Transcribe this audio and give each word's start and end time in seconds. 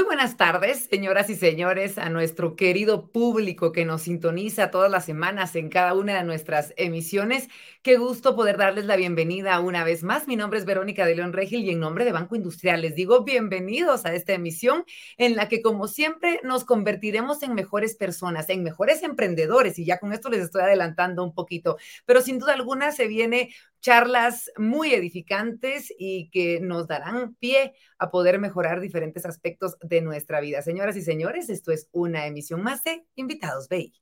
Muy 0.00 0.06
buenas 0.06 0.38
tardes, 0.38 0.88
señoras 0.90 1.28
y 1.28 1.34
señores, 1.34 1.98
a 1.98 2.08
nuestro 2.08 2.56
querido 2.56 3.12
público 3.12 3.70
que 3.70 3.84
nos 3.84 4.00
sintoniza 4.00 4.70
todas 4.70 4.90
las 4.90 5.04
semanas 5.04 5.54
en 5.56 5.68
cada 5.68 5.92
una 5.92 6.16
de 6.16 6.24
nuestras 6.24 6.72
emisiones. 6.78 7.48
Qué 7.82 7.98
gusto 7.98 8.34
poder 8.34 8.56
darles 8.56 8.86
la 8.86 8.96
bienvenida 8.96 9.60
una 9.60 9.84
vez 9.84 10.02
más. 10.02 10.26
Mi 10.26 10.36
nombre 10.36 10.58
es 10.58 10.64
Verónica 10.64 11.04
de 11.04 11.16
León 11.16 11.34
Regil 11.34 11.66
y 11.66 11.70
en 11.70 11.80
nombre 11.80 12.06
de 12.06 12.12
Banco 12.12 12.34
Industrial 12.34 12.80
les 12.80 12.94
digo 12.94 13.24
bienvenidos 13.24 14.06
a 14.06 14.14
esta 14.14 14.32
emisión 14.32 14.84
en 15.18 15.36
la 15.36 15.50
que, 15.50 15.60
como 15.60 15.86
siempre, 15.86 16.40
nos 16.44 16.64
convertiremos 16.64 17.42
en 17.42 17.52
mejores 17.52 17.94
personas, 17.94 18.48
en 18.48 18.62
mejores 18.62 19.02
emprendedores. 19.02 19.78
Y 19.78 19.84
ya 19.84 19.98
con 19.98 20.14
esto 20.14 20.30
les 20.30 20.40
estoy 20.40 20.62
adelantando 20.62 21.22
un 21.22 21.34
poquito, 21.34 21.76
pero 22.06 22.22
sin 22.22 22.38
duda 22.38 22.54
alguna 22.54 22.90
se 22.92 23.06
viene 23.06 23.50
charlas 23.80 24.50
muy 24.56 24.94
edificantes 24.94 25.92
y 25.98 26.30
que 26.30 26.60
nos 26.60 26.86
darán 26.86 27.34
pie 27.36 27.74
a 27.98 28.10
poder 28.10 28.38
mejorar 28.38 28.80
diferentes 28.80 29.24
aspectos 29.26 29.76
de 29.80 30.00
nuestra 30.02 30.40
vida. 30.40 30.62
Señoras 30.62 30.96
y 30.96 31.02
señores, 31.02 31.48
esto 31.48 31.72
es 31.72 31.88
una 31.92 32.26
emisión 32.26 32.62
más 32.62 32.82
de 32.84 33.04
Invitados 33.14 33.68
BI. 33.68 33.92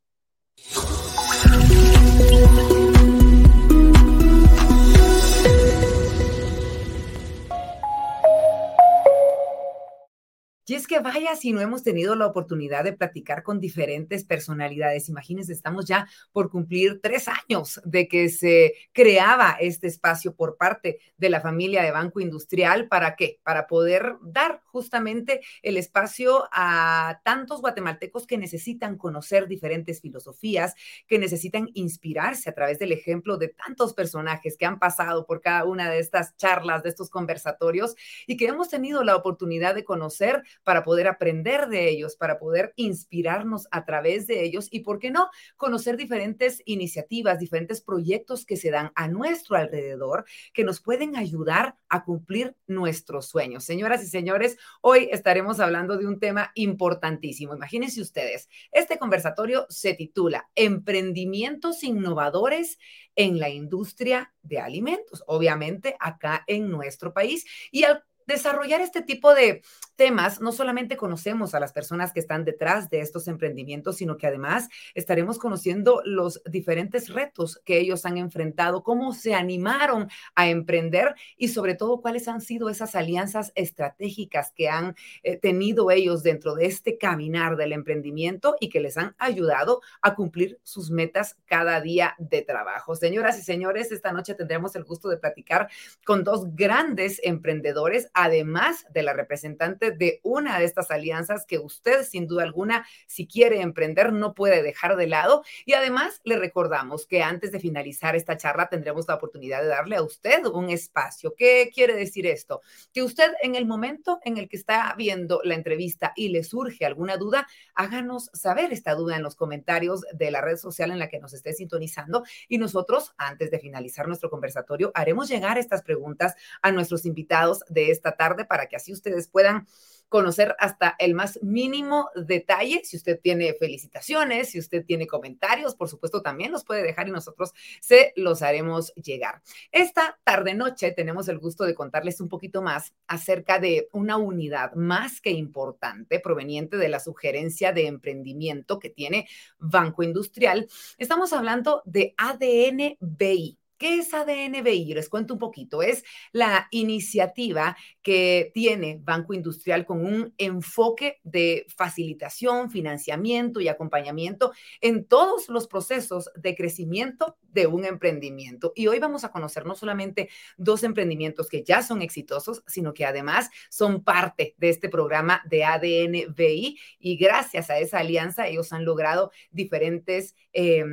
Y 10.68 10.74
es 10.74 10.86
que 10.86 10.98
vaya 11.00 11.34
si 11.34 11.52
no 11.52 11.62
hemos 11.62 11.82
tenido 11.82 12.14
la 12.14 12.26
oportunidad 12.26 12.84
de 12.84 12.92
platicar 12.92 13.42
con 13.42 13.58
diferentes 13.58 14.24
personalidades. 14.24 15.08
Imagínense, 15.08 15.50
estamos 15.50 15.86
ya 15.86 16.06
por 16.30 16.50
cumplir 16.50 17.00
tres 17.00 17.26
años 17.26 17.80
de 17.86 18.06
que 18.06 18.28
se 18.28 18.74
creaba 18.92 19.56
este 19.60 19.86
espacio 19.86 20.34
por 20.34 20.58
parte 20.58 20.98
de 21.16 21.30
la 21.30 21.40
familia 21.40 21.82
de 21.82 21.90
Banco 21.90 22.20
Industrial. 22.20 22.86
¿Para 22.86 23.16
qué? 23.16 23.40
Para 23.44 23.66
poder 23.66 24.16
dar 24.20 24.60
justamente 24.66 25.40
el 25.62 25.78
espacio 25.78 26.46
a 26.52 27.22
tantos 27.24 27.62
guatemaltecos 27.62 28.26
que 28.26 28.36
necesitan 28.36 28.98
conocer 28.98 29.48
diferentes 29.48 30.02
filosofías, 30.02 30.74
que 31.06 31.18
necesitan 31.18 31.70
inspirarse 31.72 32.50
a 32.50 32.54
través 32.54 32.78
del 32.78 32.92
ejemplo 32.92 33.38
de 33.38 33.48
tantos 33.48 33.94
personajes 33.94 34.58
que 34.58 34.66
han 34.66 34.78
pasado 34.78 35.24
por 35.24 35.40
cada 35.40 35.64
una 35.64 35.90
de 35.90 35.98
estas 35.98 36.36
charlas, 36.36 36.82
de 36.82 36.90
estos 36.90 37.08
conversatorios 37.08 37.96
y 38.26 38.36
que 38.36 38.48
hemos 38.48 38.68
tenido 38.68 39.02
la 39.02 39.16
oportunidad 39.16 39.74
de 39.74 39.84
conocer 39.84 40.42
para 40.64 40.82
poder 40.82 41.08
aprender 41.08 41.68
de 41.68 41.88
ellos, 41.88 42.16
para 42.16 42.38
poder 42.38 42.72
inspirarnos 42.76 43.66
a 43.70 43.84
través 43.84 44.26
de 44.26 44.42
ellos 44.44 44.68
y, 44.70 44.80
¿por 44.80 44.98
qué 44.98 45.10
no?, 45.10 45.28
conocer 45.56 45.96
diferentes 45.96 46.62
iniciativas, 46.64 47.38
diferentes 47.38 47.80
proyectos 47.80 48.44
que 48.44 48.56
se 48.56 48.70
dan 48.70 48.92
a 48.94 49.08
nuestro 49.08 49.56
alrededor 49.56 50.24
que 50.52 50.64
nos 50.64 50.80
pueden 50.80 51.16
ayudar 51.16 51.76
a 51.88 52.04
cumplir 52.04 52.56
nuestros 52.66 53.26
sueños. 53.26 53.64
Señoras 53.64 54.02
y 54.02 54.06
señores, 54.06 54.56
hoy 54.80 55.08
estaremos 55.10 55.60
hablando 55.60 55.96
de 55.96 56.06
un 56.06 56.18
tema 56.20 56.52
importantísimo. 56.54 57.54
Imagínense 57.54 58.00
ustedes, 58.00 58.48
este 58.72 58.98
conversatorio 58.98 59.66
se 59.68 59.94
titula 59.94 60.50
Emprendimientos 60.54 61.82
innovadores 61.82 62.78
en 63.16 63.38
la 63.38 63.48
industria 63.48 64.32
de 64.42 64.60
alimentos, 64.60 65.24
obviamente 65.26 65.96
acá 65.98 66.44
en 66.46 66.70
nuestro 66.70 67.12
país. 67.12 67.44
Y 67.70 67.84
al 67.84 68.04
desarrollar 68.28 68.82
este 68.82 69.02
tipo 69.02 69.34
de 69.34 69.62
temas, 69.96 70.40
no 70.40 70.52
solamente 70.52 70.96
conocemos 70.96 71.54
a 71.54 71.60
las 71.60 71.72
personas 71.72 72.12
que 72.12 72.20
están 72.20 72.44
detrás 72.44 72.88
de 72.90 73.00
estos 73.00 73.26
emprendimientos, 73.26 73.96
sino 73.96 74.16
que 74.16 74.28
además 74.28 74.68
estaremos 74.94 75.38
conociendo 75.38 76.02
los 76.04 76.40
diferentes 76.44 77.08
retos 77.08 77.60
que 77.64 77.78
ellos 77.78 78.04
han 78.04 78.18
enfrentado, 78.18 78.84
cómo 78.84 79.12
se 79.12 79.34
animaron 79.34 80.08
a 80.36 80.48
emprender 80.48 81.14
y 81.36 81.48
sobre 81.48 81.74
todo 81.74 82.00
cuáles 82.00 82.28
han 82.28 82.40
sido 82.40 82.68
esas 82.68 82.94
alianzas 82.94 83.50
estratégicas 83.54 84.52
que 84.54 84.68
han 84.68 84.94
eh, 85.22 85.36
tenido 85.36 85.90
ellos 85.90 86.22
dentro 86.22 86.54
de 86.54 86.66
este 86.66 86.98
caminar 86.98 87.56
del 87.56 87.72
emprendimiento 87.72 88.56
y 88.60 88.68
que 88.68 88.80
les 88.80 88.98
han 88.98 89.16
ayudado 89.18 89.80
a 90.02 90.14
cumplir 90.14 90.60
sus 90.62 90.90
metas 90.90 91.38
cada 91.46 91.80
día 91.80 92.14
de 92.18 92.42
trabajo. 92.42 92.94
Señoras 92.94 93.38
y 93.38 93.42
señores, 93.42 93.90
esta 93.90 94.12
noche 94.12 94.34
tendremos 94.34 94.76
el 94.76 94.84
gusto 94.84 95.08
de 95.08 95.16
platicar 95.16 95.68
con 96.04 96.24
dos 96.24 96.54
grandes 96.54 97.20
emprendedores, 97.24 98.10
además 98.18 98.84
de 98.90 99.04
la 99.04 99.12
representante 99.12 99.92
de 99.92 100.18
una 100.24 100.58
de 100.58 100.64
estas 100.64 100.90
alianzas 100.90 101.46
que 101.46 101.60
usted, 101.60 102.02
sin 102.02 102.26
duda 102.26 102.42
alguna, 102.42 102.84
si 103.06 103.28
quiere 103.28 103.60
emprender, 103.60 104.12
no 104.12 104.34
puede 104.34 104.60
dejar 104.64 104.96
de 104.96 105.06
lado. 105.06 105.44
Y 105.64 105.74
además, 105.74 106.20
le 106.24 106.36
recordamos 106.36 107.06
que 107.06 107.22
antes 107.22 107.52
de 107.52 107.60
finalizar 107.60 108.16
esta 108.16 108.36
charla 108.36 108.68
tendremos 108.68 109.06
la 109.06 109.14
oportunidad 109.14 109.62
de 109.62 109.68
darle 109.68 109.94
a 109.94 110.02
usted 110.02 110.44
un 110.46 110.68
espacio. 110.68 111.36
¿Qué 111.36 111.70
quiere 111.72 111.94
decir 111.94 112.26
esto? 112.26 112.60
Que 112.92 113.04
usted 113.04 113.30
en 113.40 113.54
el 113.54 113.66
momento 113.66 114.18
en 114.24 114.36
el 114.36 114.48
que 114.48 114.56
está 114.56 114.92
viendo 114.98 115.40
la 115.44 115.54
entrevista 115.54 116.12
y 116.16 116.30
le 116.30 116.42
surge 116.42 116.84
alguna 116.84 117.18
duda, 117.18 117.46
háganos 117.76 118.30
saber 118.32 118.72
esta 118.72 118.96
duda 118.96 119.14
en 119.14 119.22
los 119.22 119.36
comentarios 119.36 120.00
de 120.12 120.32
la 120.32 120.40
red 120.40 120.56
social 120.56 120.90
en 120.90 120.98
la 120.98 121.08
que 121.08 121.20
nos 121.20 121.34
esté 121.34 121.52
sintonizando 121.52 122.24
y 122.48 122.58
nosotros, 122.58 123.14
antes 123.16 123.52
de 123.52 123.60
finalizar 123.60 124.08
nuestro 124.08 124.28
conversatorio, 124.28 124.90
haremos 124.96 125.28
llegar 125.28 125.56
estas 125.56 125.84
preguntas 125.84 126.34
a 126.62 126.72
nuestros 126.72 127.06
invitados 127.06 127.60
de 127.68 127.92
esta 127.92 128.07
tarde 128.16 128.44
para 128.44 128.66
que 128.66 128.76
así 128.76 128.92
ustedes 128.92 129.28
puedan 129.28 129.66
conocer 130.08 130.56
hasta 130.58 130.96
el 130.98 131.14
más 131.14 131.38
mínimo 131.42 132.10
detalle. 132.14 132.82
Si 132.84 132.96
usted 132.96 133.20
tiene 133.20 133.54
felicitaciones, 133.54 134.50
si 134.50 134.58
usted 134.58 134.84
tiene 134.84 135.06
comentarios, 135.06 135.74
por 135.74 135.88
supuesto, 135.88 136.22
también 136.22 136.52
los 136.52 136.64
puede 136.64 136.82
dejar 136.82 137.08
y 137.08 137.10
nosotros 137.10 137.52
se 137.80 138.12
los 138.16 138.42
haremos 138.42 138.92
llegar. 138.94 139.42
Esta 139.70 140.18
tarde 140.24 140.54
noche 140.54 140.92
tenemos 140.92 141.28
el 141.28 141.38
gusto 141.38 141.64
de 141.64 141.74
contarles 141.74 142.20
un 142.20 142.28
poquito 142.28 142.62
más 142.62 142.94
acerca 143.06 143.58
de 143.58 143.88
una 143.92 144.16
unidad 144.16 144.72
más 144.74 145.20
que 145.20 145.30
importante 145.30 146.20
proveniente 146.20 146.76
de 146.76 146.88
la 146.88 147.00
sugerencia 147.00 147.72
de 147.72 147.86
emprendimiento 147.86 148.78
que 148.78 148.90
tiene 148.90 149.28
Banco 149.58 150.02
Industrial. 150.02 150.68
Estamos 150.96 151.32
hablando 151.32 151.82
de 151.84 152.14
ADN 152.16 152.96
BI. 153.00 153.58
¿Qué 153.78 153.98
es 153.98 154.12
ADNBI? 154.12 154.92
Les 154.92 155.08
cuento 155.08 155.34
un 155.34 155.38
poquito. 155.38 155.82
Es 155.82 156.02
la 156.32 156.66
iniciativa 156.72 157.76
que 158.02 158.50
tiene 158.52 158.98
Banco 159.00 159.34
Industrial 159.34 159.86
con 159.86 160.04
un 160.04 160.34
enfoque 160.36 161.20
de 161.22 161.64
facilitación, 161.68 162.70
financiamiento 162.70 163.60
y 163.60 163.68
acompañamiento 163.68 164.52
en 164.80 165.04
todos 165.04 165.48
los 165.48 165.68
procesos 165.68 166.28
de 166.34 166.56
crecimiento 166.56 167.36
de 167.42 167.68
un 167.68 167.84
emprendimiento. 167.84 168.72
Y 168.74 168.88
hoy 168.88 168.98
vamos 168.98 169.22
a 169.22 169.30
conocer 169.30 169.64
no 169.64 169.76
solamente 169.76 170.28
dos 170.56 170.82
emprendimientos 170.82 171.48
que 171.48 171.62
ya 171.62 171.82
son 171.82 172.02
exitosos, 172.02 172.64
sino 172.66 172.92
que 172.94 173.04
además 173.04 173.48
son 173.70 174.02
parte 174.02 174.54
de 174.58 174.70
este 174.70 174.88
programa 174.88 175.42
de 175.48 175.64
ADNBI 175.64 176.78
y 176.98 177.16
gracias 177.16 177.70
a 177.70 177.78
esa 177.78 177.98
alianza 178.00 178.48
ellos 178.48 178.72
han 178.72 178.84
logrado 178.84 179.30
diferentes... 179.52 180.34
Eh, 180.52 180.84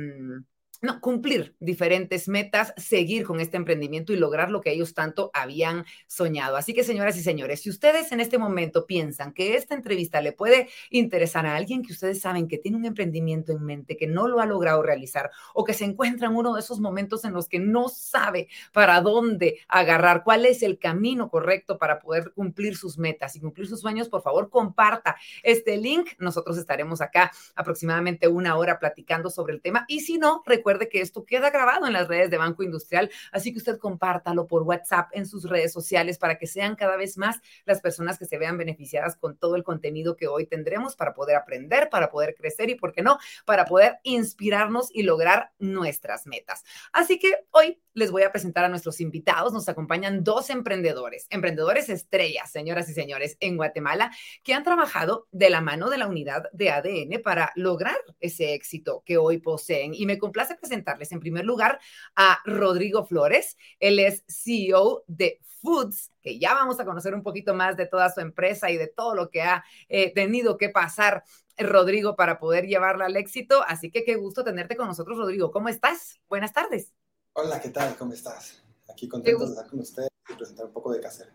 no, 0.82 1.00
cumplir 1.00 1.56
diferentes 1.60 2.28
metas, 2.28 2.74
seguir 2.76 3.24
con 3.24 3.40
este 3.40 3.56
emprendimiento 3.56 4.12
y 4.12 4.16
lograr 4.16 4.50
lo 4.50 4.60
que 4.60 4.72
ellos 4.72 4.94
tanto 4.94 5.30
habían 5.32 5.84
soñado. 6.06 6.56
Así 6.56 6.74
que, 6.74 6.84
señoras 6.84 7.16
y 7.16 7.22
señores, 7.22 7.62
si 7.62 7.70
ustedes 7.70 8.12
en 8.12 8.20
este 8.20 8.38
momento 8.38 8.86
piensan 8.86 9.32
que 9.32 9.56
esta 9.56 9.74
entrevista 9.74 10.20
le 10.20 10.32
puede 10.32 10.68
interesar 10.90 11.46
a 11.46 11.56
alguien 11.56 11.82
que 11.82 11.92
ustedes 11.92 12.20
saben 12.20 12.48
que 12.48 12.58
tiene 12.58 12.76
un 12.76 12.84
emprendimiento 12.84 13.52
en 13.52 13.64
mente, 13.64 13.96
que 13.96 14.06
no 14.06 14.28
lo 14.28 14.40
ha 14.40 14.46
logrado 14.46 14.82
realizar 14.82 15.30
o 15.54 15.64
que 15.64 15.74
se 15.74 15.84
encuentra 15.84 16.28
en 16.28 16.36
uno 16.36 16.54
de 16.54 16.60
esos 16.60 16.80
momentos 16.80 17.24
en 17.24 17.32
los 17.32 17.48
que 17.48 17.58
no 17.58 17.88
sabe 17.88 18.48
para 18.72 19.00
dónde 19.00 19.60
agarrar, 19.68 20.22
cuál 20.24 20.46
es 20.46 20.62
el 20.62 20.78
camino 20.78 21.30
correcto 21.30 21.78
para 21.78 21.98
poder 21.98 22.32
cumplir 22.34 22.76
sus 22.76 22.98
metas 22.98 23.34
y 23.36 23.40
cumplir 23.40 23.66
sus 23.66 23.80
sueños, 23.80 24.08
por 24.08 24.22
favor, 24.22 24.50
comparta 24.50 25.16
este 25.42 25.76
link. 25.76 26.10
Nosotros 26.18 26.58
estaremos 26.58 27.00
acá 27.00 27.32
aproximadamente 27.54 28.28
una 28.28 28.56
hora 28.56 28.78
platicando 28.78 29.30
sobre 29.30 29.54
el 29.54 29.62
tema 29.62 29.84
y 29.88 30.00
si 30.00 30.18
no, 30.18 30.42
recuerden 30.44 30.65
Recuerde 30.66 30.88
que 30.88 31.00
esto 31.00 31.24
queda 31.24 31.50
grabado 31.50 31.86
en 31.86 31.92
las 31.92 32.08
redes 32.08 32.28
de 32.28 32.38
Banco 32.38 32.64
Industrial, 32.64 33.08
así 33.30 33.52
que 33.52 33.58
usted 33.58 33.78
compártalo 33.78 34.48
por 34.48 34.64
WhatsApp 34.64 35.10
en 35.12 35.24
sus 35.24 35.48
redes 35.48 35.72
sociales 35.72 36.18
para 36.18 36.38
que 36.38 36.48
sean 36.48 36.74
cada 36.74 36.96
vez 36.96 37.16
más 37.18 37.40
las 37.66 37.80
personas 37.80 38.18
que 38.18 38.24
se 38.24 38.36
vean 38.36 38.58
beneficiadas 38.58 39.14
con 39.14 39.36
todo 39.36 39.54
el 39.54 39.62
contenido 39.62 40.16
que 40.16 40.26
hoy 40.26 40.44
tendremos 40.44 40.96
para 40.96 41.14
poder 41.14 41.36
aprender, 41.36 41.88
para 41.88 42.10
poder 42.10 42.34
crecer 42.34 42.68
y, 42.68 42.74
¿por 42.74 42.92
qué 42.92 43.02
no?, 43.02 43.16
para 43.44 43.64
poder 43.64 44.00
inspirarnos 44.02 44.88
y 44.92 45.04
lograr 45.04 45.52
nuestras 45.60 46.26
metas. 46.26 46.64
Así 46.92 47.20
que 47.20 47.46
hoy 47.52 47.80
les 47.96 48.10
voy 48.10 48.24
a 48.24 48.30
presentar 48.30 48.64
a 48.64 48.68
nuestros 48.68 49.00
invitados. 49.00 49.52
Nos 49.52 49.68
acompañan 49.68 50.22
dos 50.22 50.50
emprendedores, 50.50 51.26
emprendedores 51.30 51.88
estrellas, 51.88 52.50
señoras 52.50 52.90
y 52.90 52.92
señores, 52.92 53.38
en 53.40 53.56
Guatemala, 53.56 54.10
que 54.42 54.52
han 54.52 54.64
trabajado 54.64 55.28
de 55.30 55.48
la 55.48 55.62
mano 55.62 55.88
de 55.88 55.96
la 55.96 56.06
unidad 56.06 56.44
de 56.52 56.70
ADN 56.70 57.22
para 57.22 57.52
lograr 57.54 57.96
ese 58.20 58.52
éxito 58.52 59.02
que 59.06 59.16
hoy 59.16 59.38
poseen. 59.38 59.94
Y 59.94 60.04
me 60.04 60.18
complace 60.18 60.55
presentarles 60.56 61.12
en 61.12 61.20
primer 61.20 61.44
lugar 61.44 61.78
a 62.14 62.38
Rodrigo 62.44 63.06
Flores. 63.06 63.56
Él 63.80 63.98
es 63.98 64.24
CEO 64.28 65.04
de 65.06 65.40
Foods, 65.62 66.12
que 66.22 66.38
ya 66.38 66.54
vamos 66.54 66.78
a 66.80 66.84
conocer 66.84 67.14
un 67.14 67.22
poquito 67.22 67.54
más 67.54 67.76
de 67.76 67.86
toda 67.86 68.12
su 68.12 68.20
empresa 68.20 68.70
y 68.70 68.76
de 68.76 68.86
todo 68.86 69.14
lo 69.14 69.30
que 69.30 69.42
ha 69.42 69.64
eh, 69.88 70.12
tenido 70.14 70.56
que 70.56 70.68
pasar 70.68 71.24
Rodrigo 71.58 72.16
para 72.16 72.38
poder 72.38 72.66
llevarla 72.66 73.06
al 73.06 73.16
éxito. 73.16 73.62
Así 73.66 73.90
que 73.90 74.04
qué 74.04 74.16
gusto 74.16 74.44
tenerte 74.44 74.76
con 74.76 74.86
nosotros, 74.86 75.18
Rodrigo. 75.18 75.50
¿Cómo 75.50 75.68
estás? 75.68 76.20
Buenas 76.28 76.52
tardes. 76.52 76.92
Hola, 77.32 77.60
¿qué 77.60 77.70
tal? 77.70 77.96
¿Cómo 77.96 78.12
estás? 78.12 78.62
Aquí 78.88 79.08
contento 79.08 79.44
de 79.44 79.50
estar 79.50 79.68
con 79.68 79.80
ustedes 79.80 80.10
y 80.28 80.34
presentar 80.34 80.66
un 80.66 80.72
poco 80.72 80.92
de 80.92 81.00
Casera. 81.00 81.32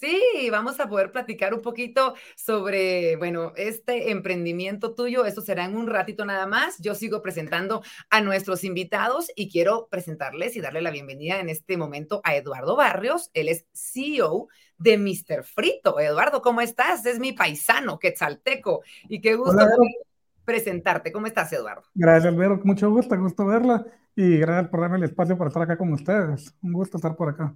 Sí, 0.00 0.48
vamos 0.50 0.80
a 0.80 0.88
poder 0.88 1.12
platicar 1.12 1.54
un 1.54 1.62
poquito 1.62 2.14
sobre, 2.34 3.14
bueno, 3.14 3.52
este 3.54 4.10
emprendimiento 4.10 4.92
tuyo. 4.92 5.24
Eso 5.24 5.40
será 5.40 5.64
en 5.66 5.76
un 5.76 5.86
ratito 5.86 6.24
nada 6.24 6.48
más. 6.48 6.78
Yo 6.80 6.96
sigo 6.96 7.22
presentando 7.22 7.80
a 8.10 8.20
nuestros 8.20 8.64
invitados 8.64 9.30
y 9.36 9.48
quiero 9.48 9.86
presentarles 9.88 10.56
y 10.56 10.60
darle 10.60 10.82
la 10.82 10.90
bienvenida 10.90 11.38
en 11.38 11.48
este 11.48 11.76
momento 11.76 12.20
a 12.24 12.34
Eduardo 12.34 12.74
Barrios. 12.74 13.30
Él 13.34 13.48
es 13.48 13.66
CEO 13.72 14.48
de 14.78 14.98
Mr. 14.98 15.44
Frito. 15.44 16.00
Eduardo, 16.00 16.42
¿cómo 16.42 16.60
estás? 16.60 17.06
Es 17.06 17.20
mi 17.20 17.32
paisano, 17.32 18.00
quetzalteco. 18.00 18.82
Y 19.08 19.20
qué 19.20 19.36
gusto 19.36 19.64
presentarte. 20.44 21.12
¿Cómo 21.12 21.28
estás, 21.28 21.52
Eduardo? 21.52 21.84
Gracias, 21.94 22.32
Albero. 22.32 22.60
Mucho 22.64 22.90
gusto, 22.90 23.16
gusto 23.16 23.46
verla. 23.46 23.86
Y 24.16 24.38
gracias 24.38 24.70
por 24.70 24.80
darme 24.80 24.96
el 24.96 25.04
espacio 25.04 25.38
para 25.38 25.48
estar 25.48 25.62
acá 25.62 25.78
con 25.78 25.92
ustedes. 25.92 26.52
Un 26.62 26.72
gusto 26.72 26.96
estar 26.96 27.14
por 27.14 27.28
acá. 27.28 27.54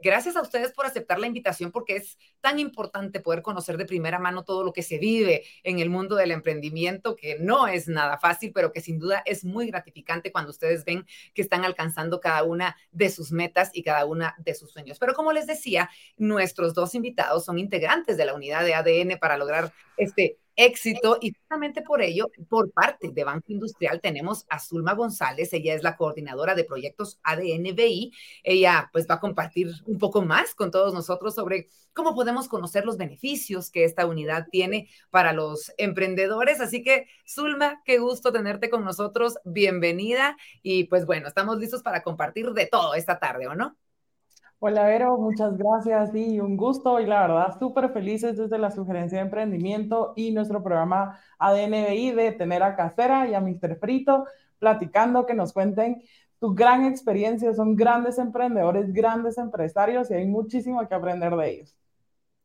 Gracias 0.00 0.36
a 0.36 0.42
ustedes 0.42 0.72
por 0.72 0.86
aceptar 0.86 1.18
la 1.18 1.26
invitación 1.26 1.72
porque 1.72 1.96
es 1.96 2.18
tan 2.40 2.60
importante 2.60 3.18
poder 3.18 3.42
conocer 3.42 3.76
de 3.76 3.84
primera 3.84 4.20
mano 4.20 4.44
todo 4.44 4.62
lo 4.62 4.72
que 4.72 4.84
se 4.84 4.98
vive 4.98 5.44
en 5.64 5.80
el 5.80 5.90
mundo 5.90 6.14
del 6.14 6.30
emprendimiento, 6.30 7.16
que 7.16 7.36
no 7.40 7.66
es 7.66 7.88
nada 7.88 8.16
fácil, 8.16 8.52
pero 8.54 8.72
que 8.72 8.80
sin 8.80 9.00
duda 9.00 9.22
es 9.26 9.44
muy 9.44 9.66
gratificante 9.66 10.30
cuando 10.30 10.50
ustedes 10.50 10.84
ven 10.84 11.04
que 11.34 11.42
están 11.42 11.64
alcanzando 11.64 12.20
cada 12.20 12.44
una 12.44 12.76
de 12.92 13.10
sus 13.10 13.32
metas 13.32 13.70
y 13.72 13.82
cada 13.82 14.04
una 14.04 14.36
de 14.38 14.54
sus 14.54 14.70
sueños. 14.70 14.98
Pero 15.00 15.14
como 15.14 15.32
les 15.32 15.48
decía, 15.48 15.90
nuestros 16.16 16.74
dos 16.74 16.94
invitados 16.94 17.44
son 17.44 17.58
integrantes 17.58 18.16
de 18.16 18.24
la 18.24 18.34
unidad 18.34 18.64
de 18.64 18.74
ADN 18.74 19.18
para 19.18 19.36
lograr 19.36 19.72
este 19.96 20.38
éxito 20.58 21.18
y 21.20 21.32
justamente 21.32 21.82
por 21.82 22.02
ello, 22.02 22.26
por 22.48 22.72
parte 22.72 23.10
de 23.12 23.24
Banco 23.24 23.52
Industrial 23.52 24.00
tenemos 24.00 24.44
a 24.50 24.58
Zulma 24.58 24.94
González, 24.94 25.52
ella 25.52 25.72
es 25.72 25.84
la 25.84 25.96
coordinadora 25.96 26.56
de 26.56 26.64
proyectos 26.64 27.20
ADNBI, 27.22 28.12
ella 28.42 28.90
pues 28.92 29.06
va 29.08 29.14
a 29.14 29.20
compartir 29.20 29.70
un 29.86 29.98
poco 29.98 30.20
más 30.22 30.56
con 30.56 30.72
todos 30.72 30.92
nosotros 30.92 31.36
sobre 31.36 31.68
cómo 31.92 32.14
podemos 32.14 32.48
conocer 32.48 32.84
los 32.84 32.96
beneficios 32.96 33.70
que 33.70 33.84
esta 33.84 34.04
unidad 34.04 34.48
tiene 34.50 34.88
para 35.10 35.32
los 35.32 35.72
emprendedores, 35.78 36.60
así 36.60 36.82
que 36.82 37.06
Zulma, 37.26 37.80
qué 37.84 37.98
gusto 37.98 38.32
tenerte 38.32 38.68
con 38.68 38.84
nosotros, 38.84 39.38
bienvenida 39.44 40.36
y 40.62 40.84
pues 40.84 41.06
bueno, 41.06 41.28
estamos 41.28 41.58
listos 41.58 41.82
para 41.84 42.02
compartir 42.02 42.50
de 42.50 42.66
todo 42.66 42.94
esta 42.94 43.20
tarde, 43.20 43.46
¿o 43.46 43.54
no? 43.54 43.76
Hola, 44.60 44.84
Vero, 44.86 45.16
muchas 45.18 45.56
gracias 45.56 46.14
y 46.14 46.40
un 46.40 46.56
gusto 46.56 46.98
y 47.00 47.06
la 47.06 47.20
verdad 47.22 47.58
súper 47.58 47.90
felices 47.92 48.36
desde 48.36 48.58
la 48.58 48.70
sugerencia 48.72 49.18
de 49.18 49.24
emprendimiento 49.24 50.12
y 50.16 50.32
nuestro 50.32 50.62
programa 50.62 51.20
ADNBI 51.38 52.10
de 52.12 52.32
tener 52.32 52.62
a 52.64 52.74
Casera 52.74 53.28
y 53.28 53.34
a 53.34 53.40
Mr. 53.40 53.78
Frito 53.78 54.26
platicando, 54.58 55.26
que 55.26 55.34
nos 55.34 55.52
cuenten 55.52 56.02
tu 56.40 56.54
gran 56.54 56.84
experiencia. 56.86 57.54
Son 57.54 57.76
grandes 57.76 58.18
emprendedores, 58.18 58.92
grandes 58.92 59.38
empresarios 59.38 60.10
y 60.10 60.14
hay 60.14 60.26
muchísimo 60.26 60.86
que 60.88 60.94
aprender 60.94 61.36
de 61.36 61.50
ellos. 61.50 61.76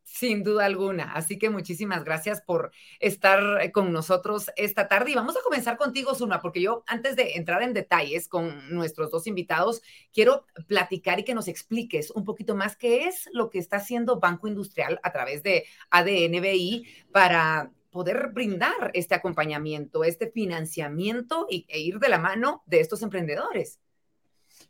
Sin 0.03 0.43
duda 0.43 0.65
alguna. 0.65 1.13
Así 1.13 1.39
que 1.39 1.49
muchísimas 1.49 2.03
gracias 2.03 2.41
por 2.41 2.71
estar 2.99 3.71
con 3.71 3.91
nosotros 3.91 4.51
esta 4.55 4.87
tarde. 4.87 5.11
Y 5.11 5.15
vamos 5.15 5.35
a 5.37 5.41
comenzar 5.41 5.77
contigo, 5.77 6.13
Zuna, 6.13 6.41
porque 6.41 6.61
yo 6.61 6.83
antes 6.87 7.15
de 7.15 7.35
entrar 7.35 7.63
en 7.63 7.73
detalles 7.73 8.27
con 8.27 8.73
nuestros 8.73 9.11
dos 9.11 9.27
invitados, 9.27 9.81
quiero 10.13 10.45
platicar 10.67 11.19
y 11.19 11.23
que 11.23 11.33
nos 11.33 11.47
expliques 11.47 12.11
un 12.11 12.25
poquito 12.25 12.55
más 12.55 12.75
qué 12.75 13.07
es 13.07 13.29
lo 13.33 13.49
que 13.49 13.59
está 13.59 13.77
haciendo 13.77 14.19
Banco 14.19 14.47
Industrial 14.47 14.99
a 15.03 15.11
través 15.11 15.41
de 15.41 15.65
ADNBI 15.89 16.85
para 17.11 17.71
poder 17.93 18.31
brindar 18.33 18.91
este 18.93 19.15
acompañamiento, 19.15 20.03
este 20.03 20.29
financiamiento 20.29 21.47
y, 21.49 21.65
e 21.69 21.79
ir 21.79 21.99
de 21.99 22.09
la 22.09 22.17
mano 22.17 22.63
de 22.65 22.81
estos 22.81 23.03
emprendedores. 23.03 23.79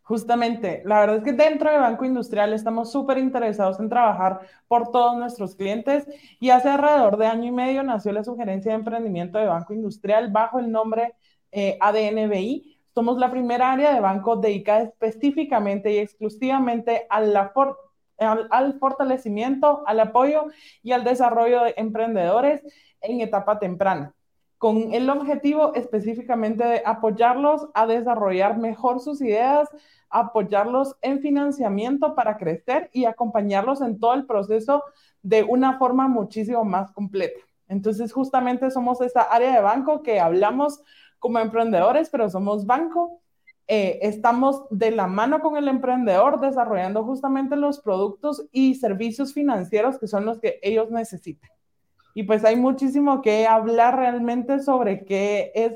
Justamente, 0.04 0.82
la 0.84 1.00
verdad 1.00 1.18
es 1.18 1.24
que 1.24 1.32
dentro 1.32 1.72
de 1.72 1.78
Banco 1.78 2.04
Industrial 2.04 2.52
estamos 2.52 2.92
súper 2.92 3.18
interesados 3.18 3.80
en 3.80 3.88
trabajar 3.88 4.42
por 4.68 4.92
todos 4.92 5.18
nuestros 5.18 5.56
clientes 5.56 6.06
y 6.42 6.50
hace 6.50 6.68
alrededor 6.68 7.16
de 7.16 7.28
año 7.28 7.46
y 7.46 7.52
medio 7.52 7.84
nació 7.84 8.12
la 8.12 8.26
sugerencia 8.26 8.74
de 8.74 8.80
emprendimiento 8.80 9.38
de 9.38 9.46
Banco 9.46 9.74
Industrial 9.74 10.30
bajo 10.30 10.60
el 10.60 10.70
nombre 10.70 11.16
eh, 11.54 11.78
ADNBI. 11.80 12.82
Somos 12.94 13.18
la 13.18 13.32
primera 13.32 13.72
área 13.72 13.94
de 13.94 14.02
banco 14.02 14.36
dedicada 14.36 14.84
específicamente 14.84 15.94
y 15.94 16.00
exclusivamente 16.00 17.08
al, 17.10 17.34
al 18.18 18.80
fortalecimiento, 18.80 19.84
al 19.88 20.02
apoyo 20.02 20.48
y 20.82 20.92
al 20.92 21.06
desarrollo 21.06 21.64
de 21.64 21.76
emprendedores 21.78 22.62
en 23.00 23.22
etapa 23.22 23.58
temprana 23.58 24.14
con 24.64 24.94
el 24.94 25.10
objetivo 25.10 25.76
específicamente 25.76 26.64
de 26.64 26.82
apoyarlos 26.86 27.68
a 27.74 27.86
desarrollar 27.86 28.58
mejor 28.58 29.02
sus 29.02 29.20
ideas, 29.20 29.68
apoyarlos 30.10 30.96
en 31.02 31.20
financiamiento 31.20 32.16
para 32.16 32.38
crecer 32.38 32.90
y 32.94 33.04
acompañarlos 33.04 33.82
en 33.82 34.00
todo 34.00 34.14
el 34.14 34.26
proceso 34.26 34.82
de 35.22 35.44
una 35.44 35.78
forma 35.78 36.08
muchísimo 36.08 36.64
más 36.64 36.90
completa. 36.92 37.42
Entonces, 37.68 38.14
justamente 38.14 38.72
somos 38.72 39.02
esa 39.02 39.24
área 39.24 39.54
de 39.54 39.60
banco 39.60 40.02
que 40.02 40.22
hablamos 40.22 40.80
como 41.20 41.40
emprendedores, 41.40 42.10
pero 42.10 42.30
somos 42.30 42.66
banco. 42.66 43.20
Eh, 43.68 44.00
estamos 44.02 44.64
de 44.70 44.92
la 44.92 45.08
mano 45.08 45.42
con 45.42 45.58
el 45.58 45.68
emprendedor 45.68 46.40
desarrollando 46.40 47.04
justamente 47.04 47.58
los 47.58 47.82
productos 47.82 48.48
y 48.54 48.76
servicios 48.76 49.34
financieros 49.34 50.00
que 50.00 50.08
son 50.08 50.24
los 50.24 50.40
que 50.40 50.62
ellos 50.64 50.90
necesitan. 50.90 51.50
Y 52.14 52.24
pues 52.24 52.46
hay 52.46 52.56
muchísimo 52.56 53.22
que 53.22 53.48
hablar 53.48 53.98
realmente 53.98 54.60
sobre 54.60 55.04
qué 55.06 55.52
es 55.56 55.74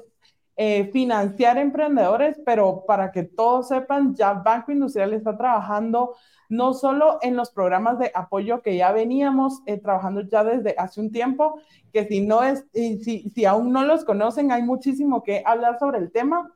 eh, 0.55 0.89
financiar 0.91 1.57
emprendedores, 1.57 2.39
pero 2.45 2.83
para 2.87 3.11
que 3.11 3.23
todos 3.23 3.67
sepan, 3.67 4.15
ya 4.15 4.33
Banco 4.33 4.71
Industrial 4.71 5.13
está 5.13 5.37
trabajando 5.37 6.15
no 6.49 6.73
solo 6.73 7.19
en 7.21 7.35
los 7.35 7.51
programas 7.51 7.99
de 7.99 8.11
apoyo 8.15 8.61
que 8.61 8.77
ya 8.77 8.91
veníamos 8.91 9.61
eh, 9.65 9.77
trabajando 9.77 10.21
ya 10.21 10.43
desde 10.43 10.73
hace 10.77 11.01
un 11.01 11.11
tiempo, 11.11 11.59
que 11.93 12.07
si 12.07 12.21
no 12.21 12.41
es, 12.43 12.65
si, 12.73 13.29
si 13.29 13.45
aún 13.45 13.71
no 13.71 13.83
los 13.83 14.05
conocen, 14.05 14.51
hay 14.51 14.63
muchísimo 14.63 15.23
que 15.23 15.43
hablar 15.45 15.77
sobre 15.77 15.99
el 15.99 16.11
tema, 16.11 16.51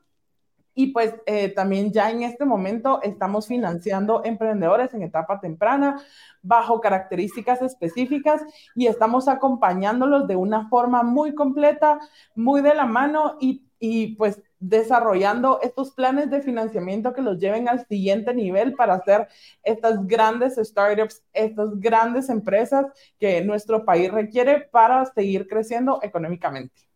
y 0.74 0.88
pues 0.88 1.14
eh, 1.26 1.48
también 1.50 1.92
ya 1.92 2.10
en 2.10 2.22
este 2.22 2.44
momento 2.44 3.00
estamos 3.02 3.46
financiando 3.46 4.22
emprendedores 4.24 4.94
en 4.94 5.02
etapa 5.02 5.40
temprana 5.40 6.02
bajo 6.42 6.80
características 6.80 7.62
específicas 7.62 8.42
y 8.74 8.86
estamos 8.86 9.28
acompañándolos 9.28 10.26
de 10.26 10.36
una 10.36 10.68
forma 10.68 11.02
muy 11.02 11.34
completa, 11.34 11.98
muy 12.34 12.62
de 12.62 12.74
la 12.74 12.86
mano 12.86 13.36
y, 13.40 13.64
y 13.78 14.16
pues 14.16 14.40
desarrollando 14.58 15.60
estos 15.60 15.90
planes 15.90 16.30
de 16.30 16.40
financiamiento 16.40 17.12
que 17.12 17.20
los 17.20 17.38
lleven 17.38 17.68
al 17.68 17.84
siguiente 17.86 18.32
nivel 18.32 18.74
para 18.74 18.94
hacer 18.94 19.26
estas 19.64 20.06
grandes 20.06 20.54
startups, 20.54 21.22
estas 21.32 21.80
grandes 21.80 22.28
empresas 22.28 22.86
que 23.18 23.42
nuestro 23.44 23.84
país 23.84 24.10
requiere 24.12 24.60
para 24.70 25.04
seguir 25.06 25.48
creciendo 25.48 25.98
económicamente. 26.02 26.91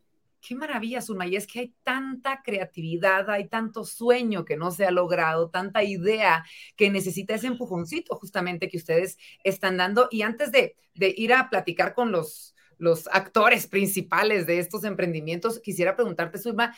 Qué 0.47 0.55
maravilla, 0.55 1.03
Zulma. 1.03 1.26
Y 1.26 1.35
es 1.35 1.45
que 1.45 1.59
hay 1.59 1.75
tanta 1.83 2.41
creatividad, 2.45 3.29
hay 3.31 3.49
tanto 3.49 3.85
sueño 3.85 4.45
que 4.45 4.57
no 4.57 4.71
se 4.71 4.87
ha 4.87 4.93
logrado, 4.93 5.50
tanta 5.50 5.83
idea 5.83 6.45
que 6.76 6.88
necesita 6.88 7.35
ese 7.35 7.49
empujoncito 7.49 8.15
justamente 8.15 8.69
que 8.69 8.76
ustedes 8.76 9.19
están 9.43 9.76
dando. 9.76 10.07
Y 10.09 10.23
antes 10.23 10.53
de, 10.53 10.76
de 10.95 11.12
ir 11.17 11.33
a 11.33 11.50
platicar 11.50 11.95
con 11.95 12.12
los, 12.12 12.55
los 12.79 13.09
actores 13.09 13.67
principales 13.67 14.47
de 14.47 14.61
estos 14.61 14.85
emprendimientos, 14.85 15.59
quisiera 15.59 15.97
preguntarte, 15.97 16.38
Zulma, 16.38 16.76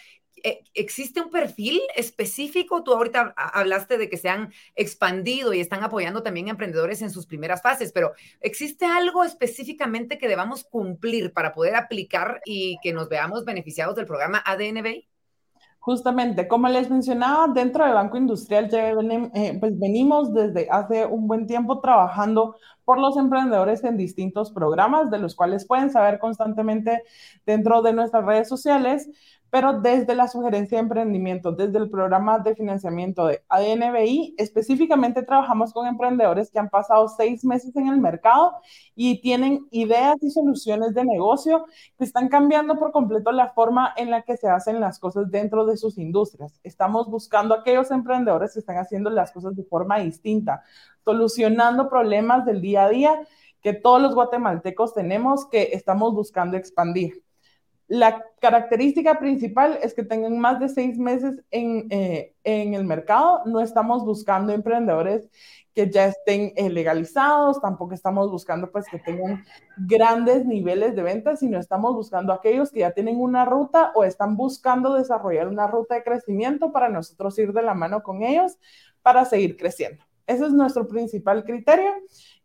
¿existe 0.75 1.21
un 1.21 1.31
perfil 1.31 1.81
específico? 1.97 2.83
Tú 2.83 2.93
ahorita 2.93 3.35
hablaste 3.37 3.99
de 3.99 4.09
que 4.09 4.17
se 4.17 4.29
han 4.29 4.53
expandido 4.75 5.53
y 5.53 5.61
están 5.61 5.85
apoyando 5.85 6.23
también 6.23 6.49
a 6.49 6.51
emprendedores 6.51 7.03
en 7.03 7.11
sus 7.11 7.27
primeras 7.27 7.63
fases, 7.63 7.93
pero 7.93 8.13
¿existe 8.41 8.87
algo 8.87 9.25
específicamente 9.25 10.19
que 10.19 10.29
debamos 10.29 10.65
cumplir 10.65 11.33
para 11.33 11.53
poder 11.53 11.77
aplicar 11.77 12.41
y 12.45 12.79
que 12.83 12.93
nos 12.93 13.09
veamos 13.09 13.45
beneficiados 13.45 13.95
del 13.97 14.07
programa 14.07 14.43
ADNB? 14.45 15.05
Justamente, 15.81 16.49
como 16.49 16.69
les 16.69 16.91
mencionaba, 16.91 17.49
dentro 17.49 17.87
de 17.87 17.93
Banco 17.93 18.19
Industrial 18.19 18.69
ya 18.69 18.91
eh, 18.91 19.57
pues 19.59 19.79
venimos 19.79 20.35
desde 20.35 20.69
hace 20.71 21.07
un 21.07 21.27
buen 21.27 21.47
tiempo 21.47 21.81
trabajando 21.81 22.57
por 22.89 22.99
los 22.99 23.19
emprendedores 23.19 23.85
en 23.85 23.99
distintos 23.99 24.51
programas, 24.51 25.11
de 25.11 25.19
los 25.19 25.35
cuales 25.35 25.67
pueden 25.67 25.91
saber 25.91 26.19
constantemente 26.19 27.03
dentro 27.45 27.83
de 27.83 27.93
nuestras 27.93 28.25
redes 28.25 28.49
sociales, 28.49 29.11
pero 29.51 29.81
desde 29.81 30.15
la 30.15 30.27
sugerencia 30.27 30.79
de 30.79 30.85
emprendimiento, 30.85 31.53
desde 31.53 31.77
el 31.77 31.91
programa 31.91 32.39
de 32.39 32.55
financiamiento 32.55 33.27
de 33.27 33.43
ADNBI, 33.51 34.37
específicamente 34.39 35.23
trabajamos 35.23 35.75
con 35.75 35.87
emprendedores 35.87 36.51
que 36.51 36.59
han 36.59 36.71
pasado 36.71 37.09
seis 37.09 37.45
meses 37.45 37.77
en 37.77 37.89
el 37.89 37.99
mercado 37.99 38.55
y 38.95 39.21
tienen 39.21 39.67
ideas 39.71 40.17
y 40.23 40.31
soluciones 40.31 40.95
de 40.95 41.05
negocio 41.05 41.67
que 41.99 42.05
están 42.05 42.29
cambiando 42.29 42.79
por 42.79 42.93
completo 42.93 43.33
la 43.33 43.51
forma 43.51 43.93
en 43.99 44.11
la 44.11 44.23
que 44.23 44.39
se 44.39 44.49
hacen 44.49 44.81
las 44.81 44.99
cosas 44.99 45.31
dentro 45.31 45.67
de 45.67 45.77
sus 45.77 45.99
industrias. 45.99 46.59
Estamos 46.63 47.11
buscando 47.11 47.55
a 47.55 47.61
aquellos 47.61 47.91
emprendedores 47.91 48.55
que 48.55 48.61
están 48.61 48.79
haciendo 48.79 49.11
las 49.11 49.31
cosas 49.33 49.55
de 49.57 49.65
forma 49.65 49.99
distinta, 49.99 50.63
solucionando 51.09 51.89
problemas 51.89 52.45
del 52.45 52.61
día 52.61 52.85
a 52.85 52.91
día 52.91 53.27
que 53.63 53.73
todos 53.73 54.03
los 54.03 54.15
guatemaltecos 54.15 54.93
tenemos 54.93 55.47
que 55.47 55.71
estamos 55.73 56.13
buscando 56.13 56.59
expandir. 56.59 57.23
La 57.87 58.23
característica 58.43 59.19
principal 59.19 59.79
es 59.83 59.95
que 59.95 60.03
tengan 60.03 60.39
más 60.39 60.61
de 60.61 60.69
seis 60.69 60.99
meses 60.99 61.43
en, 61.51 61.87
eh, 61.89 62.35
en 62.45 62.75
el 62.75 62.85
mercado. 62.85 63.41
No 63.47 63.63
estamos 63.63 64.05
buscando 64.05 64.53
emprendedores 64.53 65.27
que 65.75 65.89
ya 65.89 66.09
estén 66.09 66.53
eh, 66.57 66.69
legalizados, 66.69 67.63
tampoco 67.63 67.95
estamos 67.95 68.31
buscando 68.31 68.71
pues 68.71 68.85
que 68.91 68.99
tengan 68.99 69.47
grandes 69.79 70.45
niveles 70.45 70.95
de 70.95 71.03
ventas, 71.03 71.39
sino 71.39 71.59
estamos 71.59 71.95
buscando 71.95 72.35
aquellos 72.35 72.71
que 72.71 72.81
ya 72.81 72.91
tienen 72.91 73.19
una 73.19 73.47
ruta 73.47 73.93
o 73.95 74.05
están 74.05 74.37
buscando 74.37 74.93
desarrollar 74.93 75.49
una 75.49 75.67
ruta 75.67 75.95
de 75.95 76.03
crecimiento 76.03 76.71
para 76.71 76.91
nosotros 76.91 77.39
ir 77.39 77.55
de 77.55 77.63
la 77.63 77.73
mano 77.73 78.03
con 78.03 78.23
ellos 78.23 78.59
para 79.01 79.25
seguir 79.25 79.57
creciendo. 79.57 80.08
Ese 80.29 80.45
es 80.45 80.53
nuestro 80.53 80.87
principal 80.87 81.43
criterio 81.45 81.91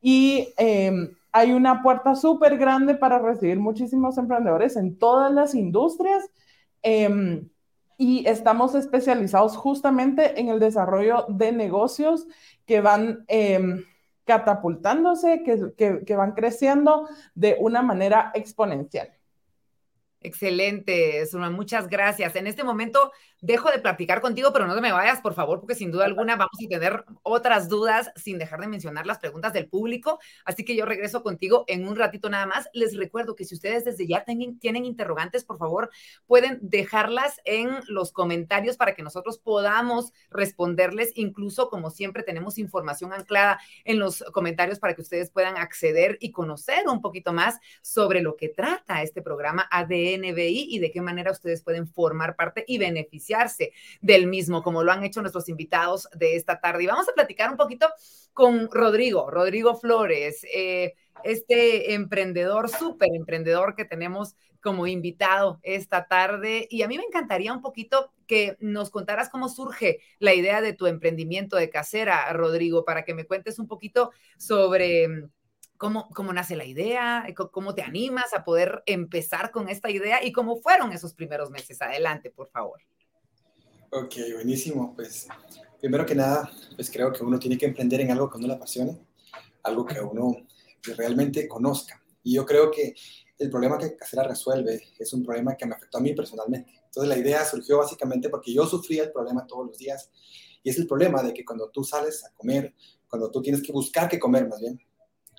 y 0.02 0.54
em, 0.58 1.14
hay 1.34 1.52
una 1.52 1.84
puerta 1.84 2.16
súper 2.16 2.58
grande 2.58 2.96
para 2.96 3.20
recibir 3.20 3.60
muchísimos 3.60 4.18
emprendedores 4.18 4.78
en 4.78 4.98
todas 4.98 5.32
las 5.32 5.54
industrias. 5.54 6.24
Em, 6.82 7.50
y 7.98 8.26
estamos 8.28 8.74
especializados 8.74 9.56
justamente 9.58 10.40
en 10.40 10.48
el 10.48 10.60
desarrollo 10.60 11.26
de 11.28 11.52
negocios 11.52 12.26
que 12.66 12.82
van 12.82 13.26
em, 13.28 13.84
catapultándose, 14.26 15.44
que, 15.44 16.04
que, 16.06 16.16
van 16.16 16.32
creciendo 16.32 17.08
de 17.36 17.58
una 17.60 17.82
manera 17.82 18.32
exponencial. 18.34 19.10
Excelente, 20.26 21.26
Suma, 21.26 21.50
muchas 21.50 21.90
gracias. 21.90 22.36
En 22.38 22.48
este 22.48 22.64
momento 22.64 23.12
dejo 23.42 23.70
de 23.70 23.80
platicar 23.80 24.22
contigo, 24.22 24.54
pero 24.54 24.66
no 24.66 24.74
te 24.74 24.80
me 24.80 24.94
vayas, 24.94 25.20
por 25.20 25.34
favor, 25.34 25.60
porque 25.60 25.76
sin 25.76 25.92
duda 25.92 26.06
alguna 26.06 26.38
vamos 26.38 26.58
a 26.66 26.70
tener 26.70 27.04
otras 27.24 27.68
dudas 27.68 28.10
sin 28.16 28.38
dejar 28.38 28.62
de 28.62 28.68
mencionar 28.68 29.06
las 29.06 29.20
preguntas 29.20 29.52
del 29.52 29.68
público. 29.68 30.20
Así 30.46 30.64
que 30.64 30.78
yo 30.78 30.86
regreso 30.86 31.24
contigo 31.24 31.66
en 31.68 31.86
un 31.86 31.98
ratito 31.98 32.30
nada 32.30 32.46
más. 32.46 32.70
Les 32.72 32.96
recuerdo 32.96 33.36
que 33.36 33.44
si 33.44 33.54
ustedes 33.54 33.84
desde 33.84 34.08
ya 34.08 34.24
tienen 34.24 34.86
interrogantes, 34.86 35.44
por 35.44 35.58
favor, 35.58 35.90
pueden 36.26 36.58
dejarlas 36.62 37.42
en 37.44 37.70
los 37.90 38.14
comentarios 38.14 38.78
para 38.78 38.96
que 38.96 39.04
nosotros 39.04 39.40
podamos 39.40 40.14
responderles. 40.30 41.12
Incluso, 41.16 41.70
como 41.70 41.90
siempre, 41.90 42.24
tenemos 42.24 42.58
información 42.58 43.12
anclada 43.12 43.60
en 43.84 44.00
los 44.00 44.24
comentarios 44.32 44.80
para 44.80 44.96
que 44.96 45.02
ustedes 45.02 45.32
puedan 45.32 45.58
acceder 45.58 46.18
y 46.22 46.32
conocer 46.32 46.88
un 46.88 47.02
poquito 47.02 47.34
más 47.34 47.60
sobre 47.82 48.22
lo 48.22 48.38
que 48.38 48.48
trata 48.48 49.04
este 49.04 49.22
programa 49.22 49.68
Y 50.16 50.80
de 50.80 50.92
qué 50.92 51.02
manera 51.02 51.32
ustedes 51.32 51.64
pueden 51.64 51.88
formar 51.88 52.36
parte 52.36 52.64
y 52.68 52.78
beneficiar 52.78 53.50
del 54.02 54.28
mismo, 54.28 54.64
como 54.64 54.84
lo 54.84 54.92
han 54.92 55.04
hecho 55.04 55.22
nuestros 55.22 55.50
invitados 55.50 56.08
de 56.14 56.36
esta 56.36 56.60
tarde. 56.60 56.84
Y 56.84 56.88
vamos 56.88 57.08
a 57.10 57.14
platicar 57.14 57.50
un 57.50 57.58
poquito 57.58 57.88
con 58.34 58.70
Rodrigo, 58.72 59.30
Rodrigo 59.30 59.76
Flores, 59.76 60.46
eh, 60.54 60.96
este 61.24 61.94
emprendedor, 61.94 62.70
súper 62.70 63.10
emprendedor 63.14 63.76
que 63.76 63.86
tenemos 63.86 64.36
como 64.62 64.88
invitado 64.88 65.60
esta 65.64 66.08
tarde. 66.08 66.68
Y 66.70 66.82
a 66.82 66.88
mí 66.88 66.98
me 66.98 67.04
encantaría 67.04 67.54
un 67.54 67.62
poquito 67.62 68.12
que 68.28 68.58
nos 68.60 68.90
contaras 68.90 69.30
cómo 69.30 69.50
surge 69.50 70.00
la 70.20 70.34
idea 70.34 70.62
de 70.62 70.74
tu 70.74 70.88
emprendimiento 70.88 71.58
de 71.58 71.70
casera, 71.70 72.32
Rodrigo, 72.34 72.86
para 72.86 73.04
que 73.04 73.14
me 73.14 73.26
cuentes 73.26 73.60
un 73.60 73.68
poquito 73.68 74.12
sobre 74.38 75.30
cómo, 75.78 76.10
cómo 76.10 76.34
nace 76.34 76.56
la 76.56 76.66
idea, 76.66 77.26
cómo 77.52 77.76
te 77.76 77.82
animas 77.82 78.34
a 78.34 78.44
poder 78.44 78.84
empezar 78.86 79.52
con 79.52 79.70
esta 79.70 79.90
idea 79.90 80.24
y 80.24 80.32
cómo 80.32 80.58
fueron 80.58 80.92
esos 80.94 81.14
primeros 81.14 81.50
meses. 81.50 81.82
Adelante, 81.82 82.30
por 82.32 82.50
favor. 82.50 82.82
Ok, 83.92 84.16
buenísimo. 84.34 84.96
Pues 84.96 85.28
primero 85.80 86.06
que 86.06 86.16
nada, 86.16 86.50
pues 86.76 86.90
creo 86.90 87.12
que 87.12 87.24
uno 87.24 87.38
tiene 87.38 87.58
que 87.58 87.66
emprender 87.66 88.02
en 88.02 88.12
algo 88.12 88.30
que 88.30 88.38
uno 88.38 88.48
le 88.48 88.54
apasione, 88.54 89.00
algo 89.62 89.86
que 89.86 90.00
uno 90.00 90.48
realmente 90.98 91.48
conozca. 91.48 92.02
Y 92.24 92.36
yo 92.36 92.46
creo 92.46 92.72
que 92.72 92.96
el 93.38 93.50
problema 93.50 93.78
que 93.78 93.96
Casera 93.96 94.24
resuelve 94.24 94.82
es 94.98 95.14
un 95.14 95.24
problema 95.24 95.56
que 95.56 95.66
me 95.66 95.76
afectó 95.76 95.98
a 95.98 96.02
mí 96.02 96.14
personalmente. 96.14 96.82
Entonces 96.86 97.10
la 97.10 97.18
idea 97.18 97.44
surgió 97.46 97.80
básicamente 97.80 98.30
porque 98.30 98.54
yo 98.54 98.66
sufría 98.66 99.04
el 99.04 99.12
problema 99.12 99.46
todos 99.46 99.68
los 99.68 99.78
días. 99.78 100.10
Y 100.64 100.70
es 100.70 100.78
el 100.78 100.88
problema 100.88 101.22
de 101.22 101.34
que 101.34 101.44
cuando 101.44 101.70
tú 101.70 101.84
sales 101.84 102.24
a 102.26 102.34
comer, 102.34 102.74
cuando 103.10 103.30
tú 103.30 103.42
tienes 103.42 103.62
que 103.62 103.72
buscar 103.72 104.08
qué 104.08 104.18
comer 104.18 104.48
más 104.48 104.62
bien, 104.62 104.80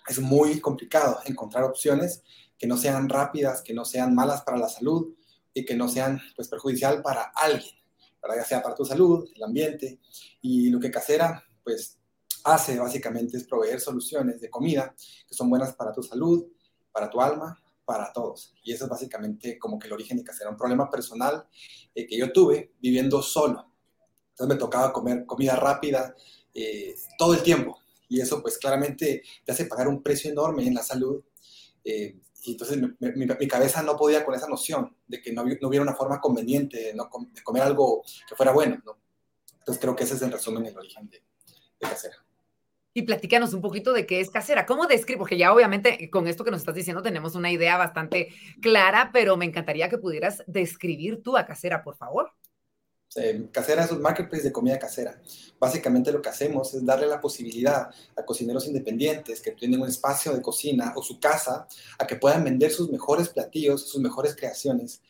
es 0.06 0.18
muy 0.18 0.60
complicado 0.60 1.18
encontrar 1.24 1.64
opciones 1.64 2.22
que 2.58 2.66
no 2.66 2.76
sean 2.76 3.08
rápidas, 3.08 3.62
que 3.62 3.74
no 3.74 3.84
sean 3.84 4.14
malas 4.14 4.42
para 4.42 4.58
la 4.58 4.68
salud 4.68 5.14
y 5.52 5.64
que 5.64 5.74
no 5.76 5.88
sean 5.88 6.20
pues 6.36 6.48
perjudicial 6.48 7.02
para 7.02 7.32
alguien 7.34 7.74
ya 8.32 8.44
sea 8.44 8.62
para 8.62 8.74
tu 8.74 8.84
salud, 8.84 9.28
el 9.34 9.42
ambiente. 9.42 10.00
Y 10.40 10.70
lo 10.70 10.80
que 10.80 10.90
Casera 10.90 11.44
pues 11.62 11.98
hace 12.44 12.78
básicamente 12.78 13.36
es 13.36 13.44
proveer 13.44 13.80
soluciones 13.80 14.40
de 14.40 14.50
comida 14.50 14.94
que 15.26 15.34
son 15.34 15.50
buenas 15.50 15.74
para 15.74 15.92
tu 15.92 16.02
salud, 16.02 16.46
para 16.92 17.10
tu 17.10 17.20
alma, 17.20 17.58
para 17.84 18.12
todos. 18.12 18.54
Y 18.62 18.72
eso 18.72 18.84
es 18.84 18.90
básicamente 18.90 19.58
como 19.58 19.78
que 19.78 19.88
el 19.88 19.92
origen 19.92 20.16
de 20.16 20.24
Casera, 20.24 20.50
un 20.50 20.56
problema 20.56 20.90
personal 20.90 21.46
eh, 21.94 22.06
que 22.06 22.16
yo 22.16 22.32
tuve 22.32 22.72
viviendo 22.80 23.20
solo. 23.20 23.66
Entonces 24.30 24.56
me 24.56 24.58
tocaba 24.58 24.92
comer 24.92 25.26
comida 25.26 25.56
rápida 25.56 26.14
eh, 26.52 26.94
todo 27.18 27.34
el 27.34 27.42
tiempo. 27.42 27.78
Y 28.08 28.20
eso 28.20 28.42
pues 28.42 28.58
claramente 28.58 29.22
te 29.44 29.52
hace 29.52 29.66
pagar 29.66 29.88
un 29.88 30.02
precio 30.02 30.30
enorme 30.30 30.66
en 30.66 30.74
la 30.74 30.82
salud. 30.82 31.22
Eh, 31.84 32.16
y 32.46 32.52
entonces 32.52 32.78
mi, 33.00 33.48
cabeza 33.48 33.82
no 33.82 33.96
podía 33.96 34.24
con 34.24 34.34
esa 34.34 34.48
noción 34.48 34.94
de 35.06 35.22
que 35.22 35.32
no, 35.32 35.42
hubiera 35.42 35.82
una 35.82 35.94
forma 35.94 36.20
conveniente 36.20 36.78
de, 36.78 36.94
no, 36.94 37.08
comer 37.08 37.62
algo 37.62 38.02
que 38.28 38.36
fuera 38.36 38.52
bueno, 38.52 38.80
¿no? 38.84 38.98
Entonces 39.58 39.80
creo 39.80 39.96
que 39.96 40.04
ese 40.04 40.14
es 40.14 40.22
el 40.22 40.30
resumen, 40.30 40.66
el 40.66 40.76
origen 40.76 41.08
de, 41.08 41.22
casera. 41.80 42.16
Y 42.92 43.02
platícanos 43.02 43.54
un 43.54 43.62
poquito 43.62 43.92
de 43.92 44.06
qué 44.06 44.20
es 44.20 44.30
casera. 44.30 44.66
¿Cómo 44.66 44.86
describo? 44.86 45.20
Porque 45.20 45.38
ya 45.38 45.52
obviamente 45.52 46.10
con 46.10 46.28
esto 46.28 46.44
que 46.44 46.50
nos 46.50 46.60
estás 46.60 46.74
diciendo 46.74 47.02
tenemos 47.02 47.34
una 47.34 47.50
idea 47.50 47.78
bastante 47.78 48.28
clara, 48.60 49.10
pero 49.12 49.36
me 49.36 49.46
encantaría 49.46 49.88
que 49.88 49.98
pudieras 49.98 50.44
describir 50.46 51.22
tú 51.22 51.36
a 51.36 51.46
casera, 51.46 51.82
por 51.82 51.96
favor. 51.96 52.32
Eh, 53.16 53.48
casera 53.52 53.84
es 53.84 53.92
un 53.92 54.02
marketplace 54.02 54.42
de 54.42 54.52
comida 54.52 54.78
casera. 54.78 55.20
Básicamente 55.60 56.10
lo 56.10 56.20
que 56.20 56.28
hacemos 56.28 56.74
es 56.74 56.84
darle 56.84 57.06
la 57.06 57.20
posibilidad 57.20 57.88
a 58.16 58.24
cocineros 58.24 58.66
independientes 58.66 59.40
que 59.40 59.52
tienen 59.52 59.80
un 59.80 59.88
espacio 59.88 60.32
de 60.32 60.42
cocina 60.42 60.92
o 60.96 61.02
su 61.02 61.20
casa 61.20 61.68
a 61.98 62.06
que 62.06 62.16
puedan 62.16 62.42
vender 62.42 62.72
sus 62.72 62.90
mejores 62.90 63.28
platillos, 63.28 63.88
sus 63.88 64.00
mejores 64.00 64.34
creaciones 64.34 65.00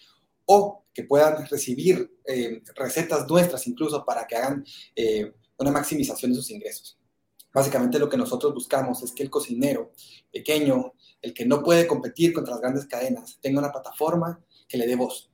o 0.47 0.85
que 0.93 1.05
puedan 1.05 1.47
recibir 1.47 2.19
eh, 2.27 2.63
recetas 2.75 3.27
nuestras 3.27 3.67
incluso 3.67 4.05
para 4.05 4.27
que 4.27 4.37
hagan 4.37 4.65
eh, 4.95 5.33
una 5.59 5.71
maximización 5.71 6.33
de 6.33 6.37
sus 6.37 6.51
ingresos. 6.51 6.99
Básicamente 7.53 7.99
lo 7.99 8.09
que 8.09 8.17
nosotros 8.17 8.53
buscamos 8.53 9.03
es 9.03 9.13
que 9.13 9.23
el 9.23 9.31
cocinero 9.31 9.93
pequeño, 10.33 10.93
el 11.23 11.33
que 11.33 11.47
no 11.47 11.63
puede 11.63 11.87
competir 11.87 12.35
contra 12.35 12.53
las 12.53 12.61
grandes 12.61 12.87
cadenas, 12.87 13.39
tenga 13.41 13.61
una 13.61 13.73
plataforma 13.73 14.45
que 14.69 14.77
le 14.77 14.87
dé 14.87 14.97
voz. 14.97 15.31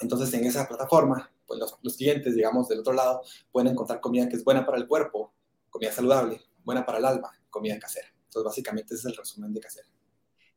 Entonces 0.00 0.32
en 0.34 0.46
esa 0.46 0.66
plataforma 0.66 1.30
pues 1.48 1.58
los, 1.58 1.96
clientes, 1.96 2.36
digamos, 2.36 2.68
del 2.68 2.80
otro 2.80 2.92
lado, 2.92 3.22
pueden 3.50 3.72
encontrar 3.72 4.00
comida 4.00 4.28
que 4.28 4.36
es 4.36 4.44
buena 4.44 4.64
para 4.64 4.78
el 4.78 4.86
cuerpo, 4.86 5.34
comida 5.70 5.90
saludable, 5.90 6.40
buena 6.62 6.86
para 6.86 6.98
el 6.98 7.06
alma, 7.06 7.32
comida 7.50 7.78
casera. 7.78 8.08
Entonces, 8.24 8.44
básicamente 8.44 8.94
ese 8.94 9.08
es 9.08 9.12
el 9.12 9.16
resumen 9.16 9.52
de 9.52 9.60
casera. 9.60 9.88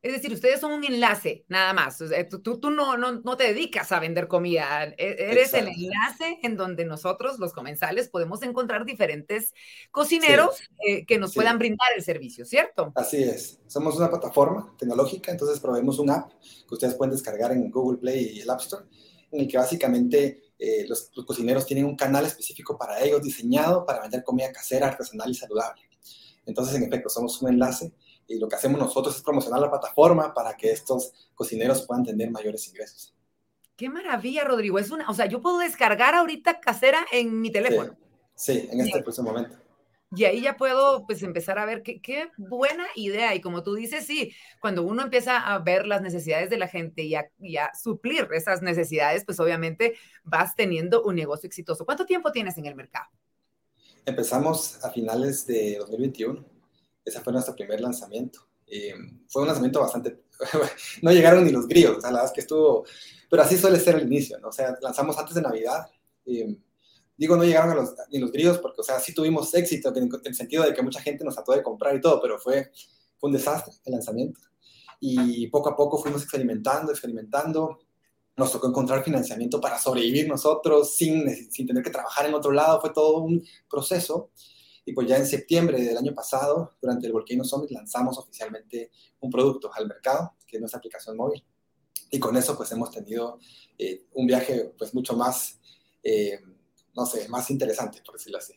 Es 0.02 0.12
decir, 0.12 0.32
ustedes 0.32 0.58
son 0.58 0.72
un 0.72 0.82
enlace, 0.82 1.44
nada 1.48 1.72
más. 1.72 2.02
tú, 2.28 2.58
tú 2.58 2.70
no, 2.70 2.96
no, 2.96 3.20
no, 3.20 3.36
te 3.36 3.44
dedicas 3.44 3.92
a 3.92 4.00
vender 4.00 4.26
comida. 4.26 4.84
E, 4.84 5.16
eres 5.30 5.54
el 5.54 5.68
enlace 5.68 6.40
en 6.42 6.56
donde 6.56 6.84
nosotros, 6.84 7.38
los 7.38 7.52
comensales, 7.52 8.08
podemos 8.08 8.42
encontrar 8.42 8.84
diferentes 8.84 9.54
cocineros 9.92 10.60
eh, 10.84 11.06
que 11.06 11.18
nos 11.18 11.32
puedan 11.32 11.56
brindar 11.56 11.86
el 11.96 12.02
servicio, 12.02 12.44
¿cierto? 12.44 12.92
Así 12.96 13.22
es. 13.22 13.60
Somos 13.68 13.96
una 13.96 14.10
plataforma 14.10 14.74
tecnológica, 14.76 15.30
entonces 15.30 15.60
proveemos 15.60 16.00
un 16.00 16.10
app 16.10 16.32
que 16.68 16.74
ustedes 16.74 16.94
pueden 16.94 17.12
descargar 17.12 17.52
en 17.52 17.70
Google 17.70 17.98
Play 17.98 18.32
y 18.34 18.40
el 18.40 18.50
App 18.50 18.60
Store, 18.60 18.84
en 19.30 19.42
el 19.42 19.46
que 19.48 19.56
básicamente 19.56 20.51
eh, 20.64 20.86
los, 20.88 21.10
cocineros 21.26 21.66
tienen 21.66 21.86
un 21.86 21.96
canal 21.96 22.24
específico 22.24 22.78
para 22.78 23.00
ellos 23.00 23.20
diseñado 23.20 23.84
para 23.84 24.00
vender 24.00 24.22
comida 24.22 24.52
casera, 24.52 24.86
artesanal 24.86 25.28
y 25.28 25.34
saludable. 25.34 25.82
Entonces, 26.46 26.76
en 26.76 26.84
efecto, 26.84 27.08
somos 27.08 27.42
un 27.42 27.48
enlace 27.48 27.92
y 28.28 28.38
lo 28.38 28.46
que 28.48 28.54
hacemos 28.54 28.78
nosotros 28.78 29.16
es 29.16 29.22
promocionar 29.22 29.60
la 29.60 29.68
plataforma 29.68 30.32
para 30.32 30.56
que 30.56 30.70
estos 30.70 31.30
cocineros 31.34 31.82
puedan 31.82 32.04
tener 32.04 32.30
mayores 32.30 32.68
ingresos. 32.68 33.12
Qué 33.74 33.88
maravilla, 33.88 34.44
Rodrigo. 34.44 34.78
Es 34.78 34.92
una, 34.92 35.10
o 35.10 35.14
sea, 35.14 35.26
yo 35.26 35.42
puedo 35.42 35.58
descargar 35.58 36.14
ahorita 36.14 36.60
casera 36.60 37.04
en 37.10 37.40
mi 37.40 37.50
teléfono. 37.50 37.96
Sí, 38.36 38.68
en 38.70 38.82
este 38.82 39.02
preciso 39.02 39.24
momento. 39.24 39.56
Y 40.14 40.24
ahí 40.24 40.42
ya 40.42 40.56
puedo 40.56 41.06
pues 41.06 41.22
empezar 41.22 41.58
a 41.58 41.64
ver 41.64 41.82
qué, 41.82 42.02
qué, 42.02 42.28
buena 42.36 42.86
idea. 42.96 43.34
Y 43.34 43.40
como 43.40 43.62
tú 43.62 43.74
dices, 43.74 44.04
sí, 44.04 44.32
cuando 44.60 44.82
uno 44.82 45.02
empieza 45.02 45.38
a 45.38 45.58
ver 45.58 45.86
las 45.86 46.02
necesidades 46.02 46.50
de 46.50 46.58
la 46.58 46.68
gente 46.68 47.02
y 47.02 47.14
a, 47.14 47.70
suplir 47.80 48.28
esas 48.32 48.60
necesidades, 48.60 49.24
pues 49.24 49.40
obviamente 49.40 49.94
vas 50.22 50.54
teniendo 50.54 51.02
un 51.02 51.16
negocio 51.16 51.46
exitoso. 51.46 51.86
¿Cuánto 51.86 52.04
tiempo 52.04 52.30
tienes 52.30 52.58
en 52.58 52.66
el 52.66 52.74
mercado? 52.74 53.06
Empezamos 54.04 54.84
a 54.84 54.90
finales 54.90 55.46
de 55.46 55.78
2021. 55.78 56.44
Ese 57.04 57.20
fue 57.20 57.32
nuestro 57.32 57.54
primer 57.54 57.80
lanzamiento. 57.80 58.40
Eh, 58.66 58.94
fue 59.28 59.42
un 59.42 59.48
lanzamiento 59.48 59.80
bastante... 59.80 60.24
no 61.02 61.12
llegaron 61.12 61.44
ni 61.44 61.52
los 61.52 61.66
grillos, 61.66 62.02
la 62.02 62.10
verdad 62.10 62.26
es 62.26 62.32
que 62.32 62.40
estuvo... 62.42 62.84
Pero 63.30 63.42
así 63.42 63.56
suele 63.56 63.80
ser 63.80 63.94
el 63.94 64.02
inicio, 64.02 64.38
¿no? 64.40 64.48
O 64.48 64.52
sea, 64.52 64.76
lanzamos 64.82 65.16
antes 65.16 65.34
de 65.34 65.40
Navidad. 65.40 65.90
Eh, 66.26 66.54
digo, 67.16 67.36
no 67.36 67.44
llegaron 67.44 67.70
a 67.70 67.74
los, 67.74 67.94
ni 68.10 68.18
los 68.18 68.32
grillos 68.32 68.58
porque, 68.58 68.80
o 68.80 68.84
sea, 68.84 68.98
sí 69.00 69.14
tuvimos 69.14 69.52
éxito 69.54 69.94
en, 69.94 70.10
el 70.24 70.34
sentido 70.34 70.64
de 70.64 70.74
que 70.74 70.82
mucha 70.82 71.00
gente 71.00 71.24
nos 71.24 71.34
trató 71.34 71.52
de 71.52 71.62
comprar 71.62 71.94
y 71.96 72.00
todo, 72.00 72.20
pero 72.20 72.38
fue, 72.38 72.72
fue 73.18 73.28
un 73.28 73.32
desastre 73.32 73.74
el 73.84 73.92
lanzamiento. 73.92 74.40
Y 75.00 75.48
poco 75.48 75.68
a 75.68 75.76
poco 75.76 75.98
fuimos 75.98 76.22
experimentando, 76.22 76.92
experimentando. 76.92 77.80
nos 78.36 78.52
tocó 78.52 78.68
encontrar 78.68 79.02
financiamiento 79.02 79.60
para 79.60 79.76
sobrevivir 79.78 80.28
nosotros 80.28 80.94
sin, 80.94 81.50
sin 81.50 81.66
tener 81.66 81.82
que 81.82 81.90
trabajar 81.90 82.26
en 82.26 82.34
otro 82.34 82.52
lado, 82.52 82.80
fue 82.80 82.90
todo 82.90 83.18
un 83.18 83.44
proceso. 83.68 84.30
Y 84.84 84.92
pues 84.92 85.08
ya 85.08 85.16
en 85.16 85.26
septiembre 85.26 85.80
del 85.82 85.96
año 85.96 86.14
pasado, 86.14 86.76
durante 86.80 87.06
el 87.06 87.12
Volcano 87.12 87.44
Summit, 87.44 87.70
lanzamos 87.70 88.18
oficialmente 88.18 88.90
un 89.20 89.30
producto 89.30 89.70
al 89.74 89.86
mercado, 89.86 90.34
que 90.46 90.56
es 90.56 90.60
nuestra 90.60 90.78
aplicación 90.78 91.16
móvil. 91.16 91.44
Y 92.10 92.18
con 92.18 92.36
eso 92.36 92.56
pues 92.56 92.70
hemos 92.72 92.90
tenido 92.90 93.38
eh, 93.78 94.06
un 94.12 94.26
viaje 94.26 94.72
pues 94.76 94.94
mucho 94.94 95.16
más, 95.16 95.60
eh, 96.02 96.38
no 96.94 97.06
sé, 97.06 97.28
más 97.28 97.50
interesante, 97.50 98.00
por 98.04 98.14
decirlo 98.14 98.38
así. 98.38 98.54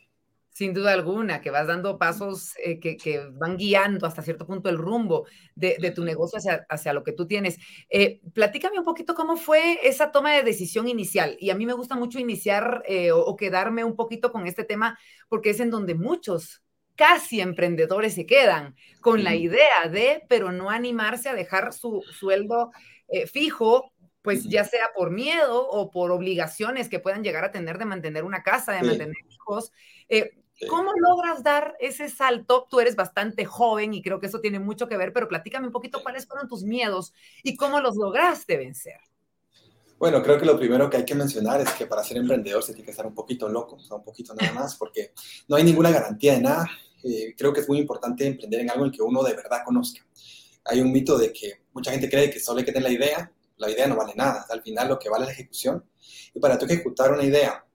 Sin 0.50 0.74
duda 0.74 0.94
alguna, 0.94 1.42
que 1.42 1.52
vas 1.52 1.68
dando 1.68 1.98
pasos 1.98 2.54
eh, 2.64 2.80
que, 2.80 2.96
que, 2.96 3.26
van 3.34 3.58
guiando 3.58 4.08
hasta 4.08 4.22
cierto 4.22 4.48
punto 4.48 4.70
el 4.70 4.78
rumbo 4.78 5.26
de, 5.54 5.76
de 5.82 5.92
tu 5.92 6.06
negocio 6.06 6.38
hacia, 6.38 6.66
hacia, 6.70 6.94
lo 6.94 7.04
que 7.04 7.12
tú 7.12 7.28
tienes. 7.28 7.58
Eh, 7.90 8.22
platícame 8.34 8.80
un 8.80 8.86
poquito 8.86 9.16
cómo 9.16 9.36
fue 9.36 9.80
esa 9.84 10.12
toma 10.12 10.34
de 10.34 10.44
decisión 10.44 10.88
inicial. 10.88 11.36
Y 11.42 11.50
a 11.50 11.56
mí 11.56 11.66
me 11.66 11.74
gusta 11.74 11.98
mucho 11.98 12.20
iniciar 12.20 12.84
eh, 12.88 13.12
o, 13.12 13.20
o, 13.20 13.36
quedarme 13.36 13.84
un 13.84 13.98
poquito 13.98 14.32
con 14.32 14.48
este 14.48 14.64
tema 14.64 14.98
porque 15.28 15.50
es 15.50 15.60
en 15.60 15.72
donde 15.72 15.94
muchos, 15.94 16.64
casi 16.96 17.42
emprendedores, 17.42 18.14
se 18.14 18.26
quedan 18.26 18.76
con 19.02 19.26
la 19.26 19.36
idea 19.36 19.90
de, 19.92 20.24
pero 20.30 20.54
no 20.54 20.70
animarse 20.70 21.28
a 21.28 21.36
dejar 21.36 21.74
su 21.74 22.02
sueldo 22.18 22.72
eh, 23.08 23.28
fijo 23.28 23.94
pues 24.26 24.44
ya 24.44 24.66
sea 24.66 24.92
por 24.94 25.12
miedo 25.12 25.66
o 25.66 25.90
por 25.90 26.12
obligaciones 26.12 26.90
que 26.90 27.00
puedan 27.00 27.24
llegar 27.24 27.46
a 27.46 27.52
tener 27.52 27.78
de 27.78 27.86
mantener 27.86 28.26
una 28.26 28.44
casa, 28.44 28.74
de 28.74 28.80
sí. 28.80 28.86
mantener 28.86 29.16
hijos. 29.30 29.72
Eh, 30.10 30.32
¿Cómo 30.70 30.92
logras 30.98 31.44
dar 31.44 31.76
ese 31.80 32.10
salto? 32.10 32.68
Tú 32.70 32.80
eres 32.80 32.96
bastante 32.96 33.46
joven 33.46 33.94
y 33.94 34.02
creo 34.02 34.20
que 34.20 34.28
eso 34.28 34.42
tiene 34.42 34.60
mucho 34.60 34.88
que 34.88 34.98
ver, 34.98 35.14
pero 35.14 35.28
platícame 35.28 35.68
un 35.68 35.74
poquito 35.74 36.02
cuáles 36.02 36.26
fueron 36.26 36.48
tus 36.48 36.64
miedos 36.64 37.14
y 37.44 37.56
cómo 37.56 37.80
los 37.80 37.96
lograste 37.96 38.58
vencer. 38.58 39.00
Bueno, 39.98 40.22
creo 40.22 40.38
que 40.38 40.46
lo 40.46 40.58
primero 40.58 40.90
que 40.90 40.98
hay 40.98 41.06
que 41.06 41.16
mencionar 41.16 41.62
es 41.62 41.72
que 41.72 41.86
para 41.86 42.04
ser 42.04 42.18
emprendedor 42.18 42.64
se 42.64 42.74
tiene 42.74 42.86
que 42.86 42.92
estar 42.92 43.06
un 43.06 43.14
poquito 43.14 43.48
loco, 43.48 43.76
o 43.76 43.80
sea, 43.80 43.98
un 43.98 44.04
poquito 44.04 44.34
nada 44.34 44.52
más, 44.54 44.76
porque 44.76 45.14
no 45.48 45.56
hay 45.56 45.64
ninguna 45.64 45.92
garantía 45.92 46.34
de 46.34 46.42
nada. 46.42 46.70
Eh, 47.04 47.34
creo 47.38 47.54
que 47.54 47.62
es 47.62 47.70
muy 47.70 47.78
importante 47.78 48.26
emprender 48.26 48.62
en 48.62 48.72
algo 48.72 48.86
en 48.86 48.92
que 48.92 49.02
uno 49.02 49.24
de 49.24 49.34
verdad 49.34 49.60
conozca. 49.64 50.06
Hay 50.66 50.82
un 50.82 50.92
mito 50.92 51.18
de 51.18 51.32
que 51.32 51.62
mucha 51.74 51.92
gente 51.92 52.10
cree 52.10 52.30
que 52.30 52.40
solo 52.40 52.60
hay 52.60 52.66
que 52.66 52.72
tener 52.72 52.90
la 52.90 52.96
idea, 52.96 53.32
la 53.58 53.70
idea 53.70 53.88
no 53.88 53.96
vale 53.96 54.14
nada, 54.16 54.46
al 54.50 54.62
final 54.62 54.90
lo 54.90 55.00
que 55.00 55.10
vale 55.10 55.24
es 55.24 55.30
la 55.30 55.34
ejecución. 55.34 55.84
Y 56.34 56.40
para 56.40 56.58
tú 56.58 56.66
ejecutar 56.66 57.12
una 57.12 57.24
idea 57.24 57.66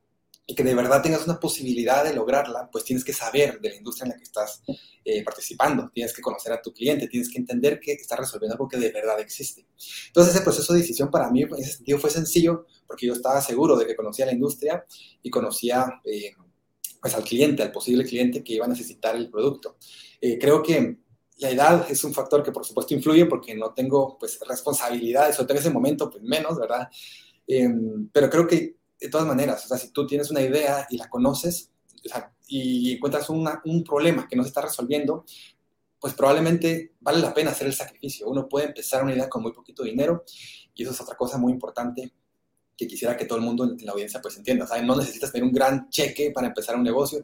y 0.47 0.55
que 0.55 0.65
de 0.65 0.75
verdad 0.75 1.01
tengas 1.01 1.25
una 1.25 1.39
posibilidad 1.39 2.03
de 2.03 2.13
lograrla, 2.13 2.69
pues 2.73 2.83
tienes 2.83 3.05
que 3.05 3.13
saber 3.13 3.61
de 3.61 3.69
la 3.69 3.77
industria 3.77 4.07
en 4.07 4.11
la 4.11 4.17
que 4.17 4.25
estás 4.25 4.63
eh, 5.05 5.23
participando, 5.23 5.91
tienes 5.95 6.13
que 6.13 6.21
conocer 6.21 6.53
a 6.53 6.61
tu 6.61 6.73
cliente, 6.73 7.07
tienes 7.07 7.31
que 7.31 7.39
entender 7.39 7.79
que 7.79 7.93
estás 7.93 8.19
resolviendo 8.19 8.55
algo 8.55 8.69
que 8.69 8.77
de 8.77 8.91
verdad 8.91 9.21
existe. 9.21 9.67
Entonces 10.09 10.35
ese 10.35 10.43
proceso 10.43 10.73
de 10.73 10.81
decisión 10.81 11.09
para 11.09 11.31
mí 11.31 11.43
en 11.43 11.55
ese 11.55 11.75
sentido 11.75 11.99
fue 12.01 12.11
sencillo 12.11 12.67
porque 12.87 13.07
yo 13.07 13.13
estaba 13.13 13.41
seguro 13.41 13.77
de 13.77 13.87
que 13.87 13.95
conocía 13.95 14.27
la 14.27 14.33
industria 14.33 14.85
y 15.23 15.31
conocía 15.31 16.01
eh, 16.05 16.35
pues 17.01 17.15
al 17.15 17.23
cliente, 17.23 17.63
al 17.63 17.71
posible 17.71 18.05
cliente 18.05 18.43
que 18.43 18.55
iba 18.55 18.67
a 18.67 18.69
necesitar 18.69 19.15
el 19.15 19.31
producto. 19.31 19.77
Eh, 20.21 20.37
creo 20.37 20.63
que 20.63 20.99
la 21.41 21.51
edad 21.51 21.87
es 21.91 22.05
un 22.05 22.13
factor 22.13 22.43
que 22.43 22.53
por 22.53 22.65
supuesto 22.65 22.95
influye 22.95 23.27
porque 23.27 23.55
no 23.55 23.73
tengo 23.73 24.17
pues 24.19 24.39
responsabilidades, 24.47 25.39
o 25.41 25.47
en 25.49 25.57
ese 25.57 25.71
momento 25.71 26.11
pues 26.11 26.23
menos, 26.23 26.59
¿verdad? 26.59 26.89
pero 28.13 28.31
creo 28.31 28.47
que 28.47 28.77
de 29.01 29.09
todas 29.09 29.27
maneras, 29.27 29.65
o 29.65 29.69
sea, 29.69 29.79
si 29.79 29.89
tú 29.89 30.07
tienes 30.07 30.31
una 30.31 30.41
idea 30.41 30.87
y 30.89 30.99
la 30.99 31.09
conoces 31.09 31.71
y 32.47 32.95
encuentras 32.95 33.29
una, 33.31 33.61
un 33.65 33.83
problema 33.83 34.29
que 34.29 34.37
no 34.37 34.43
se 34.43 34.49
está 34.49 34.63
resolviendo, 34.63 35.25
pues 35.99 36.15
probablemente 36.15 36.95
vale 37.01 37.21
la 37.21 37.35
pena 37.35 37.51
hacer 37.51 37.67
el 37.67 37.75
sacrificio. 37.75 38.29
Uno 38.29 38.49
puede 38.49 38.67
empezar 38.67 39.03
una 39.03 39.15
idea 39.15 39.29
con 39.29 39.43
muy 39.43 39.53
poquito 39.53 39.83
dinero 39.83 40.25
y 40.75 40.83
eso 40.83 40.93
es 40.93 41.01
otra 41.01 41.17
cosa 41.17 41.39
muy 41.39 41.53
importante 41.53 42.13
que 42.77 42.87
quisiera 42.87 43.17
que 43.17 43.27
todo 43.27 43.39
el 43.39 43.45
mundo 43.45 43.65
en 43.65 43.85
la 43.85 43.93
audiencia 43.93 44.21
pues 44.23 44.37
entienda. 44.39 44.67
¿sabes? 44.67 44.85
No 44.85 44.97
necesitas 44.97 45.31
tener 45.31 45.47
un 45.47 45.53
gran 45.53 45.89
cheque 45.91 46.31
para 46.31 46.47
empezar 46.47 46.77
un 46.77 46.83
negocio. 46.83 47.23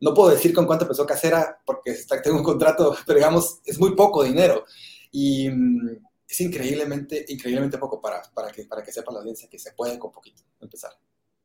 No 0.00 0.12
puedo 0.14 0.30
decir 0.30 0.52
con 0.54 0.66
cuánto 0.66 0.84
empezó 0.84 1.06
Casera 1.06 1.60
porque 1.64 1.94
tengo 2.22 2.38
un 2.38 2.44
contrato, 2.44 2.96
pero 3.06 3.18
digamos, 3.18 3.60
es 3.64 3.78
muy 3.78 3.94
poco 3.94 4.22
dinero. 4.22 4.64
Y 5.10 5.48
mm, 5.48 5.96
es 6.28 6.40
increíblemente, 6.40 7.24
increíblemente 7.28 7.78
poco 7.78 8.00
para, 8.00 8.22
para, 8.34 8.50
que, 8.50 8.64
para 8.64 8.82
que 8.82 8.92
sepa 8.92 9.12
la 9.12 9.20
audiencia 9.20 9.48
que 9.48 9.58
se 9.58 9.72
puede 9.72 9.98
con 9.98 10.12
poquito 10.12 10.42
empezar. 10.60 10.92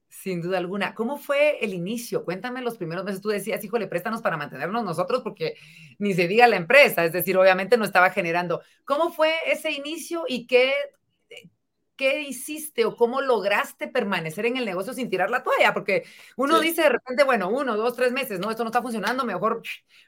Sin 0.10 0.41
duda 0.41 0.58
alguna. 0.58 0.93
¿Cómo 0.93 1.17
fue 1.17 1.63
el 1.63 1.73
inicio? 1.73 2.26
Cuéntame 2.26 2.62
los 2.62 2.78
primeros 2.78 3.06
meses. 3.06 3.21
Tú 3.21 3.30
decías, 3.30 3.63
híjole, 3.63 3.88
préstanos 3.88 4.21
para 4.21 4.38
mantenernos 4.38 4.84
nosotros 4.84 5.21
porque 5.23 5.56
ni 5.99 6.13
se 6.13 6.28
diga 6.28 6.47
la 6.47 6.58
empresa. 6.58 7.06
Es 7.06 7.13
decir, 7.13 7.38
obviamente 7.38 7.78
no 7.78 7.86
estaba 7.86 8.10
generando. 8.12 8.62
¿Cómo 8.84 9.13
fue 9.13 9.34
ese 9.47 9.71
inicio 9.71 10.26
y 10.28 10.47
qué, 10.47 10.73
qué 12.02 12.24
hiciste 12.24 12.84
o 12.84 12.96
cómo 12.96 13.22
lograste 13.22 13.88
permanecer 13.88 14.48
en 14.48 14.58
el 14.58 14.66
negocio 14.66 14.92
sin 14.92 15.08
tirar 15.08 15.30
la 15.30 15.44
toalla? 15.44 15.72
Porque 15.72 16.04
uno 16.36 16.60
sí. 16.60 16.70
dice 16.70 16.82
de 16.82 16.90
repente, 16.90 17.24
bueno, 17.24 17.48
uno, 17.52 17.78
dos, 17.78 17.96
tres 17.96 18.12
meses, 18.12 18.40
no, 18.40 18.50
esto 18.50 18.64
no 18.64 18.70
está 18.70 18.82
funcionando, 18.82 19.24
mejor 19.24 19.62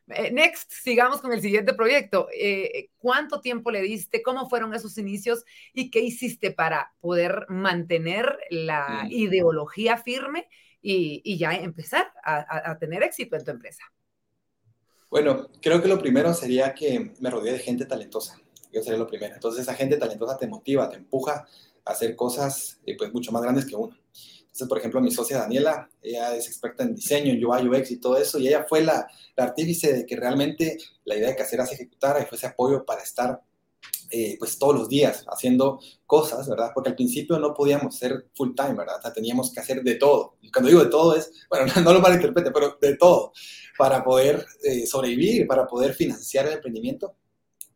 eh, 0.08 0.32
next, 0.32 0.72
sigamos 0.72 1.22
con 1.22 1.32
el 1.34 1.40
siguiente 1.40 1.76
proyecto. 1.76 2.30
Eh, 2.36 2.90
¿Cuánto 2.98 3.42
tiempo 3.42 3.70
le 3.70 3.84
diste? 3.84 4.24
¿Cómo 4.24 4.50
fueron 4.50 4.74
esos 4.74 4.98
inicios? 4.98 5.46
¿Y 5.72 5.92
qué 5.92 6.00
hiciste 6.00 6.50
para 6.50 6.96
poder 7.00 7.46
mantener 7.50 8.40
la 8.50 9.04
mm. 9.04 9.12
ideología 9.12 9.98
firme 9.98 10.50
y, 10.82 11.22
y 11.24 11.38
ya 11.38 11.54
empezar 11.54 12.12
a, 12.24 12.38
a, 12.38 12.72
a 12.72 12.80
tener 12.80 13.04
éxito 13.04 13.36
en 13.36 13.44
tu 13.44 13.52
empresa? 13.52 13.84
Bueno, 15.12 15.48
creo 15.62 15.80
que 15.80 15.90
lo 15.90 16.00
primero 16.00 16.34
sería 16.34 16.74
que 16.74 17.14
me 17.20 17.30
rodeé 17.30 17.54
de 17.54 17.60
gente 17.60 17.86
talentosa. 17.86 18.40
Yo 18.72 18.82
sería 18.82 18.98
lo 18.98 19.06
primero. 19.06 19.36
Entonces, 19.36 19.62
esa 19.62 19.76
gente 19.76 19.98
talentosa 19.98 20.40
te 20.40 20.48
motiva, 20.48 20.90
te 20.90 20.96
empuja 20.96 21.46
hacer 21.86 22.16
cosas 22.16 22.80
eh, 22.86 22.96
pues 22.98 23.14
mucho 23.14 23.32
más 23.32 23.42
grandes 23.42 23.66
que 23.66 23.76
uno. 23.76 23.98
Entonces, 24.54 24.68
por 24.68 24.78
ejemplo, 24.78 25.02
mi 25.02 25.12
socia 25.12 25.40
Daniela, 25.40 25.90
ella 26.02 26.36
es 26.36 26.48
experta 26.48 26.84
en 26.84 26.94
diseño, 26.94 27.34
en 27.34 27.44
UI, 27.44 27.68
UX 27.68 27.90
y 27.92 27.98
todo 27.98 28.18
eso, 28.18 28.38
y 28.38 28.48
ella 28.48 28.66
fue 28.70 28.84
la, 28.84 29.08
la 29.36 29.46
artífice 29.46 29.92
de 29.94 30.06
que 30.06 30.16
realmente 30.16 30.78
la 31.06 31.16
idea 31.16 31.30
de 31.30 31.36
que 31.36 31.42
Casera 31.42 31.66
se 31.66 31.74
ejecutara 31.74 32.22
y 32.22 32.26
fue 32.26 32.38
ese 32.38 32.48
apoyo 32.48 32.86
para 32.86 33.02
estar 33.02 33.42
eh, 34.16 34.36
pues 34.38 34.60
todos 34.60 34.76
los 34.76 34.90
días 34.90 35.26
haciendo 35.28 35.80
cosas, 36.06 36.48
¿verdad? 36.48 36.70
Porque 36.72 36.92
al 36.92 36.96
principio 36.96 37.40
no 37.40 37.52
podíamos 37.52 37.96
ser 37.96 38.28
full 38.36 38.54
time, 38.56 38.76
¿verdad? 38.76 39.02
O 39.04 39.12
teníamos 39.12 39.52
que 39.52 39.60
hacer 39.60 39.82
de 39.82 39.96
todo. 39.96 40.36
Y 40.40 40.52
cuando 40.52 40.70
digo 40.70 40.84
de 40.84 40.92
todo 40.92 41.16
es, 41.16 41.32
bueno, 41.50 41.66
no 41.84 41.92
lo 41.92 42.00
malinterprete, 42.00 42.52
pero 42.52 42.78
de 42.80 42.96
todo, 42.96 43.34
para 43.76 44.04
poder 44.04 44.46
eh, 44.64 44.86
sobrevivir, 44.86 45.48
para 45.48 45.66
poder 45.66 45.96
financiar 45.96 46.46
el 46.46 46.54
emprendimiento. 46.54 47.16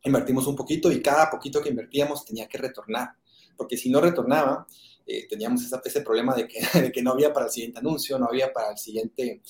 Invertimos 0.04 0.46
un 0.46 0.54
poquito 0.54 0.92
y 0.92 1.02
cada 1.02 1.28
poquito 1.28 1.60
que 1.60 1.70
invertíamos 1.70 2.24
tenía 2.24 2.46
que 2.46 2.58
retornar 2.58 3.16
porque 3.58 3.76
si 3.76 3.90
no 3.90 4.00
retornaba, 4.00 4.66
eh, 5.04 5.26
teníamos 5.28 5.62
esa, 5.62 5.82
ese 5.84 6.00
problema 6.00 6.34
de 6.34 6.48
que, 6.48 6.60
de 6.94 7.02
no 7.02 7.10
había 7.10 7.32
para 7.32 7.46
el 7.46 7.52
siguiente 7.52 7.80
anuncio, 7.80 8.18
no 8.18 8.26
había 8.26 8.52
para 8.52 8.70
el 8.70 8.78
siguiente, 8.78 9.42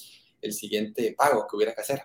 el 0.42 0.52
siguiente 0.52 1.14
pago 1.16 1.46
que 1.46 1.54
hubiera 1.54 1.74
que 1.74 1.82
hacer. 1.82 2.02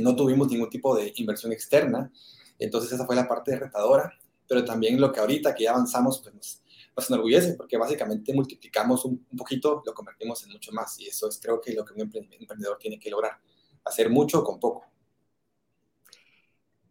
No 0.00 0.16
tuvimos 0.16 0.48
ningún 0.48 0.70
tipo 0.70 0.96
de 0.96 1.12
inversión 1.16 1.52
externa, 1.52 2.10
entonces 2.58 2.92
esa 2.92 3.06
fue 3.06 3.16
la 3.16 3.28
parte 3.28 3.56
retadora, 3.56 4.12
pero 4.48 4.64
también 4.64 5.00
lo 5.00 5.12
que 5.12 5.20
ahorita 5.20 5.54
que 5.54 5.64
ya 5.64 5.70
avanzamos, 5.72 6.20
pues 6.22 6.34
nos, 6.34 6.62
nos 6.96 7.10
enorgullece, 7.10 7.54
porque 7.54 7.76
básicamente 7.76 8.32
multiplicamos 8.32 9.04
un, 9.04 9.26
un, 9.30 9.36
poquito, 9.36 9.82
lo 9.84 9.92
convertimos 9.94 10.42
en 10.44 10.50
mucho 10.50 10.72
más, 10.72 10.98
y 11.00 11.08
eso 11.08 11.28
es 11.28 11.38
creo 11.40 11.60
que 11.60 11.72
lo 11.72 11.84
que 11.84 11.94
un 11.94 12.00
emprendedor 12.00 12.78
tiene 12.78 12.98
que 12.98 13.10
lograr, 13.10 13.32
hacer 13.84 14.10
mucho 14.10 14.44
con 14.44 14.60
poco. 14.60 14.89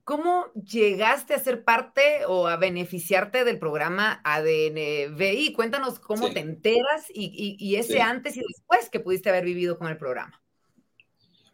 ¿Cómo 0.10 0.52
llegaste 0.54 1.36
a 1.36 1.40
ser 1.40 1.64
parte 1.64 2.26
o 2.28 2.48
a 2.48 2.58
beneficiarte 2.58 3.44
del 3.44 3.60
programa 3.60 4.22
ADNBI? 4.24 5.54
Cuéntanos 5.54 6.00
cómo 6.00 6.30
sí. 6.30 6.34
te 6.34 6.40
enteras 6.40 7.06
y, 7.14 7.26
y, 7.26 7.64
y 7.64 7.76
ese 7.76 7.94
sí. 7.94 8.00
antes 8.00 8.36
y 8.36 8.40
después 8.40 8.90
que 8.90 9.00
pudiste 9.00 9.30
haber 9.30 9.46
vivido 9.46 9.78
con 9.78 9.88
el 9.88 9.98
programa. 9.98 10.42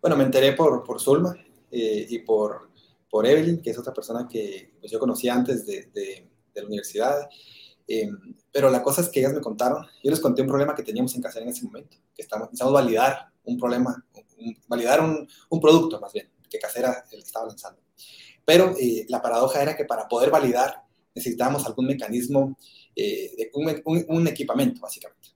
Bueno, 0.02 0.16
me 0.16 0.24
enteré 0.24 0.54
por, 0.54 0.86
por 0.86 1.02
Zulma 1.02 1.36
eh, 1.70 2.08
y 2.10 2.20
por, 2.20 2.70
por 3.10 3.28
Evelyn, 3.28 3.62
que 3.62 3.72
es 3.72 3.78
otra 3.78 3.94
persona 3.94 4.26
que 4.26 4.72
pues, 4.80 4.90
yo 4.90 5.00
conocía 5.00 5.34
antes 5.34 5.66
de, 5.66 5.90
de, 5.94 6.26
de 6.54 6.62
la 6.62 6.68
universidad. 6.68 7.28
Eh, 7.86 8.10
pero 8.54 8.70
la 8.70 8.82
cosa 8.82 9.02
es 9.02 9.10
que 9.10 9.20
ellas 9.20 9.34
me 9.34 9.42
contaron, 9.42 9.86
yo 10.02 10.12
les 10.12 10.22
conté 10.22 10.44
un 10.44 10.48
problema 10.48 10.74
que 10.74 10.84
teníamos 10.84 11.14
en 11.14 11.22
casa 11.22 11.42
en 11.42 11.50
ese 11.50 11.66
momento, 11.66 11.98
que 12.16 12.22
estamos, 12.22 12.48
necesitamos 12.48 12.74
validar 12.74 13.34
un 13.44 13.58
problema, 13.58 14.02
un, 14.38 14.58
validar 14.66 15.02
un, 15.02 15.28
un 15.50 15.60
producto 15.60 16.00
más 16.00 16.14
bien, 16.14 16.32
que 16.50 16.58
Casera 16.58 17.04
estaba 17.12 17.48
lanzando. 17.48 17.85
Pero 18.46 18.76
eh, 18.80 19.06
la 19.10 19.22
paradoja 19.22 19.62
era 19.62 19.76
que 19.76 19.86
para 19.86 20.08
poder 20.08 20.30
validar 20.30 20.86
necesitábamos 21.16 21.66
algún 21.66 21.88
mecanismo, 21.88 22.58
eh, 22.96 23.50
un, 23.54 23.82
un, 23.86 24.06
un, 24.08 24.28
equipamiento, 24.28 24.82
básicamente. 24.82 25.30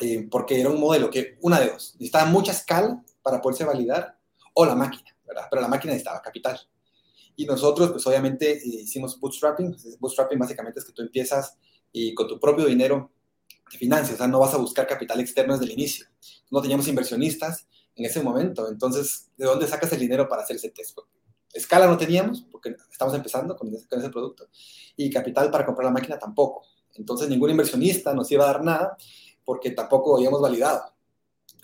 Eh, 0.00 0.26
porque 0.30 0.60
era 0.60 0.70
un 0.70 0.80
modelo 0.80 1.08
que, 1.08 1.38
una 1.42 1.60
de 1.60 1.70
dos, 1.70 1.94
necesitaba 1.94 2.26
mucha 2.26 2.52
escala 2.52 3.02
para 3.22 3.40
poderse 3.40 3.64
validar, 3.64 4.18
o 4.54 4.66
la 4.66 4.74
máquina, 4.74 5.16
¿verdad? 5.24 5.44
Pero 5.50 5.62
la 5.62 5.68
máquina 5.68 5.92
necesitaba 5.92 6.20
capital. 6.20 6.58
Y 7.36 7.46
nosotros, 7.46 7.90
pues 7.92 8.06
obviamente, 8.06 8.58
eh, 8.58 8.82
hicimos 8.82 9.18
bootstrapping. 9.18 9.76
Bootstrapping 9.98 10.38
básicamente 10.38 10.80
es 10.80 10.84
que 10.84 10.92
tú 10.92 11.02
empiezas 11.02 11.56
y 11.92 12.14
con 12.14 12.28
tu 12.28 12.38
propio 12.38 12.66
dinero 12.66 13.10
te 13.70 13.78
financias, 13.78 14.14
o 14.14 14.18
sea, 14.18 14.26
no 14.26 14.40
vas 14.40 14.54
a 14.54 14.58
buscar 14.58 14.86
capital 14.86 15.20
externo 15.20 15.54
desde 15.54 15.66
el 15.66 15.72
inicio. 15.72 16.06
No 16.50 16.60
teníamos 16.60 16.86
inversionistas 16.88 17.66
en 17.96 18.04
ese 18.04 18.20
momento, 18.22 18.68
entonces, 18.68 19.30
¿de 19.36 19.46
dónde 19.46 19.66
sacas 19.66 19.92
el 19.92 20.00
dinero 20.00 20.28
para 20.28 20.42
hacer 20.42 20.56
ese 20.56 20.70
test? 20.70 20.98
Escala 21.54 21.86
no 21.86 21.96
teníamos, 21.96 22.42
porque 22.50 22.76
estamos 22.90 23.14
empezando 23.14 23.56
con 23.56 23.72
ese, 23.74 24.10
producto. 24.10 24.48
Y 24.96 25.08
capital 25.08 25.50
para 25.50 25.64
comprar 25.64 25.86
la 25.86 25.92
máquina 25.92 26.18
tampoco. 26.18 26.66
Entonces 26.94 27.28
ningún 27.28 27.50
inversionista 27.50 28.12
nos 28.12 28.30
iba 28.30 28.44
a 28.44 28.52
dar 28.52 28.62
nada 28.62 28.96
porque 29.44 29.70
tampoco 29.70 30.16
habíamos 30.16 30.40
validado. 30.40 30.82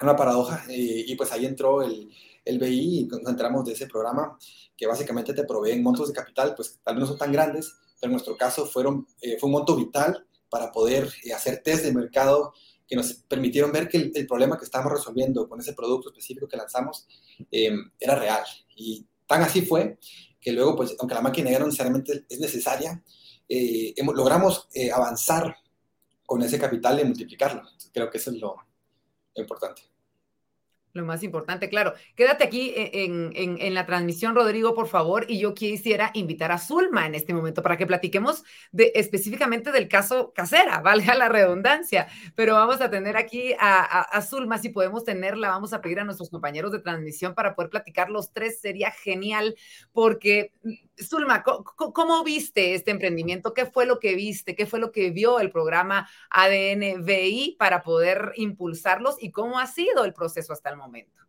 Una 0.00 0.16
paradoja. 0.16 0.64
y 0.68 1.14
pues 1.14 1.31
ahí 1.33 1.44
entró 1.44 1.83
el, 1.83 2.11
el 2.44 2.59
BI 2.59 3.00
y 3.00 3.05
nos 3.07 3.26
enteramos 3.26 3.64
de 3.64 3.72
ese 3.72 3.87
programa 3.87 4.38
que 4.76 4.87
básicamente 4.87 5.35
te 5.35 5.44
proveen 5.44 5.83
montos 5.83 6.09
de 6.09 6.14
capital, 6.14 6.55
pues 6.55 6.79
tal 6.83 6.94
vez 6.94 7.03
no 7.03 7.07
son 7.07 7.18
tan 7.18 7.33
grandes, 7.33 7.74
pero 8.00 8.11
en 8.11 8.12
nuestro 8.12 8.37
caso 8.37 8.66
fueron, 8.66 9.07
eh, 9.20 9.37
fue 9.38 9.48
un 9.48 9.53
monto 9.53 9.76
vital 9.76 10.26
para 10.48 10.72
poder 10.72 11.09
eh, 11.24 11.33
hacer 11.33 11.62
test 11.62 11.85
de 11.85 11.92
mercado 11.92 12.55
que 12.87 12.96
nos 12.96 13.12
permitieron 13.12 13.70
ver 13.70 13.88
que 13.88 14.11
el, 14.12 14.26
problema 14.26 14.59
que 14.59 14.64
estábamos 14.64 14.94
resolviendo 14.94 15.48
con 15.48 15.61
ese 15.61 15.74
producto 15.74 16.09
específico 16.09 16.48
que 16.48 16.57
lanzamos 16.57 17.07
em, 17.50 17.88
era 18.00 18.16
real. 18.16 18.42
Y 18.74 19.07
tan 19.31 19.43
así 19.43 19.62
fue 19.62 19.97
que 20.40 20.51
luego, 20.51 20.75
pues, 20.75 20.97
aunque 20.99 21.14
la 21.14 21.21
máquina 21.21 21.53
ya 21.53 21.61
no 21.61 21.66
necesariamente 21.66 22.25
es 22.29 22.40
necesaria, 22.40 23.01
eh, 23.49 23.95
logramos 24.12 24.69
avanzar 24.93 25.55
con 26.27 26.43
ese 26.43 26.59
capital 26.59 26.99
y 26.99 27.05
multiplicarlo. 27.05 27.62
Creo 27.93 28.11
que 28.11 28.19
eso 28.19 28.33
es 28.33 28.38
lo 28.38 28.57
importante. 29.37 29.83
Lo 30.92 31.05
más 31.05 31.22
importante, 31.22 31.68
claro. 31.68 31.94
Quédate 32.16 32.42
aquí 32.42 32.72
e, 32.76 33.05
en, 33.05 33.74
la 33.74 33.87
transmisión, 33.87 34.35
Rodrigo, 34.35 34.74
por 34.74 34.88
favor, 34.88 35.24
y 35.29 35.38
yo 35.38 35.55
quisiera 35.55 36.11
invitar 36.14 36.50
a 36.50 36.59
Zulma 36.59 37.07
en 37.07 37.14
este 37.14 37.33
momento 37.33 37.62
para 37.62 37.76
que 37.76 37.87
platiquemos 37.87 38.42
de, 38.72 38.90
específicamente 38.96 39.70
del 39.70 39.87
caso 39.87 40.33
casera, 40.35 40.81
valga 40.83 41.14
la 41.14 41.29
redundancia, 41.29 42.09
pero 42.35 42.55
vamos 42.55 42.81
a 42.81 42.90
tener 42.90 43.16
aquí 43.16 43.55
a, 43.61 44.20
Zulma, 44.22 44.59
si 44.59 44.70
podemos 44.70 45.05
tenerla, 45.05 45.48
vamos 45.48 45.72
a 45.72 45.81
pedir 45.81 46.00
a 46.00 46.05
nuestros 46.05 46.29
compañeros 46.29 46.72
de 46.72 46.81
transmisión 46.81 47.35
para 47.35 47.55
poder 47.55 47.70
platicar 47.70 48.11
los 48.11 48.33
tres, 48.33 48.61
sería 48.61 48.90
genial, 48.90 49.55
porque 49.92 50.53
Zulma, 51.03 51.43
¿cómo, 51.43 52.23
viste 52.25 52.75
este 52.75 52.91
emprendimiento? 52.91 53.55
¿Qué 53.55 53.67
fue 53.67 53.87
lo 53.87 53.99
que 53.99 54.15
viste? 54.15 54.55
¿Qué 54.55 54.67
fue 54.67 54.79
lo 54.79 54.93
que 54.93 55.11
vio 55.11 55.41
el 55.41 55.51
programa 55.51 56.09
ADN 56.31 57.05
VI 57.05 57.57
para 57.59 57.83
poder 57.83 58.33
impulsarlos 58.37 59.17
y 59.21 59.31
cómo 59.31 59.59
ha 59.59 59.67
sido 59.67 60.05
el 60.05 60.13
proceso 60.13 60.53
hasta 60.53 60.71
el 60.71 60.77
momento? 60.77 61.21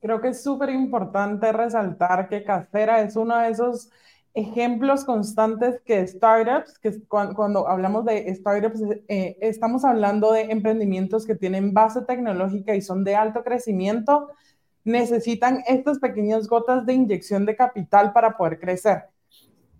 Creo 0.00 0.20
que 0.20 0.28
es 0.28 0.42
súper 0.42 0.70
importante 0.70 1.52
resaltar 1.52 2.28
que 2.28 2.44
Casera 2.44 3.00
es 3.02 3.16
uno 3.16 3.36
de 3.38 3.50
esos 3.50 3.90
ejemplos 4.34 5.04
constantes 5.04 5.80
que 5.84 6.06
startups, 6.06 6.78
que 6.78 7.02
cuando, 7.08 7.66
hablamos 7.66 8.04
de 8.04 8.32
startups, 8.34 8.80
eh, 9.08 9.36
estamos 9.40 9.84
hablando 9.84 10.32
de 10.32 10.42
emprendimientos 10.42 11.26
que 11.26 11.34
tienen 11.34 11.74
base 11.74 12.02
tecnológica 12.02 12.76
y 12.76 12.80
son 12.80 13.02
de 13.02 13.16
alto 13.16 13.42
crecimiento, 13.42 14.28
necesitan 14.84 15.62
estas 15.66 15.98
pequeñas 15.98 16.48
gotas 16.48 16.86
de 16.86 16.94
inyección 16.94 17.46
de 17.46 17.56
capital 17.56 18.12
para 18.12 18.36
poder 18.36 18.58
crecer. 18.58 19.04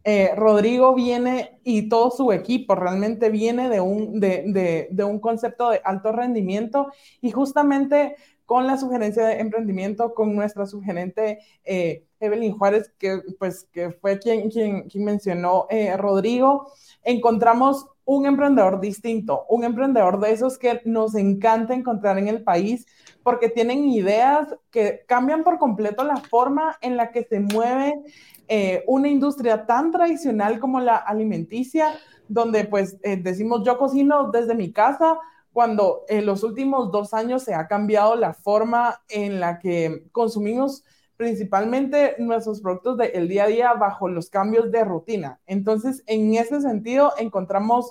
Eh, 0.04 0.32
Rodrigo 0.36 0.94
viene 0.94 1.58
y 1.64 1.88
todo 1.88 2.10
su 2.10 2.32
equipo 2.32 2.74
realmente 2.74 3.28
viene 3.28 3.68
de 3.68 3.80
un, 3.80 4.20
de, 4.20 4.88
un 5.04 5.18
concepto 5.18 5.70
de 5.70 5.80
alto 5.84 6.12
rendimiento 6.12 6.90
y 7.20 7.30
justamente 7.30 8.16
con 8.46 8.66
la 8.66 8.78
sugerencia 8.78 9.26
de 9.26 9.40
emprendimiento, 9.40 10.14
con 10.14 10.34
nuestra 10.34 10.64
sugerente 10.64 11.40
eh, 11.64 12.06
Evelyn 12.20 12.56
Juárez, 12.56 12.90
que, 12.98 13.20
pues, 13.38 13.68
que 13.70 13.90
fue 13.90 14.18
quien, 14.18 14.48
quien, 14.48 14.88
quien 14.88 15.04
mencionó 15.04 15.66
eh, 15.68 15.94
Rodrigo, 15.98 16.72
encontramos 17.02 17.86
un 18.08 18.24
emprendedor 18.24 18.80
distinto, 18.80 19.44
un 19.50 19.64
emprendedor 19.64 20.18
de 20.18 20.32
esos 20.32 20.56
que 20.56 20.80
nos 20.86 21.14
encanta 21.14 21.74
encontrar 21.74 22.16
en 22.16 22.26
el 22.26 22.42
país 22.42 22.86
porque 23.22 23.50
tienen 23.50 23.84
ideas 23.84 24.48
que 24.70 25.04
cambian 25.06 25.44
por 25.44 25.58
completo 25.58 26.02
la 26.04 26.16
forma 26.16 26.78
en 26.80 26.96
la 26.96 27.10
que 27.10 27.24
se 27.24 27.38
mueve 27.38 28.00
eh, 28.48 28.82
una 28.86 29.08
industria 29.08 29.66
tan 29.66 29.90
tradicional 29.90 30.58
como 30.58 30.80
la 30.80 30.96
alimenticia, 30.96 31.98
donde 32.28 32.64
pues 32.64 32.96
eh, 33.02 33.18
decimos 33.18 33.60
yo 33.62 33.76
cocino 33.76 34.30
desde 34.30 34.54
mi 34.54 34.72
casa, 34.72 35.18
cuando 35.52 36.04
en 36.08 36.24
los 36.24 36.42
últimos 36.44 36.90
dos 36.90 37.12
años 37.12 37.42
se 37.42 37.54
ha 37.54 37.68
cambiado 37.68 38.16
la 38.16 38.32
forma 38.32 39.02
en 39.10 39.38
la 39.38 39.58
que 39.58 40.04
consumimos 40.12 40.82
principalmente 41.18 42.14
nuestros 42.18 42.60
productos 42.60 42.96
del 42.96 43.26
día 43.26 43.44
a 43.44 43.48
día 43.48 43.72
bajo 43.74 44.08
los 44.08 44.30
cambios 44.30 44.70
de 44.70 44.84
rutina. 44.84 45.40
Entonces, 45.46 46.04
en 46.06 46.32
ese 46.34 46.60
sentido, 46.60 47.12
encontramos 47.18 47.90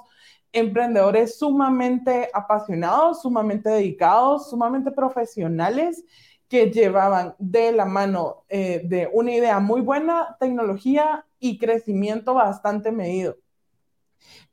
emprendedores 0.53 1.37
sumamente 1.37 2.29
apasionados, 2.33 3.21
sumamente 3.21 3.69
dedicados, 3.69 4.49
sumamente 4.49 4.91
profesionales 4.91 6.05
que 6.47 6.71
llevaban 6.71 7.35
de 7.37 7.73
la 7.73 7.83
mano 7.83 8.45
eh, 8.47 8.83
de 8.85 9.09
una 9.11 9.33
idea 9.33 9.59
muy 9.59 9.81
buena, 9.81 10.37
tecnología 10.39 11.25
y 11.37 11.57
crecimiento 11.57 12.33
bastante 12.33 12.93
medido. 12.93 13.35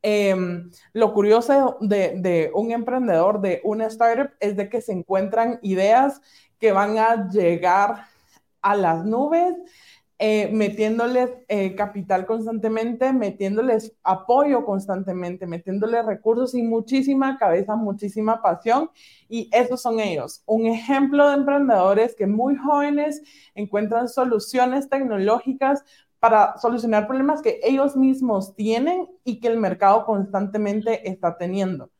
Em, 0.03 0.69
lo 0.93 1.15
curioso 1.15 1.79
de, 1.81 2.17
de, 2.19 2.51
un 2.53 2.73
emprendedor, 2.73 3.41
de 3.41 3.61
una 3.63 3.87
startup, 3.87 4.33
es 4.41 4.57
de 4.57 4.69
que 4.69 4.81
se 4.81 4.91
encuentran 4.91 5.61
ideas 5.63 6.21
que 6.59 6.73
van 6.73 6.99
a 6.99 7.29
llegar 7.29 8.13
a 8.64 8.74
las 8.74 9.05
nubes, 9.05 9.55
eh, 10.18 10.48
metiéndoles 10.53 11.31
eh, 11.48 11.74
capital 11.74 12.24
constantemente, 12.24 13.12
metiéndoles 13.12 13.94
apoyo 14.03 14.64
constantemente, 14.64 15.46
metiéndoles 15.46 16.07
recursos 16.07 16.55
y 16.55 16.62
muchísima 16.62 17.37
cabeza, 17.37 17.77
muchísima 17.77 18.40
pasión. 18.40 18.90
Y 19.29 19.50
esos 19.53 19.83
son 19.83 20.00
ellos. 20.00 20.42
Un 20.46 20.66
ejemplo 20.66 21.29
de 21.29 21.35
emprendedores 21.35 22.14
que 22.16 22.27
muy 22.27 22.57
jóvenes 22.57 23.22
encuentran 23.55 24.09
soluciones 24.09 24.88
tecnológicas 24.88 25.85
para 26.20 26.57
solucionar 26.57 27.07
problemas 27.07 27.42
que 27.42 27.61
ellos 27.62 27.94
mismos 27.96 28.55
tienen 28.57 29.07
y 29.24 29.40
que 29.40 29.48
el 29.48 29.59
mercado 29.59 30.07
constantemente 30.07 31.07
está 31.09 31.37
teniendo 31.37 31.90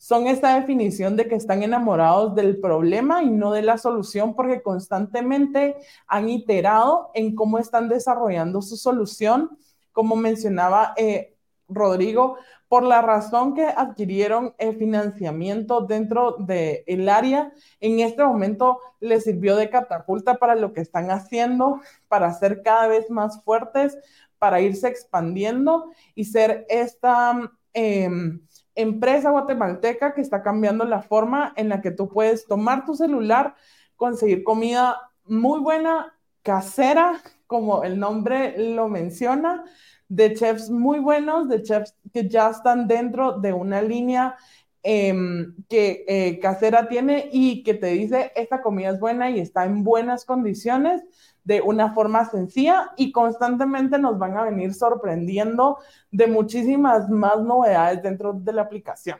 son 0.00 0.28
esta 0.28 0.58
definición 0.58 1.14
de 1.14 1.28
que 1.28 1.34
están 1.34 1.62
enamorados 1.62 2.34
del 2.34 2.58
problema 2.58 3.22
y 3.22 3.28
no 3.28 3.52
de 3.52 3.60
la 3.60 3.76
solución 3.76 4.34
porque 4.34 4.62
constantemente 4.62 5.76
han 6.06 6.30
iterado 6.30 7.10
en 7.12 7.34
cómo 7.34 7.58
están 7.58 7.90
desarrollando 7.90 8.62
su 8.62 8.78
solución, 8.78 9.58
como 9.92 10.16
mencionaba 10.16 10.94
eh, 10.96 11.36
Rodrigo, 11.68 12.38
por 12.66 12.82
la 12.82 13.02
razón 13.02 13.52
que 13.52 13.66
adquirieron 13.66 14.54
el 14.56 14.74
financiamiento 14.78 15.82
dentro 15.82 16.34
del 16.38 17.06
área, 17.10 17.52
en 17.78 18.00
este 18.00 18.24
momento 18.24 18.80
les 19.00 19.24
sirvió 19.24 19.54
de 19.54 19.68
catapulta 19.68 20.36
para 20.36 20.54
lo 20.54 20.72
que 20.72 20.80
están 20.80 21.10
haciendo, 21.10 21.78
para 22.08 22.32
ser 22.32 22.62
cada 22.62 22.86
vez 22.86 23.10
más 23.10 23.44
fuertes, 23.44 23.98
para 24.38 24.62
irse 24.62 24.88
expandiendo 24.88 25.90
y 26.14 26.24
ser 26.24 26.64
esta... 26.70 27.52
Em, 27.74 28.40
empresa 28.80 29.30
guatemalteca 29.30 30.14
que 30.14 30.20
está 30.20 30.42
cambiando 30.42 30.84
la 30.84 31.02
forma 31.02 31.52
en 31.56 31.68
la 31.68 31.80
que 31.80 31.90
tú 31.90 32.08
puedes 32.08 32.46
tomar 32.46 32.84
tu 32.84 32.94
celular, 32.94 33.54
conseguir 33.96 34.44
comida 34.44 34.96
muy 35.24 35.60
buena, 35.60 36.14
casera, 36.42 37.20
como 37.46 37.84
el 37.84 37.98
nombre 37.98 38.54
lo 38.74 38.88
menciona, 38.88 39.64
de 40.08 40.34
chefs 40.34 40.70
muy 40.70 40.98
buenos, 40.98 41.48
de 41.48 41.62
chefs 41.62 41.94
que 42.12 42.28
ya 42.28 42.50
están 42.50 42.88
dentro 42.88 43.38
de 43.38 43.52
una 43.52 43.82
línea 43.82 44.36
em, 44.82 45.54
que 45.68 46.04
eh, 46.08 46.40
casera 46.40 46.88
tiene 46.88 47.28
y 47.32 47.62
que 47.62 47.74
te 47.74 47.88
dice, 47.88 48.32
esta 48.34 48.62
comida 48.62 48.90
es 48.90 49.00
buena 49.00 49.30
y 49.30 49.40
está 49.40 49.64
en 49.64 49.84
buenas 49.84 50.24
condiciones 50.24 51.02
de 51.44 51.60
una 51.60 51.92
forma 51.92 52.24
sencilla 52.24 52.92
y 52.96 53.12
constantemente 53.12 53.98
nos 53.98 54.18
van 54.18 54.36
a 54.36 54.44
venir 54.44 54.74
sorprendiendo 54.74 55.78
de 56.10 56.26
muchísimas 56.26 57.08
más 57.08 57.40
novedades 57.42 58.02
dentro 58.02 58.32
de 58.32 58.52
la 58.52 58.62
aplicación. 58.62 59.18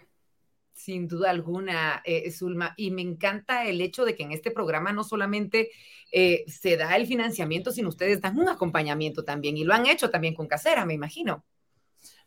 Sin 0.72 1.08
duda 1.08 1.30
alguna, 1.30 2.02
eh, 2.04 2.30
Zulma. 2.30 2.72
Y 2.76 2.90
me 2.90 3.02
encanta 3.02 3.64
el 3.66 3.80
hecho 3.82 4.04
de 4.04 4.16
que 4.16 4.22
en 4.22 4.32
este 4.32 4.50
programa 4.50 4.92
no 4.92 5.04
solamente 5.04 5.70
eh, 6.10 6.44
se 6.46 6.76
da 6.76 6.96
el 6.96 7.06
financiamiento, 7.06 7.70
sino 7.70 7.90
ustedes 7.90 8.20
dan 8.20 8.38
un 8.38 8.48
acompañamiento 8.48 9.24
también. 9.24 9.58
Y 9.58 9.64
lo 9.64 9.74
han 9.74 9.86
hecho 9.86 10.10
también 10.10 10.34
con 10.34 10.46
Casera, 10.46 10.86
me 10.86 10.94
imagino. 10.94 11.44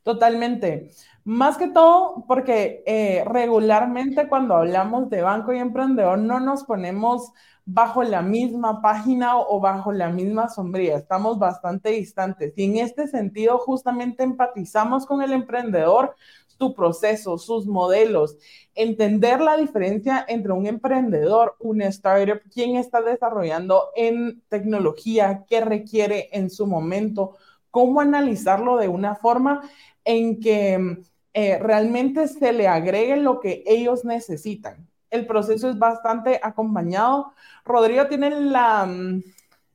Totalmente. 0.03 0.89
Más 1.23 1.57
que 1.57 1.69
todo 1.69 2.25
porque 2.27 2.83
eh, 2.85 3.23
regularmente 3.25 4.27
cuando 4.27 4.55
hablamos 4.55 5.09
de 5.09 5.21
banco 5.21 5.53
y 5.53 5.59
emprendedor 5.59 6.19
no 6.19 6.41
nos 6.41 6.65
ponemos 6.65 7.31
bajo 7.65 8.03
la 8.03 8.21
misma 8.21 8.81
página 8.81 9.37
o 9.37 9.61
bajo 9.61 9.93
la 9.93 10.09
misma 10.09 10.49
sombría, 10.49 10.97
estamos 10.97 11.39
bastante 11.39 11.91
distantes. 11.91 12.53
Y 12.57 12.65
en 12.65 12.77
este 12.77 13.07
sentido, 13.07 13.57
justamente 13.57 14.23
empatizamos 14.23 15.05
con 15.05 15.21
el 15.21 15.31
emprendedor, 15.31 16.15
su 16.57 16.73
proceso, 16.73 17.37
sus 17.37 17.65
modelos, 17.65 18.37
entender 18.75 19.39
la 19.41 19.55
diferencia 19.57 20.25
entre 20.27 20.51
un 20.51 20.67
emprendedor, 20.67 21.55
un 21.59 21.81
startup, 21.83 22.41
quién 22.53 22.75
está 22.75 23.01
desarrollando 23.01 23.85
en 23.95 24.41
tecnología, 24.49 25.45
qué 25.47 25.61
requiere 25.61 26.27
en 26.33 26.49
su 26.49 26.67
momento, 26.67 27.37
cómo 27.71 28.01
analizarlo 28.01 28.77
de 28.77 28.87
una 28.87 29.15
forma 29.15 29.61
en 30.05 30.39
que 30.39 30.97
eh, 31.33 31.59
realmente 31.59 32.27
se 32.27 32.53
le 32.53 32.67
agregue 32.67 33.17
lo 33.17 33.39
que 33.39 33.63
ellos 33.65 34.05
necesitan 34.05 34.87
el 35.13 35.27
proceso 35.27 35.69
es 35.69 35.77
bastante 35.77 36.39
acompañado. 36.41 37.33
Rodrigo 37.63 38.07
tiene 38.07 38.31
la, 38.31 38.89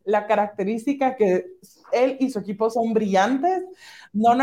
la 0.04 0.26
característica 0.26 1.14
que 1.14 1.46
él 1.92 2.16
y 2.18 2.28
su 2.30 2.40
equipo 2.40 2.68
son 2.70 2.92
brillantes, 2.92 3.62
no, 4.12 4.34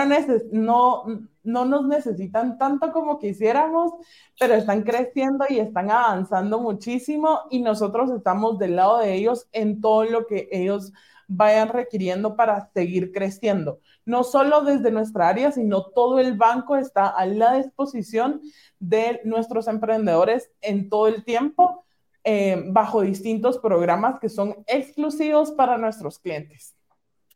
no, 0.51 1.03
no 1.43 1.65
nos 1.65 1.85
necesitan 1.85 2.57
tanto 2.57 2.93
como 2.93 3.19
quisiéramos, 3.19 3.91
pero 4.39 4.53
están 4.53 4.83
creciendo 4.83 5.45
y 5.49 5.59
están 5.59 5.91
avanzando 5.91 6.59
muchísimo 6.59 7.41
y 7.49 7.61
nosotros 7.61 8.09
estamos 8.11 8.57
del 8.57 8.77
lado 8.77 8.99
de 8.99 9.15
ellos 9.15 9.47
en 9.51 9.81
todo 9.81 10.05
lo 10.05 10.25
que 10.27 10.47
ellos 10.49 10.93
vayan 11.27 11.69
requiriendo 11.69 12.35
para 12.35 12.69
seguir 12.73 13.11
creciendo. 13.11 13.79
No 14.05 14.23
solo 14.23 14.61
desde 14.61 14.91
nuestra 14.91 15.27
área, 15.27 15.51
sino 15.51 15.85
todo 15.87 16.19
el 16.19 16.37
banco 16.37 16.75
está 16.75 17.07
a 17.07 17.25
la 17.25 17.55
disposición 17.55 18.41
de 18.79 19.21
nuestros 19.23 19.67
emprendedores 19.67 20.51
en 20.61 20.89
todo 20.89 21.07
el 21.07 21.23
tiempo 21.23 21.85
eh, 22.23 22.63
bajo 22.67 23.01
distintos 23.01 23.59
programas 23.59 24.19
que 24.19 24.29
son 24.29 24.63
exclusivos 24.67 25.51
para 25.51 25.77
nuestros 25.77 26.19
clientes. 26.19 26.74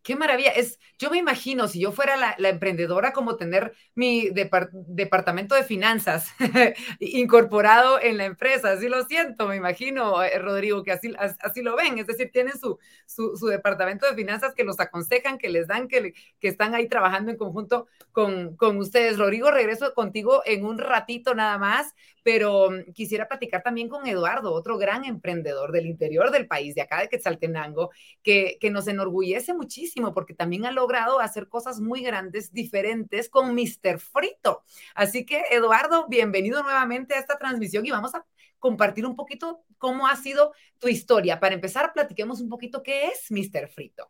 Qué 0.09 0.15
maravilla. 0.15 0.49
Es, 0.49 0.79
yo 0.97 1.11
me 1.11 1.19
imagino, 1.19 1.67
si 1.67 1.79
yo 1.81 1.91
fuera 1.91 2.17
la, 2.17 2.49
emprendedora, 2.49 3.13
como 3.13 3.35
tener 3.35 3.73
mi 3.93 4.31
departamento 4.31 5.53
de 5.53 5.63
finanzas 5.63 6.31
incorporado 6.99 8.01
en 8.01 8.17
la 8.17 8.25
empresa. 8.25 8.71
Así 8.71 8.89
lo 8.89 9.05
siento, 9.05 9.47
me 9.47 9.55
imagino, 9.55 10.23
eh, 10.23 10.39
Rodrigo, 10.39 10.81
que 10.81 10.93
así, 10.93 11.13
así 11.19 11.61
lo 11.61 11.75
ven. 11.75 11.99
Es 11.99 12.07
decir, 12.07 12.31
tienen 12.33 12.57
su, 12.57 12.79
su, 13.05 13.45
departamento 13.45 14.07
de 14.07 14.15
finanzas 14.15 14.55
que 14.55 14.63
los 14.63 14.79
aconsejan, 14.79 15.37
que 15.37 15.49
les 15.49 15.67
dan, 15.67 15.87
que, 15.87 16.15
que 16.39 16.47
están 16.47 16.73
ahí 16.73 16.87
trabajando 16.87 17.29
en 17.29 17.37
conjunto 17.37 17.85
con, 18.11 18.55
con 18.55 18.77
ustedes. 18.77 19.19
Rodrigo, 19.19 19.51
regreso 19.51 19.93
contigo 19.93 20.41
en 20.43 20.65
un 20.65 20.79
ratito 20.79 21.35
nada 21.35 21.59
más, 21.59 21.93
pero 22.23 22.71
mm, 22.71 22.93
quisiera 22.93 23.27
platicar 23.27 23.61
también 23.61 23.89
con 23.89 24.07
Eduardo, 24.07 24.53
otro 24.53 24.77
gran 24.77 25.05
emprendedor 25.05 25.71
del 25.71 25.85
interior 25.85 26.31
del 26.31 26.47
país, 26.47 26.75
de 26.75 26.81
acá 26.81 26.99
de 26.99 27.09
Quetzaltenango, 27.09 27.91
que, 28.23 28.57
que 28.59 28.71
nos 28.71 28.87
enorgullece 28.87 29.53
muchísimo 29.53 29.98
porque 30.13 30.33
también 30.33 30.65
ha 30.65 30.71
logrado 30.71 31.19
hacer 31.19 31.49
cosas 31.49 31.79
muy 31.79 32.01
grandes, 32.01 32.51
diferentes 32.51 33.29
con 33.29 33.53
Mr. 33.53 33.99
Frito. 33.99 34.63
Así 34.95 35.25
que, 35.25 35.43
Eduardo, 35.51 36.07
bienvenido 36.07 36.63
nuevamente 36.63 37.15
a 37.15 37.19
esta 37.19 37.37
transmisión 37.37 37.85
y 37.85 37.91
vamos 37.91 38.15
a 38.15 38.25
compartir 38.57 39.05
un 39.05 39.15
poquito 39.15 39.63
cómo 39.77 40.07
ha 40.07 40.15
sido 40.15 40.53
tu 40.79 40.87
historia. 40.87 41.39
Para 41.39 41.55
empezar, 41.55 41.91
platiquemos 41.93 42.41
un 42.41 42.49
poquito 42.49 42.81
qué 42.81 43.07
es 43.07 43.29
Mr. 43.29 43.67
Frito. 43.67 44.09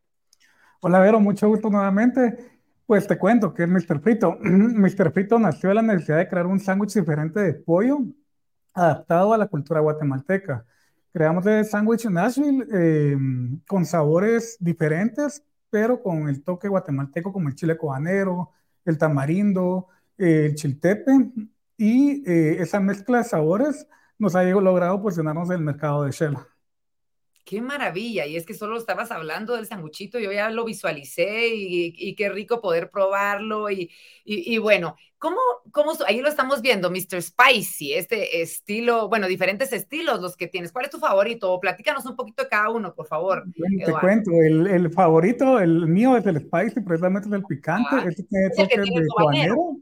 Hola, 0.81 0.99
Vero, 0.99 1.19
mucho 1.19 1.47
gusto 1.47 1.69
nuevamente. 1.69 2.59
Pues 2.85 3.05
te 3.05 3.17
cuento 3.17 3.53
que 3.53 3.63
es 3.63 3.69
Mr. 3.69 3.99
Frito. 3.99 4.37
Mr. 4.41 5.11
Frito 5.11 5.37
nació 5.37 5.69
de 5.69 5.75
la 5.75 5.81
necesidad 5.81 6.17
de 6.17 6.27
crear 6.27 6.47
un 6.47 6.59
sándwich 6.59 6.93
diferente 6.93 7.39
de 7.39 7.53
pollo 7.53 7.99
adaptado 8.73 9.33
a 9.33 9.37
la 9.37 9.47
cultura 9.47 9.79
guatemalteca. 9.79 10.65
Creamos 11.11 11.45
el 11.47 11.65
sándwich 11.65 12.05
Nashville 12.05 12.65
em, 12.71 13.59
con 13.67 13.85
sabores 13.85 14.57
diferentes, 14.59 15.43
pero 15.69 16.01
con 16.01 16.27
el 16.29 16.43
toque 16.43 16.67
guatemalteco 16.67 17.31
como 17.31 17.49
el 17.49 17.55
chile 17.55 17.77
cobanero, 17.77 18.51
el 18.85 18.97
tamarindo, 18.97 19.87
el 20.17 20.55
chiltepe 20.55 21.11
y 21.77 22.29
eh, 22.29 22.57
esa 22.59 22.79
mezcla 22.79 23.19
de 23.19 23.23
sabores 23.23 23.87
nos 24.17 24.35
ha 24.35 24.43
logrado 24.43 25.01
posicionarnos 25.01 25.49
en 25.49 25.55
el 25.55 25.61
mercado 25.61 26.03
de 26.03 26.11
Shell. 26.11 26.35
Qué 27.45 27.61
maravilla. 27.61 28.27
Y 28.27 28.35
es 28.35 28.45
que 28.45 28.53
solo 28.53 28.77
estabas 28.77 29.09
hablando 29.11 29.55
del 29.55 29.65
sanguchito, 29.65 30.19
yo 30.19 30.31
ya 30.31 30.51
lo 30.51 30.65
visualicé 30.65 31.47
y, 31.47 32.15
qué 32.15 32.29
rico 32.29 32.61
poder 32.61 32.91
probarlo. 32.91 33.71
Y, 33.71 34.57
bueno, 34.59 34.95
¿cómo, 35.19 35.37
¿cómo, 35.71 35.91
ahí 36.07 36.21
lo 36.21 36.29
estamos 36.29 36.61
viendo, 36.61 36.89
Mr. 36.89 37.21
Spicy, 37.21 37.93
este 37.93 38.41
estilo, 38.41 39.09
bueno, 39.09 39.27
diferentes 39.27 39.71
estilos 39.71 40.21
los 40.21 40.35
que 40.35 40.47
tienes. 40.47 40.71
¿Cuál 40.71 40.85
es 40.85 40.91
tu 40.91 40.99
favorito? 40.99 41.59
Platícanos 41.59 42.05
un 42.05 42.15
poquito 42.15 42.43
de 42.43 42.49
cada 42.49 42.69
uno, 42.69 42.95
por 42.95 43.05
favor. 43.05 43.43
te 43.85 43.91
cuento, 43.93 44.31
el, 44.31 44.65
el, 44.67 44.91
favorito, 44.91 45.59
el 45.59 45.87
mío 45.87 46.17
es 46.17 46.25
el 46.25 46.39
Spicy, 46.39 46.81
precisamente 46.81 47.27
es 47.27 47.33
el 47.33 47.43
picante. 47.43 47.89
Ah, 47.91 48.05
este 48.07 48.23
tiene 48.23 48.49
toque 48.49 48.79
de 48.79 49.07
cobanero. 49.07 49.75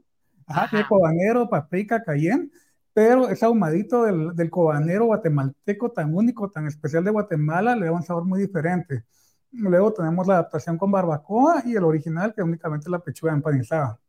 Ajá, 0.46 0.68
tiene 0.68 0.86
cobanero, 0.86 1.48
paprika, 1.48 2.02
cayenne 2.02 2.50
pero 2.98 3.28
ese 3.28 3.44
ahumadito 3.44 4.02
del, 4.02 4.34
del 4.34 4.50
cobanero 4.50 5.04
guatemalteco 5.04 5.92
tan 5.92 6.12
único, 6.12 6.50
tan 6.50 6.66
especial 6.66 7.04
de 7.04 7.12
Guatemala, 7.12 7.76
le 7.76 7.86
da 7.86 7.92
un 7.92 8.02
sabor 8.02 8.24
muy 8.24 8.40
diferente. 8.40 9.04
Luego 9.52 9.92
tenemos 9.92 10.26
la 10.26 10.34
adaptación 10.34 10.76
con 10.76 10.90
barbacoa 10.90 11.62
y 11.64 11.76
el 11.76 11.84
original, 11.84 12.34
que 12.34 12.42
únicamente 12.42 12.90
la 12.90 12.98
pechuga 12.98 13.32
empanizada. 13.32 14.00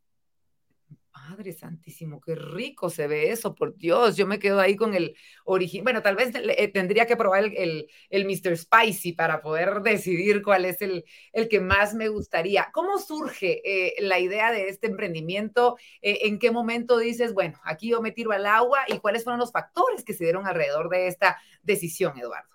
Madre 1.30 1.54
santísimo, 1.54 2.20
qué 2.20 2.34
rico 2.34 2.90
se 2.90 3.08
ve 3.08 3.30
eso, 3.30 3.54
por 3.54 3.78
Dios. 3.78 4.18
Yo 4.18 4.26
me 4.26 4.40
quedo 4.40 4.60
ahí 4.60 4.76
con 4.76 4.96
el 4.96 5.16
origen. 5.46 5.84
Bueno, 5.84 6.02
tal 6.02 6.16
vez 6.16 6.32
eh, 6.34 6.68
tendría 6.70 7.06
que 7.06 7.16
probar 7.16 7.44
el, 7.44 7.88
el, 8.10 8.26
Mr. 8.26 8.58
Spicy 8.58 9.14
para 9.14 9.40
poder 9.40 9.82
decidir 9.84 10.42
cuál 10.42 10.66
es 10.66 10.82
el, 10.82 11.06
el 11.32 11.48
que 11.48 11.60
más 11.60 11.94
me 11.94 12.08
gustaría. 12.08 12.70
¿Cómo 12.74 12.98
surge 12.98 13.62
eh, 13.64 14.02
la 14.02 14.18
idea 14.18 14.52
de 14.52 14.70
este 14.70 14.88
emprendimiento? 14.88 15.78
Eh, 16.02 16.22
¿En 16.24 16.40
qué 16.40 16.50
momento 16.50 16.98
dices, 16.98 17.36
bueno, 17.36 17.60
aquí 17.64 17.90
yo 17.90 18.02
me 18.02 18.12
tiro 18.12 18.32
al 18.32 18.48
agua? 18.48 18.80
¿Y 18.88 18.98
cuáles 18.98 19.24
fueron 19.24 19.40
los 19.40 19.52
factores 19.52 20.04
que 20.04 20.14
se 20.14 20.24
dieron 20.24 20.48
alrededor 20.48 20.90
de 20.90 21.06
esta 21.06 21.38
decisión, 21.62 22.18
Eduardo? 22.18 22.50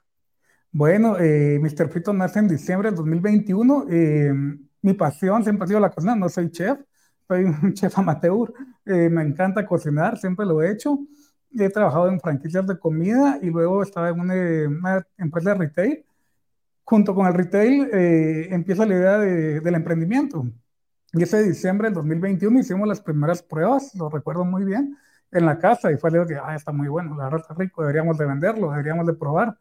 Bueno, 0.73 1.13
Mr. 1.13 1.89
Frito 1.91 2.13
nace 2.13 2.41
en 2.41 2.49
diciembre 2.49 2.89
del 2.89 2.97
2021. 2.97 3.87
mi 4.83 4.95
pasión 4.95 5.45
siempre 5.45 5.65
ha 5.65 5.69
sido 5.69 5.79
la 5.79 5.91
cocina, 5.91 6.17
no 6.17 6.29
soy 6.29 6.51
chef 6.51 6.81
soy 7.35 7.45
un 7.45 7.75
chef 7.75 7.99
amateur, 7.99 8.53
eh, 8.87 9.09
me 9.11 9.23
encanta 9.23 9.67
cocinar, 9.67 10.19
siempre 10.19 10.47
lo 10.47 10.63
he 10.63 10.71
hecho. 10.71 10.99
He 11.57 11.69
trabajado 11.69 12.09
en 12.09 12.21
franquicias 12.21 12.67
de 12.67 12.79
comida 12.79 13.39
y 13.43 13.47
luego 13.51 13.83
estaba 13.83 14.09
en 14.11 14.21
una, 14.21 15.07
empresa 15.19 15.51
de 15.51 15.55
retail. 15.57 16.05
Junto 16.85 17.15
con 17.15 17.27
el 17.27 17.35
retail 17.35 17.89
eh, 17.93 18.49
empieza 18.51 18.85
la 18.87 18.95
idea 18.95 19.19
del 19.19 19.75
emprendimiento. 19.75 20.47
Y 21.13 21.23
ese 21.23 21.43
diciembre 21.43 21.89
del 21.89 21.95
2021 21.95 22.59
hicimos 22.61 22.89
las 22.89 23.01
primeras 23.01 23.43
pruebas, 23.43 23.95
lo 23.95 24.11
recuerdo 24.11 24.45
muy 24.45 24.65
bien, 24.65 24.97
en 25.31 25.47
la 25.47 25.59
casa 25.59 25.91
y 25.93 25.97
fue 25.97 26.11
algo 26.11 26.27
que, 26.27 26.37
ah, 26.37 26.55
está 26.55 26.73
muy 26.73 26.89
bueno, 26.89 27.17
la 27.17 27.25
verdad 27.25 27.41
está 27.41 27.55
rico, 27.55 27.83
deberíamos 27.83 28.19
de 28.19 28.27
venderlo, 28.27 28.71
deberíamos 28.71 29.07
de 29.07 29.15
probar. 29.15 29.57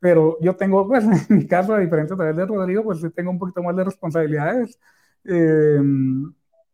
Pero 0.00 0.38
yo 0.40 0.56
tengo, 0.56 0.86
pues, 0.88 1.04
en 1.04 1.36
mi 1.36 1.46
caso, 1.46 1.74
a 1.74 1.80
diferencia 1.80 2.16
de 2.16 2.46
Rodrigo, 2.46 2.84
pues 2.84 3.00
tengo 3.14 3.30
un 3.30 3.38
poquito 3.38 3.62
más 3.62 3.76
de 3.76 3.84
responsabilidades. 3.84 4.78
Eh, 5.24 5.80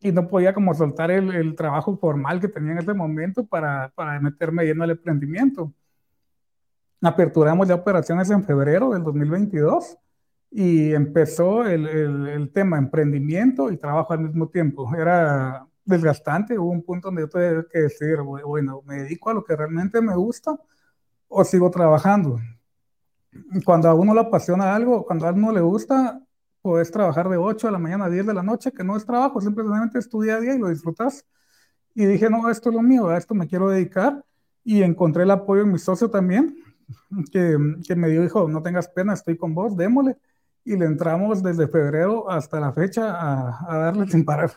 y 0.01 0.13
no 0.13 0.29
podía 0.29 0.55
como 0.55 0.75
soltar 0.75 1.11
el, 1.11 1.35
el, 1.35 1.55
trabajo 1.55 1.97
formal 1.97 2.41
que 2.41 2.49
tenía 2.49 2.73
en 2.73 2.79
ese 2.79 2.95
momento 2.95 3.45
para, 3.45 3.93
para 3.95 4.21
meterme 4.21 4.65
lleno 4.65 4.85
al 4.85 4.91
emprendimiento. 4.91 5.73
Aperturamos 7.01 7.69
ya 7.69 7.75
operaciones 7.75 8.31
en 8.31 8.45
febrero 8.45 8.91
del 8.91 9.03
2022 9.03 9.99
y 10.51 10.93
empezó 10.93 11.67
el, 11.67 11.87
el, 11.87 12.29
el, 12.29 12.53
tema 12.53 12.79
emprendimiento 12.79 13.71
y 13.71 13.77
trabajo 13.77 14.13
al 14.13 14.21
mismo 14.21 14.49
tiempo. 14.49 14.91
Era 14.95 15.67
desgastante, 15.85 16.59
hubo 16.59 16.71
un 16.71 16.83
punto 16.83 17.09
donde 17.09 17.23
yo 17.23 17.29
tuve 17.29 17.67
que 17.71 17.81
decir, 17.81 18.19
bueno, 18.21 18.83
me 18.87 19.03
dedico 19.03 19.31
a 19.31 19.35
lo 19.35 19.45
que 19.45 19.57
realmente 19.57 20.01
me 20.01 20.15
gusta 20.15 20.57
o 21.29 21.45
sigo 21.45 21.71
trabajando. 21.71 22.39
Cuando 23.65 23.89
a 23.89 23.95
uno 23.95 24.15
le 24.15 24.21
apasiona 24.21 24.75
algo, 24.75 25.05
cuando 25.05 25.27
a 25.27 25.33
uno 25.33 25.53
le 25.53 25.61
gusta, 25.61 26.21
puedes 26.63 26.91
trabajar 26.91 27.29
de 27.29 27.37
8 27.37 27.69
de 27.69 27.73
la 27.73 27.79
mañana 27.79 28.07
a 28.07 28.11
10 28.11 28.27
de 28.27 28.35
la 28.35 28.43
noche, 28.43 28.73
que 28.73 28.85
no 28.85 28.97
es 28.97 29.05
trabajo, 29.05 29.41
simplemente 29.41 29.99
es 29.99 30.09
tu 30.09 30.23
día 30.23 30.37
a 30.37 30.41
día 30.41 30.55
y 30.55 30.59
lo 30.59 30.69
disfrutas. 30.69 31.25
Y 31.95 32.07
dije, 32.07 32.31
no, 32.31 32.49
esto 32.51 32.69
es 32.69 32.75
lo 32.75 32.83
mío, 32.83 33.09
a 33.09 33.19
esto 33.19 33.35
me 33.35 33.47
quiero 33.49 33.69
dedicar. 33.69 34.25
Y 34.65 34.83
encontré 34.83 35.23
el 35.25 35.31
apoyo 35.31 35.63
en 35.63 35.73
mi 35.73 35.79
socio 35.79 36.11
también, 36.11 36.57
que, 37.33 37.57
que 37.87 37.97
me 37.97 38.09
dijo, 38.09 38.49
no 38.49 38.63
tengas 38.63 38.89
pena, 38.89 39.15
estoy 39.15 39.37
con 39.37 39.55
vos, 39.55 39.77
démosle. 39.77 40.17
Y 40.65 40.77
le 40.77 40.85
entramos 40.87 41.43
desde 41.43 41.67
febrero 41.69 42.31
hasta 42.31 42.61
la 42.61 42.73
fecha 42.73 43.15
a, 43.15 43.73
a 43.73 43.79
darle 43.79 44.07
sin 44.11 44.25
parar. 44.25 44.53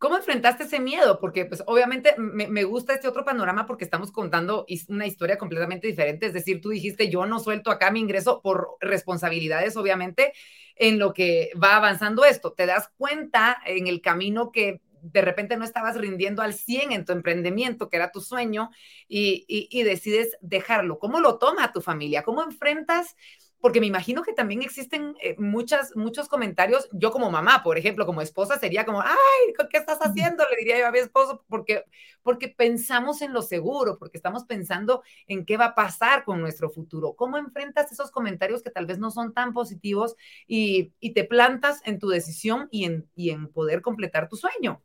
¿Cómo 0.00 0.16
enfrentaste 0.16 0.62
ese 0.64 0.80
miedo? 0.80 1.20
Porque 1.20 1.44
pues 1.44 1.62
obviamente 1.66 2.14
me, 2.16 2.64
gusta 2.64 2.94
este 2.94 3.06
otro 3.06 3.22
panorama 3.22 3.66
porque 3.66 3.84
estamos 3.84 4.10
contando 4.10 4.64
una 4.88 5.06
historia 5.06 5.36
completamente 5.36 5.86
diferente. 5.86 6.24
Es 6.24 6.32
decir, 6.32 6.62
tú 6.62 6.70
dijiste, 6.70 7.10
yo 7.10 7.26
no 7.26 7.38
suelto 7.38 7.70
acá 7.70 7.90
mi 7.90 8.00
ingreso 8.00 8.40
por 8.40 8.78
responsabilidades, 8.80 9.76
obviamente, 9.76 10.32
en 10.76 10.98
lo 10.98 11.12
que 11.12 11.50
va 11.62 11.76
avanzando 11.76 12.24
esto. 12.24 12.54
Te 12.54 12.64
das 12.64 12.90
cuenta 12.96 13.58
en 13.66 13.88
el 13.88 14.00
camino 14.00 14.52
que 14.52 14.80
de 15.02 15.20
repente 15.20 15.58
no 15.58 15.66
estabas 15.66 15.98
rindiendo 15.98 16.40
al 16.40 16.54
100 16.54 16.92
en 16.92 17.04
tu 17.04 17.12
emprendimiento, 17.12 17.90
que 17.90 17.98
era 17.98 18.10
tu 18.10 18.22
sueño, 18.22 18.70
y, 19.06 19.44
y 19.48 19.82
decides 19.82 20.38
dejarlo. 20.40 20.98
¿Cómo 20.98 21.20
lo 21.20 21.36
toma 21.36 21.74
tu 21.74 21.82
familia? 21.82 22.22
¿Cómo 22.22 22.42
enfrentas 22.42 23.16
porque 23.60 23.80
me 23.80 23.86
imagino 23.86 24.22
que 24.22 24.32
también 24.32 24.62
existen 24.62 25.14
eh, 25.22 25.36
muchas, 25.38 25.94
muchos 25.94 26.28
comentarios. 26.28 26.88
Yo 26.92 27.10
como 27.10 27.30
mamá, 27.30 27.62
por 27.62 27.78
ejemplo, 27.78 28.06
como 28.06 28.22
esposa, 28.22 28.58
sería 28.58 28.84
como, 28.84 29.02
ay, 29.02 29.54
¿qué 29.70 29.78
estás 29.78 29.98
haciendo? 30.00 30.44
Le 30.50 30.56
diría 30.56 30.78
yo 30.78 30.86
a 30.86 30.90
mi 30.90 30.98
esposo, 30.98 31.44
porque, 31.48 31.84
porque 32.22 32.48
pensamos 32.48 33.22
en 33.22 33.32
lo 33.32 33.42
seguro, 33.42 33.98
porque 33.98 34.16
estamos 34.16 34.44
pensando 34.44 35.02
en 35.26 35.44
qué 35.44 35.56
va 35.56 35.66
a 35.66 35.74
pasar 35.74 36.24
con 36.24 36.40
nuestro 36.40 36.70
futuro. 36.70 37.14
¿Cómo 37.14 37.38
enfrentas 37.38 37.92
esos 37.92 38.10
comentarios 38.10 38.62
que 38.62 38.70
tal 38.70 38.86
vez 38.86 38.98
no 38.98 39.10
son 39.10 39.34
tan 39.34 39.52
positivos 39.52 40.16
y, 40.46 40.92
y 41.00 41.12
te 41.12 41.24
plantas 41.24 41.80
en 41.84 41.98
tu 41.98 42.08
decisión 42.08 42.68
y 42.70 42.84
en, 42.84 43.08
y 43.14 43.30
en 43.30 43.48
poder 43.48 43.82
completar 43.82 44.28
tu 44.28 44.36
sueño? 44.36 44.82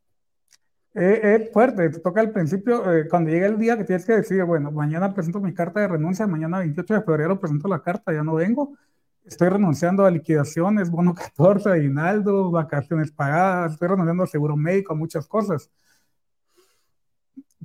Es 0.95 1.51
fuerte, 1.51 1.89
te 1.89 1.99
toca 1.99 2.21
al 2.21 2.31
principio, 2.31 2.89
eh, 2.93 3.07
cuando 3.09 3.29
llega 3.29 3.47
el 3.47 3.57
día 3.57 3.77
que 3.77 3.83
tienes 3.83 4.05
que 4.05 4.13
decir, 4.13 4.41
bueno, 4.45 4.71
mañana 4.71 5.13
presento 5.13 5.41
mi 5.41 5.53
carta 5.53 5.81
de 5.81 5.89
renuncia, 5.89 6.25
mañana 6.25 6.59
28 6.59 6.93
de 6.93 7.01
febrero 7.01 7.39
presento 7.39 7.67
la 7.67 7.81
carta, 7.81 8.13
ya 8.13 8.23
no 8.23 8.35
vengo. 8.35 8.77
estoy 9.25 9.49
renunciando 9.49 10.05
a 10.05 10.11
liquidaciones, 10.11 10.89
bono 10.89 11.13
14, 11.15 11.69
aguinaldo, 11.69 12.49
vacaciones 12.51 13.11
pagadas, 13.11 13.73
estoy 13.73 13.89
renunciando 13.89 14.23
a 14.23 14.27
seguro 14.27 14.55
médico, 14.55 14.93
a 14.93 14.95
muchas 14.95 15.27
cosas. 15.27 15.69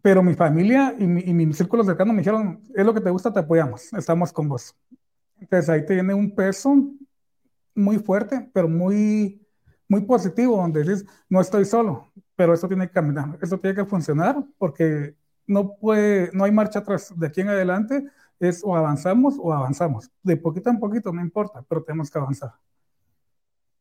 Pero 0.02 0.22
mi 0.22 0.34
familia 0.34 0.94
y 0.98 1.06
mi, 1.06 1.20
y 1.20 1.32
mi 1.32 1.52
círculo 1.52 1.84
cercano 1.84 2.12
me 2.12 2.20
dijeron, 2.20 2.62
es 2.74 2.84
lo 2.84 2.94
que 2.94 3.00
te 3.00 3.10
gusta, 3.10 3.32
te 3.32 3.40
apoyamos, 3.40 3.92
estamos 3.92 4.32
con 4.32 4.48
vos. 4.48 4.74
Entonces 5.38 5.68
ahí 5.68 5.86
tiene 5.86 6.14
un 6.14 6.34
peso 6.34 6.74
muy 7.74 7.98
fuerte, 7.98 8.50
pero 8.52 8.68
muy, 8.68 9.46
muy 9.88 10.00
positivo, 10.02 10.56
donde 10.56 10.80
dices, 10.80 11.04
no 11.28 11.40
estoy 11.40 11.64
solo, 11.64 12.09
pero 12.40 12.54
esto 12.54 12.68
tiene 12.68 12.86
que 12.86 12.94
caminar, 12.94 13.38
esto 13.42 13.58
tiene 13.58 13.76
que 13.76 13.84
funcionar, 13.84 14.42
porque 14.56 15.14
no, 15.46 15.76
puede, 15.76 16.30
no 16.32 16.44
hay 16.44 16.50
marcha 16.50 16.78
atrás. 16.78 17.12
De 17.14 17.26
aquí 17.26 17.42
en 17.42 17.50
adelante 17.50 18.02
es 18.38 18.62
o 18.64 18.74
avanzamos 18.74 19.34
o 19.38 19.52
avanzamos. 19.52 20.10
De 20.22 20.38
poquito 20.38 20.70
en 20.70 20.80
poquito, 20.80 21.12
no 21.12 21.20
importa, 21.20 21.62
pero 21.68 21.82
tenemos 21.82 22.10
que 22.10 22.18
avanzar. 22.18 22.52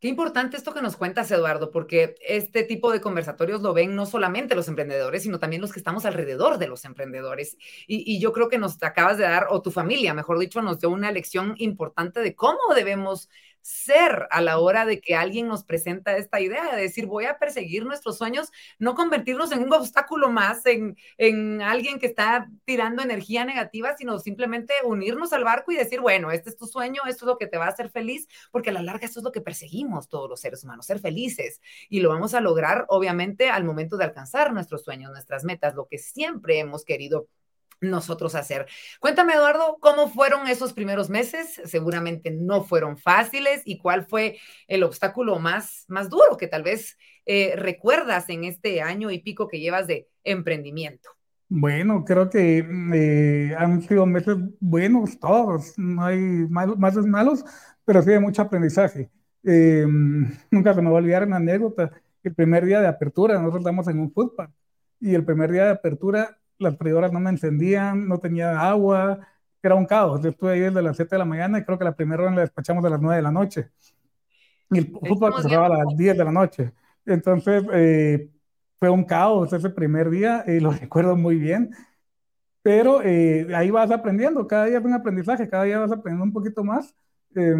Qué 0.01 0.09
importante 0.09 0.57
esto 0.57 0.73
que 0.73 0.81
nos 0.81 0.97
cuentas, 0.97 1.31
Eduardo, 1.31 1.71
porque 1.71 2.15
este 2.27 2.63
tipo 2.63 2.91
de 2.91 2.99
conversatorios 2.99 3.61
lo 3.61 3.73
ven 3.73 3.95
no 3.95 4.05
solamente 4.05 4.55
los 4.55 4.67
emprendedores, 4.67 5.23
sino 5.23 5.39
también 5.39 5.61
los 5.61 5.71
que 5.71 5.79
estamos 5.79 6.05
alrededor 6.05 6.57
de 6.57 6.67
los 6.67 6.83
emprendedores. 6.83 7.55
Y, 7.87 8.13
y, 8.13 8.19
yo 8.19 8.33
creo 8.33 8.49
que 8.49 8.57
nos 8.57 8.81
acabas 8.83 9.17
de 9.17 9.23
dar, 9.23 9.47
o 9.51 9.61
tu 9.61 9.71
familia, 9.71 10.13
mejor 10.13 10.37
dicho, 10.37 10.61
nos 10.61 10.79
dio 10.79 10.89
una 10.89 11.13
lección 11.13 11.53
importante 11.57 12.19
de 12.19 12.35
cómo 12.35 12.59
debemos 12.75 13.29
ser 13.61 14.27
a 14.31 14.41
la 14.41 14.59
hora 14.59 14.85
de 14.85 15.01
que 15.01 15.15
alguien 15.15 15.47
nos 15.47 15.63
presenta 15.63 16.17
esta 16.17 16.39
idea 16.39 16.75
de 16.75 16.81
decir, 16.81 17.05
voy 17.05 17.25
a 17.25 17.37
perseguir 17.37 17.85
nuestros 17.85 18.17
sueños, 18.17 18.49
no 18.77 18.95
convertirnos 18.95 19.51
en 19.51 19.63
un 19.63 19.73
obstáculo 19.73 20.29
más, 20.29 20.65
en, 20.65 20.97
en 21.17 21.61
alguien 21.61 21.99
que 21.99 22.07
está 22.07 22.49
tirando 22.65 23.03
energía 23.03 23.45
negativa, 23.45 23.95
sino 23.97 24.19
simplemente 24.19 24.73
unirnos 24.83 25.33
al 25.33 25.43
barco 25.43 25.71
y 25.71 25.75
decir, 25.75 25.99
bueno, 25.99 26.31
este 26.31 26.49
es 26.49 26.57
tu 26.57 26.67
sueño, 26.67 27.01
esto 27.07 27.25
es 27.25 27.27
lo 27.27 27.37
que 27.37 27.47
te 27.47 27.57
va 27.57 27.65
a 27.65 27.69
hacer 27.69 27.89
feliz, 27.89 28.27
porque 28.51 28.69
a 28.69 28.73
la 28.73 28.81
larga 28.81 29.05
esto 29.05 29.19
es 29.19 29.23
lo 29.23 29.31
que 29.31 29.41
perseguimos 29.41 30.09
todos 30.09 30.29
los 30.29 30.39
seres 30.39 30.63
humanos, 30.63 30.85
ser 30.85 30.99
felices. 30.99 31.61
Y 31.89 31.99
lo 32.01 32.09
vamos 32.09 32.33
a 32.33 32.41
lograr, 32.41 32.85
obviamente, 32.89 33.49
al 33.49 33.63
momento 33.63 33.97
de 33.97 34.05
alcanzar 34.05 34.53
nuestros 34.53 34.83
sueños, 34.83 35.11
nuestras 35.11 35.43
metas, 35.43 35.75
lo 35.75 35.87
que 35.87 35.97
siempre 35.97 36.59
hemos 36.59 36.85
querido 36.85 37.27
nosotros 37.81 38.35
hacer. 38.35 38.67
Cuéntame, 38.99 39.33
Eduardo, 39.33 39.77
¿cómo 39.79 40.09
fueron 40.09 40.47
esos 40.47 40.73
primeros 40.73 41.09
meses? 41.09 41.61
Seguramente 41.65 42.31
no 42.31 42.63
fueron 42.63 42.97
fáciles 42.97 43.61
y 43.65 43.77
cuál 43.77 44.05
fue 44.05 44.37
el 44.67 44.83
obstáculo 44.83 45.39
más, 45.39 45.85
más 45.87 46.09
duro 46.09 46.37
que 46.37 46.47
tal 46.47 46.63
vez 46.63 46.97
eh, 47.25 47.53
recuerdas 47.55 48.29
en 48.29 48.43
este 48.43 48.81
año 48.81 49.11
y 49.11 49.19
pico 49.19 49.47
que 49.47 49.59
llevas 49.59 49.87
de 49.87 50.07
emprendimiento. 50.23 51.09
Bueno, 51.47 52.05
creo 52.05 52.29
que 52.29 52.59
eh, 52.93 53.55
han 53.57 53.81
sido 53.81 54.05
meses 54.05 54.37
buenos 54.59 55.19
todos, 55.19 55.73
no 55.77 56.03
hay 56.03 56.19
malos, 56.19 56.77
más 56.77 56.95
malos, 56.97 57.43
pero 57.85 58.03
sí 58.03 58.11
de 58.11 58.19
mucho 58.19 58.43
aprendizaje. 58.43 59.09
Eh, 59.43 59.85
nunca 60.51 60.73
se 60.73 60.81
me 60.81 60.89
va 60.89 60.97
a 60.97 61.01
olvidar 61.01 61.25
una 61.25 61.37
anécdota. 61.37 61.91
El 62.23 62.35
primer 62.35 62.65
día 62.65 62.81
de 62.81 62.87
apertura, 62.87 63.35
nosotros 63.35 63.61
estamos 63.61 63.87
en 63.87 63.99
un 63.99 64.11
food 64.11 64.31
y 64.99 65.15
el 65.15 65.23
primer 65.23 65.51
día 65.51 65.65
de 65.65 65.71
apertura 65.71 66.38
las 66.59 66.77
freidoras 66.77 67.11
no 67.11 67.19
me 67.19 67.29
encendían, 67.29 68.07
no 68.07 68.19
tenía 68.19 68.59
agua, 68.59 69.19
era 69.61 69.75
un 69.75 69.85
caos. 69.85 70.21
Yo 70.21 70.29
estuve 70.29 70.53
ahí 70.53 70.59
desde 70.59 70.81
las 70.81 70.95
7 70.95 71.15
de 71.15 71.19
la 71.19 71.25
mañana 71.25 71.59
y 71.59 71.63
creo 71.63 71.77
que 71.77 71.85
la 71.85 71.95
primera 71.95 72.23
hora 72.23 72.35
la 72.35 72.41
despachamos 72.41 72.83
a 72.85 72.89
las 72.89 73.01
9 73.01 73.17
de 73.17 73.21
la 73.21 73.31
noche. 73.31 73.69
Y 74.71 74.79
el 74.79 74.87
fútbol 74.87 75.33
cerraba 75.41 75.67
a 75.67 75.83
las 75.85 75.97
10 75.97 76.17
de 76.17 76.23
la 76.23 76.31
noche. 76.31 76.73
Entonces, 77.05 77.63
eh, 77.73 78.29
fue 78.79 78.89
un 78.89 79.03
caos 79.03 79.51
ese 79.53 79.69
primer 79.69 80.09
día 80.09 80.43
y 80.47 80.59
lo 80.59 80.71
recuerdo 80.71 81.15
muy 81.15 81.37
bien. 81.37 81.71
Pero 82.61 83.01
eh, 83.03 83.47
ahí 83.55 83.71
vas 83.71 83.89
aprendiendo, 83.91 84.45
cada 84.45 84.65
día 84.65 84.79
es 84.79 84.85
un 84.85 84.93
aprendizaje, 84.93 85.49
cada 85.49 85.63
día 85.63 85.79
vas 85.79 85.91
aprendiendo 85.91 86.25
un 86.25 86.33
poquito 86.33 86.63
más. 86.63 86.93
Eh, 87.35 87.55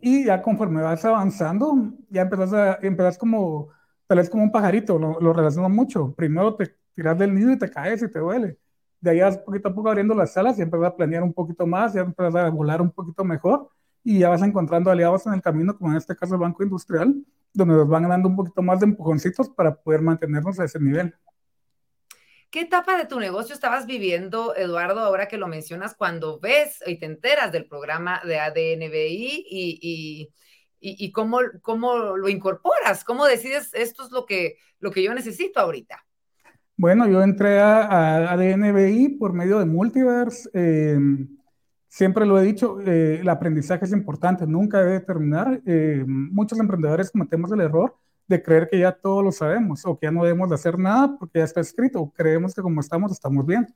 y 0.00 0.24
ya 0.24 0.40
conforme 0.42 0.82
vas 0.82 1.04
avanzando, 1.04 1.92
ya 2.08 2.22
empezás, 2.22 2.52
a, 2.52 2.78
empezás 2.82 3.18
como, 3.18 3.68
tal 4.06 4.18
vez 4.18 4.30
como 4.30 4.44
un 4.44 4.52
pajarito, 4.52 4.98
lo, 4.98 5.20
lo 5.20 5.32
relaciono 5.32 5.68
mucho. 5.68 6.14
Primero 6.14 6.54
te 6.54 6.79
tiras 7.00 7.18
del 7.18 7.34
nido 7.34 7.50
y 7.52 7.58
te 7.58 7.70
caes 7.70 8.02
y 8.02 8.10
te 8.10 8.18
duele. 8.18 8.58
De 9.00 9.10
ahí 9.10 9.20
vas 9.20 9.38
poquito 9.38 9.70
a 9.70 9.74
poco 9.74 9.88
abriendo 9.88 10.14
las 10.14 10.34
salas 10.34 10.58
y 10.58 10.62
empiezas 10.62 10.88
a 10.88 10.96
planear 10.96 11.22
un 11.22 11.32
poquito 11.32 11.66
más, 11.66 11.94
ya 11.94 12.02
empiezas 12.02 12.34
a 12.34 12.50
volar 12.50 12.82
un 12.82 12.90
poquito 12.90 13.24
mejor 13.24 13.70
y 14.04 14.18
ya 14.18 14.28
vas 14.28 14.42
encontrando 14.42 14.90
aliados 14.90 15.26
en 15.26 15.32
el 15.32 15.40
camino, 15.40 15.76
como 15.78 15.90
en 15.92 15.96
este 15.96 16.14
caso 16.14 16.34
el 16.34 16.40
Banco 16.40 16.62
Industrial, 16.62 17.14
donde 17.54 17.74
nos 17.74 17.88
van 17.88 18.06
dando 18.06 18.28
un 18.28 18.36
poquito 18.36 18.60
más 18.60 18.80
de 18.80 18.86
empujoncitos 18.86 19.48
para 19.48 19.74
poder 19.74 20.02
mantenernos 20.02 20.60
a 20.60 20.64
ese 20.64 20.78
nivel. 20.78 21.14
¿Qué 22.50 22.60
etapa 22.60 22.98
de 22.98 23.06
tu 23.06 23.18
negocio 23.18 23.54
estabas 23.54 23.86
viviendo, 23.86 24.54
Eduardo, 24.54 25.00
ahora 25.00 25.28
que 25.28 25.38
lo 25.38 25.46
mencionas, 25.46 25.94
cuando 25.94 26.38
ves 26.38 26.82
y 26.84 26.98
te 26.98 27.06
enteras 27.06 27.52
del 27.52 27.66
programa 27.66 28.20
de 28.24 28.40
ADNBI 28.40 29.46
y, 29.48 29.78
y, 29.80 30.34
y, 30.80 31.06
y 31.06 31.12
cómo, 31.12 31.38
cómo 31.62 32.16
lo 32.18 32.28
incorporas? 32.28 33.04
¿Cómo 33.04 33.24
decides 33.24 33.72
esto 33.72 34.04
es 34.04 34.10
lo 34.10 34.26
que, 34.26 34.56
lo 34.80 34.90
que 34.90 35.02
yo 35.02 35.14
necesito 35.14 35.60
ahorita? 35.60 36.04
Bueno, 36.80 37.06
yo 37.06 37.22
entré 37.22 37.60
a, 37.60 38.32
a, 38.32 38.38
por 39.18 39.34
medio 39.34 39.58
de 39.58 39.66
Multiverse. 39.66 40.48
Eh, 40.54 40.98
siempre 41.88 42.24
lo 42.24 42.40
he 42.40 42.42
dicho, 42.42 42.80
eh, 42.80 43.18
el 43.20 43.28
aprendizaje 43.28 43.84
es 43.84 43.92
importante, 43.92 44.46
nunca 44.46 44.82
debe 44.82 45.00
terminar. 45.00 45.60
Eh, 45.66 46.02
muchos 46.06 46.58
emprendedores 46.58 47.10
cometemos 47.10 47.52
el 47.52 47.60
error 47.60 47.94
de 48.26 48.42
creer 48.42 48.66
que 48.70 48.78
ya 48.78 48.92
todo 48.92 49.22
lo 49.22 49.30
sabemos 49.30 49.84
o 49.84 49.98
que 49.98 50.06
ya 50.06 50.10
no 50.10 50.24
debemos 50.24 50.48
de 50.48 50.54
hacer 50.54 50.78
nada 50.78 51.18
porque 51.18 51.40
ya 51.40 51.44
está 51.44 51.60
escrito. 51.60 52.10
Creemos 52.16 52.54
que 52.54 52.62
como 52.62 52.80
estamos, 52.80 53.12
estamos 53.12 53.44
bien. 53.44 53.66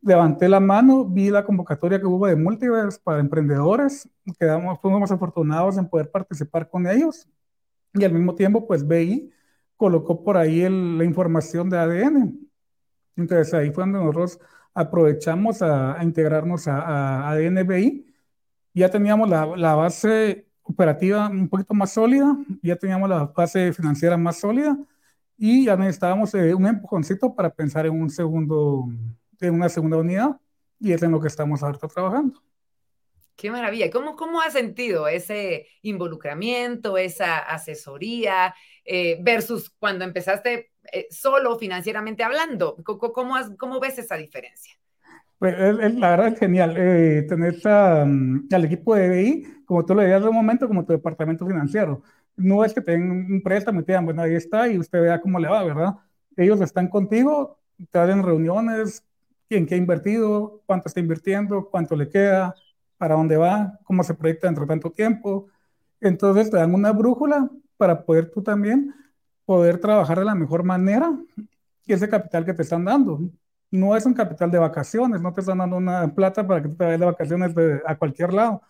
Levanté 0.00 0.48
la 0.48 0.58
mano, 0.58 1.04
vi 1.04 1.28
la 1.28 1.44
convocatoria 1.44 2.00
que 2.00 2.06
hubo 2.06 2.26
de 2.26 2.36
Multiverse 2.36 2.98
para 3.04 3.20
emprendedores, 3.20 4.08
quedamos, 4.38 4.80
fuimos 4.80 5.12
afortunados 5.12 5.76
en 5.76 5.86
poder 5.86 6.10
participar 6.10 6.66
con 6.70 6.86
ellos 6.86 7.28
y 7.92 8.02
al 8.04 8.14
mismo 8.14 8.34
tiempo, 8.34 8.66
pues 8.66 8.88
BI 8.88 9.30
colocó 9.82 10.22
por 10.22 10.36
ahí 10.36 10.60
el, 10.60 10.96
la 10.96 11.02
información 11.02 11.68
de 11.68 11.76
ADN. 11.76 12.38
Entonces 13.16 13.52
ahí 13.52 13.72
fue 13.72 13.82
donde 13.82 13.98
nosotros 13.98 14.38
aprovechamos 14.72 15.60
a, 15.60 15.98
a 15.98 16.04
integrarnos 16.04 16.68
a, 16.68 16.78
a, 16.78 17.30
ADNBI. 17.32 18.06
Ya 18.74 18.88
teníamos 18.88 19.28
la, 19.28 19.44
la, 19.56 19.74
base 19.74 20.46
operativa 20.62 21.28
un 21.28 21.48
poquito 21.48 21.74
más 21.74 21.92
sólida, 21.92 22.32
ya 22.62 22.76
teníamos 22.76 23.10
la 23.10 23.24
base 23.24 23.72
financiera 23.72 24.16
más 24.16 24.38
sólida 24.38 24.78
y 25.36 25.64
ya 25.64 25.76
necesitábamos 25.76 26.32
eh, 26.36 26.54
un 26.54 26.64
empujoncito 26.66 27.34
para 27.34 27.50
pensar 27.50 27.84
en 27.84 28.00
un 28.00 28.08
segundo, 28.08 28.86
en 29.40 29.54
una 29.54 29.68
segunda 29.68 29.96
unidad 29.96 30.40
y 30.78 30.92
es 30.92 31.02
en 31.02 31.10
lo 31.10 31.20
que 31.20 31.26
estamos 31.26 31.60
ahorita 31.60 31.88
trabajando. 31.88 32.40
Qué 33.36 33.50
maravilla. 33.50 33.90
¿Cómo, 33.90 34.14
¿Cómo 34.16 34.40
has 34.40 34.52
sentido 34.52 35.08
ese 35.08 35.66
involucramiento, 35.82 36.98
esa 36.98 37.38
asesoría 37.38 38.54
eh, 38.84 39.18
versus 39.22 39.70
cuando 39.70 40.04
empezaste 40.04 40.70
eh, 40.92 41.06
solo 41.10 41.58
financieramente 41.58 42.22
hablando? 42.22 42.76
¿Cómo, 42.84 43.36
has, 43.36 43.50
¿Cómo, 43.58 43.80
ves 43.80 43.98
esa 43.98 44.16
diferencia? 44.16 44.74
Pues 45.38 45.54
es, 45.58 45.78
es, 45.80 45.94
la 45.94 46.10
verdad 46.10 46.28
es 46.28 46.38
genial 46.38 46.74
eh, 46.76 47.22
tener 47.28 47.54
um, 47.64 48.46
al 48.52 48.64
equipo 48.64 48.94
de 48.94 49.08
BI, 49.08 49.46
como 49.64 49.84
tú 49.84 49.94
lo 49.94 50.02
decías 50.02 50.22
de 50.22 50.28
un 50.28 50.36
momento, 50.36 50.68
como 50.68 50.84
tu 50.84 50.92
departamento 50.92 51.46
financiero. 51.46 52.02
No 52.36 52.64
es 52.64 52.72
que 52.72 52.80
te 52.80 52.92
den 52.92 53.10
un 53.10 53.42
préstamo 53.42 53.80
y 53.80 53.84
te 53.84 53.92
digan, 53.92 54.04
bueno, 54.04 54.22
ahí 54.22 54.34
está 54.34 54.68
y 54.68 54.78
usted 54.78 55.00
vea 55.00 55.20
cómo 55.20 55.38
le 55.38 55.48
va, 55.48 55.64
¿verdad? 55.64 55.94
Ellos 56.36 56.60
están 56.60 56.88
contigo, 56.88 57.58
te 57.90 57.98
hacen 57.98 58.22
reuniones, 58.22 59.04
quién 59.48 59.66
qué 59.66 59.74
ha 59.74 59.78
invertido, 59.78 60.62
cuánto 60.64 60.88
está 60.88 61.00
invirtiendo, 61.00 61.68
cuánto 61.70 61.96
le 61.96 62.08
queda, 62.08 62.54
para 63.02 63.16
dónde 63.16 63.36
va, 63.36 63.80
cómo 63.82 64.04
se 64.04 64.14
proyecta 64.14 64.46
dentro 64.46 64.64
de 64.64 64.68
tanto 64.68 64.88
tiempo. 64.92 65.48
Entonces 66.00 66.48
te 66.52 66.56
dan 66.56 66.72
una 66.72 66.92
brújula 66.92 67.50
para 67.76 68.04
poder 68.04 68.30
tú 68.30 68.44
también 68.44 68.94
poder 69.44 69.78
trabajar 69.80 70.20
de 70.20 70.24
la 70.24 70.36
mejor 70.36 70.62
manera 70.62 71.12
ese 71.84 72.08
capital 72.08 72.44
que 72.44 72.54
te 72.54 72.62
están 72.62 72.84
dando. 72.84 73.18
No 73.72 73.96
es 73.96 74.06
un 74.06 74.14
capital 74.14 74.52
de 74.52 74.58
vacaciones, 74.58 75.20
no 75.20 75.32
te 75.34 75.40
están 75.40 75.58
dando 75.58 75.78
una 75.78 76.14
plata 76.14 76.46
para 76.46 76.62
que 76.62 76.68
tú 76.68 76.76
te 76.76 76.84
vayas 76.84 77.00
de 77.00 77.06
vacaciones 77.06 77.52
a 77.84 77.96
cualquier 77.96 78.32
lado. 78.32 78.62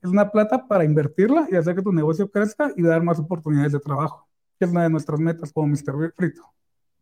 Es 0.00 0.08
una 0.08 0.30
plata 0.30 0.68
para 0.68 0.84
invertirla 0.84 1.48
y 1.50 1.56
hacer 1.56 1.74
que 1.74 1.82
tu 1.82 1.92
negocio 1.92 2.30
crezca 2.30 2.70
y 2.76 2.82
dar 2.82 3.02
más 3.02 3.18
oportunidades 3.18 3.72
de 3.72 3.80
trabajo, 3.80 4.28
es 4.60 4.70
una 4.70 4.84
de 4.84 4.90
nuestras 4.90 5.18
metas 5.18 5.52
como 5.52 5.66
Mr. 5.66 6.12
Frito. 6.14 6.44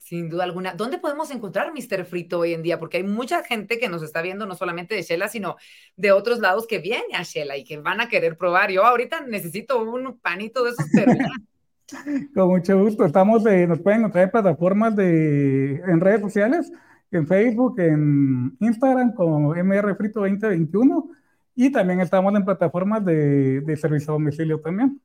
Sin 0.09 0.31
duda 0.31 0.45
alguna. 0.45 0.73
¿Dónde 0.73 0.97
podemos 0.97 1.31
encontrar 1.31 1.71
Mr. 1.71 2.07
Frito 2.07 2.39
hoy 2.39 2.55
en 2.55 2.63
día? 2.63 2.79
Porque 2.79 2.97
hay 2.97 3.03
mucha 3.03 3.43
gente 3.43 3.79
que 3.79 3.91
nos 3.91 4.03
está 4.03 4.23
viendo, 4.23 4.47
no 4.47 4.55
solamente 4.55 4.95
de 4.95 5.03
Shela, 5.03 5.29
sino 5.29 5.57
de 5.97 6.13
otros 6.13 6.39
lados 6.39 6.67
que 6.67 6.79
viene 6.79 7.15
a 7.15 7.25
Shela 7.25 7.59
y 7.59 7.65
que 7.65 7.77
van 7.77 8.01
a 8.01 8.09
querer 8.09 8.39
probar. 8.39 8.71
Yo 8.71 8.87
ahorita 8.87 9.21
necesito 9.21 9.83
un 9.83 10.19
panito 10.19 10.65
de 10.65 10.71
esos, 10.71 10.87
pero 10.95 11.13
Con 12.35 12.49
mucho 12.49 12.83
gusto. 12.83 13.05
Estamos, 13.05 13.45
de, 13.45 13.67
nos 13.67 13.81
pueden 13.81 14.01
encontrar 14.01 14.25
en 14.25 14.31
plataformas 14.31 14.97
de, 14.97 15.75
en 15.75 16.01
redes 16.01 16.23
sociales, 16.23 16.73
en 17.11 17.27
Facebook, 17.27 17.79
en 17.79 18.57
Instagram, 18.61 19.13
como 19.13 19.55
MR 19.55 19.95
Frito 19.95 20.21
2021, 20.21 21.11
y 21.55 21.71
también 21.71 22.01
estamos 22.01 22.35
en 22.35 22.47
plataformas 22.47 23.05
de, 23.05 23.61
de 23.61 23.77
servicio 23.77 24.13
a 24.13 24.15
domicilio 24.15 24.59
también. 24.59 25.03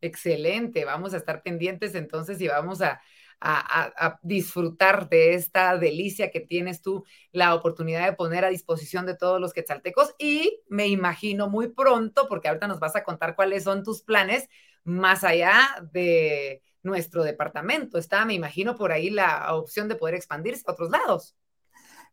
Excelente. 0.00 0.86
Vamos 0.86 1.12
a 1.12 1.18
estar 1.18 1.42
pendientes 1.42 1.94
entonces 1.94 2.40
y 2.40 2.48
vamos 2.48 2.80
a 2.80 2.98
a, 3.42 4.18
disfrutar 4.22 5.08
de 5.08 5.34
esta 5.34 5.76
delicia 5.76 6.30
que 6.30 6.40
tienes 6.40 6.80
tú, 6.80 7.04
la 7.32 7.54
oportunidad 7.54 8.06
de 8.06 8.12
poner 8.12 8.44
a 8.44 8.50
disposición 8.50 9.06
de 9.06 9.16
todos 9.16 9.40
los 9.40 9.52
quetzaltecos 9.52 10.14
y 10.18 10.60
me 10.68 10.86
imagino 10.88 11.48
muy 11.48 11.68
pronto, 11.68 12.26
porque 12.28 12.48
ahorita 12.48 12.68
nos 12.68 12.80
vas 12.80 12.96
a 12.96 13.04
contar 13.04 13.34
cuáles 13.34 13.64
son 13.64 13.82
tus 13.82 14.02
planes 14.02 14.48
más 14.84 15.24
allá 15.24 15.60
de 15.92 16.62
nuestro 16.82 17.22
departamento. 17.24 17.98
Está, 17.98 18.24
me 18.24 18.34
imagino, 18.34 18.76
por 18.76 18.92
ahí 18.92 19.10
la 19.10 19.54
opción 19.54 19.88
de 19.88 19.96
poder 19.96 20.14
expandirse 20.14 20.64
a 20.66 20.72
otros 20.72 20.90
lados. 20.90 21.36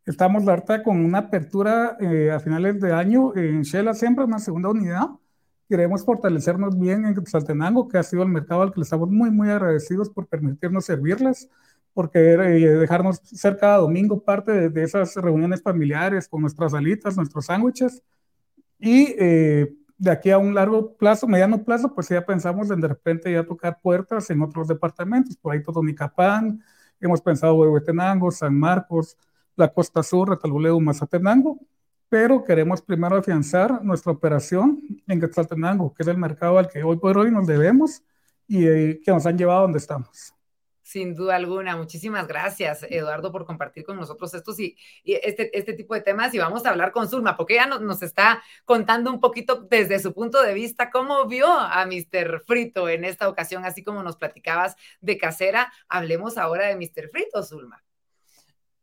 Estamos, 0.05 0.43
Larta, 0.43 0.81
con 0.81 1.03
una 1.03 1.19
apertura 1.19 1.97
eh, 1.99 2.31
a 2.31 2.39
finales 2.39 2.79
de 2.79 2.93
año 2.93 3.35
en 3.35 3.61
Shela, 3.61 3.93
siempre 3.93 4.25
una 4.25 4.39
segunda 4.39 4.69
unidad. 4.69 5.07
Queremos 5.69 6.03
fortalecernos 6.03 6.79
bien 6.79 7.05
en 7.05 7.13
Quetzaltenango, 7.13 7.87
que 7.87 7.99
ha 7.99 8.03
sido 8.03 8.23
el 8.23 8.29
mercado 8.29 8.63
al 8.63 8.73
que 8.73 8.79
le 8.79 8.85
estamos 8.85 9.07
muy, 9.07 9.29
muy 9.29 9.49
agradecidos 9.49 10.09
por 10.09 10.25
permitirnos 10.25 10.85
servirles, 10.85 11.47
por 11.93 12.09
querer 12.09 12.41
eh, 12.41 12.69
dejarnos 12.79 13.17
ser 13.17 13.55
cada 13.57 13.77
domingo 13.77 14.23
parte 14.23 14.71
de, 14.71 14.83
esas 14.83 15.15
reuniones 15.15 15.61
familiares 15.61 16.27
con 16.27 16.41
nuestras 16.41 16.73
alitas, 16.73 17.15
nuestros 17.15 17.45
sándwiches. 17.45 18.01
Y 18.79 19.13
eh, 19.19 19.71
de 19.99 20.09
aquí 20.09 20.31
a 20.31 20.39
un 20.39 20.55
largo 20.55 20.95
plazo, 20.95 21.27
mediano 21.27 21.63
plazo, 21.63 21.93
pues 21.93 22.09
ya 22.09 22.25
pensamos 22.25 22.71
en 22.71 22.81
de 22.81 22.87
repente 22.87 23.31
ya 23.31 23.43
tocar 23.45 23.79
puertas 23.79 24.27
en 24.31 24.41
otros 24.41 24.67
departamentos, 24.67 25.37
por 25.37 25.53
ahí 25.53 25.61
Totonicapán, 25.61 26.63
hemos 26.99 27.21
pensado 27.21 27.53
Huehuetenango, 27.53 28.31
San 28.31 28.57
Marcos, 28.57 29.15
la 29.55 29.71
Costa 29.71 30.01
Sur, 30.01 30.29
Retaluleu, 30.29 30.79
Mazatenango, 30.79 31.59
pero 32.09 32.43
queremos 32.43 32.81
primero 32.81 33.15
afianzar 33.15 33.83
nuestra 33.83 34.11
operación 34.11 34.81
en 35.07 35.19
Quetzaltenango, 35.19 35.93
que 35.93 36.03
es 36.03 36.09
el 36.09 36.17
mercado 36.17 36.57
al 36.57 36.67
que 36.67 36.83
hoy 36.83 36.97
por 36.97 37.17
hoy 37.17 37.31
nos 37.31 37.47
debemos 37.47 38.01
y 38.47 38.67
eh, 38.67 38.99
que 39.03 39.11
nos 39.11 39.25
han 39.27 39.37
llevado 39.37 39.59
a 39.59 39.61
donde 39.63 39.77
estamos. 39.77 40.33
Sin 40.81 41.13
duda 41.13 41.35
alguna. 41.35 41.77
Muchísimas 41.77 42.27
gracias, 42.27 42.81
Eduardo, 42.89 43.31
por 43.31 43.45
compartir 43.45 43.83
con 43.83 43.95
nosotros 43.95 44.33
estos 44.33 44.59
y, 44.59 44.75
este, 45.03 45.55
este, 45.55 45.73
tipo 45.73 45.93
de 45.93 46.01
temas. 46.01 46.33
Y 46.33 46.39
vamos 46.39 46.65
a 46.65 46.71
hablar 46.71 46.91
con 46.91 47.07
Zulma, 47.07 47.37
porque 47.37 47.53
ella 47.53 47.67
nos, 47.67 48.01
está 48.01 48.41
contando 48.65 49.11
un 49.11 49.19
poquito 49.19 49.67
desde 49.69 49.99
su 49.99 50.15
punto 50.15 50.41
de 50.41 50.55
vista 50.55 50.89
cómo 50.89 51.27
vio 51.27 51.45
a 51.47 51.85
Mr. 51.85 52.39
Frito 52.39 52.89
en 52.89 53.05
esta 53.05 53.29
ocasión, 53.29 53.65
así 53.65 53.83
como 53.83 54.01
nos 54.01 54.17
platicabas 54.17 54.75
de 54.99 55.19
casera. 55.19 55.71
Hablemos 55.89 56.39
ahora 56.39 56.65
de 56.65 56.75
Mr. 56.75 57.09
Frito, 57.11 57.43
Zulma. 57.43 57.83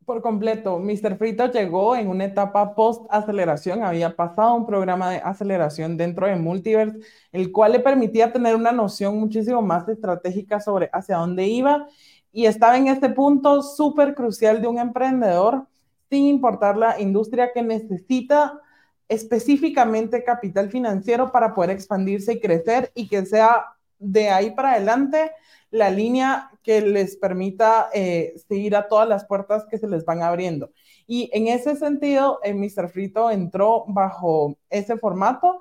Por 0.07 0.21
completo, 0.21 0.79
Mr. 0.79 1.17
Frito 1.17 1.51
llegó 1.51 1.93
en 1.93 2.07
una 2.07 2.23
etapa 2.23 2.73
post-aceleración, 2.75 3.83
había 3.83 4.15
pasado 4.15 4.55
un 4.55 4.65
programa 4.65 5.11
de 5.11 5.17
aceleración 5.17 5.97
dentro 5.97 6.27
de 6.27 6.37
Multiverse, 6.37 6.99
el 7.33 7.51
cual 7.51 7.73
le 7.73 7.81
permitía 7.81 8.31
tener 8.31 8.55
una 8.55 8.71
noción 8.71 9.19
muchísimo 9.19 9.61
más 9.61 9.85
estratégica 9.89 10.61
sobre 10.61 10.89
hacia 10.93 11.17
dónde 11.17 11.45
iba 11.47 11.87
y 12.31 12.45
estaba 12.45 12.77
en 12.77 12.87
este 12.87 13.09
punto 13.09 13.61
súper 13.61 14.15
crucial 14.15 14.61
de 14.61 14.69
un 14.69 14.79
emprendedor, 14.79 15.67
sin 16.09 16.27
importar 16.27 16.77
la 16.77 17.01
industria 17.01 17.51
que 17.53 17.61
necesita 17.61 18.61
específicamente 19.09 20.23
capital 20.23 20.69
financiero 20.69 21.33
para 21.33 21.53
poder 21.53 21.71
expandirse 21.71 22.31
y 22.31 22.39
crecer 22.39 22.93
y 22.95 23.09
que 23.09 23.25
sea 23.25 23.65
de 23.99 24.29
ahí 24.29 24.51
para 24.51 24.71
adelante 24.71 25.31
la 25.69 25.89
línea 25.89 26.49
que 26.63 26.81
les 26.81 27.17
permita 27.17 27.89
eh, 27.93 28.33
seguir 28.47 28.75
a 28.75 28.87
todas 28.87 29.07
las 29.07 29.25
puertas 29.25 29.65
que 29.69 29.77
se 29.77 29.87
les 29.87 30.05
van 30.05 30.21
abriendo. 30.21 30.71
Y 31.05 31.29
en 31.33 31.47
ese 31.47 31.75
sentido, 31.75 32.39
eh, 32.43 32.53
Mr. 32.53 32.89
Frito 32.89 33.29
entró 33.29 33.85
bajo 33.87 34.57
ese 34.69 34.97
formato. 34.97 35.59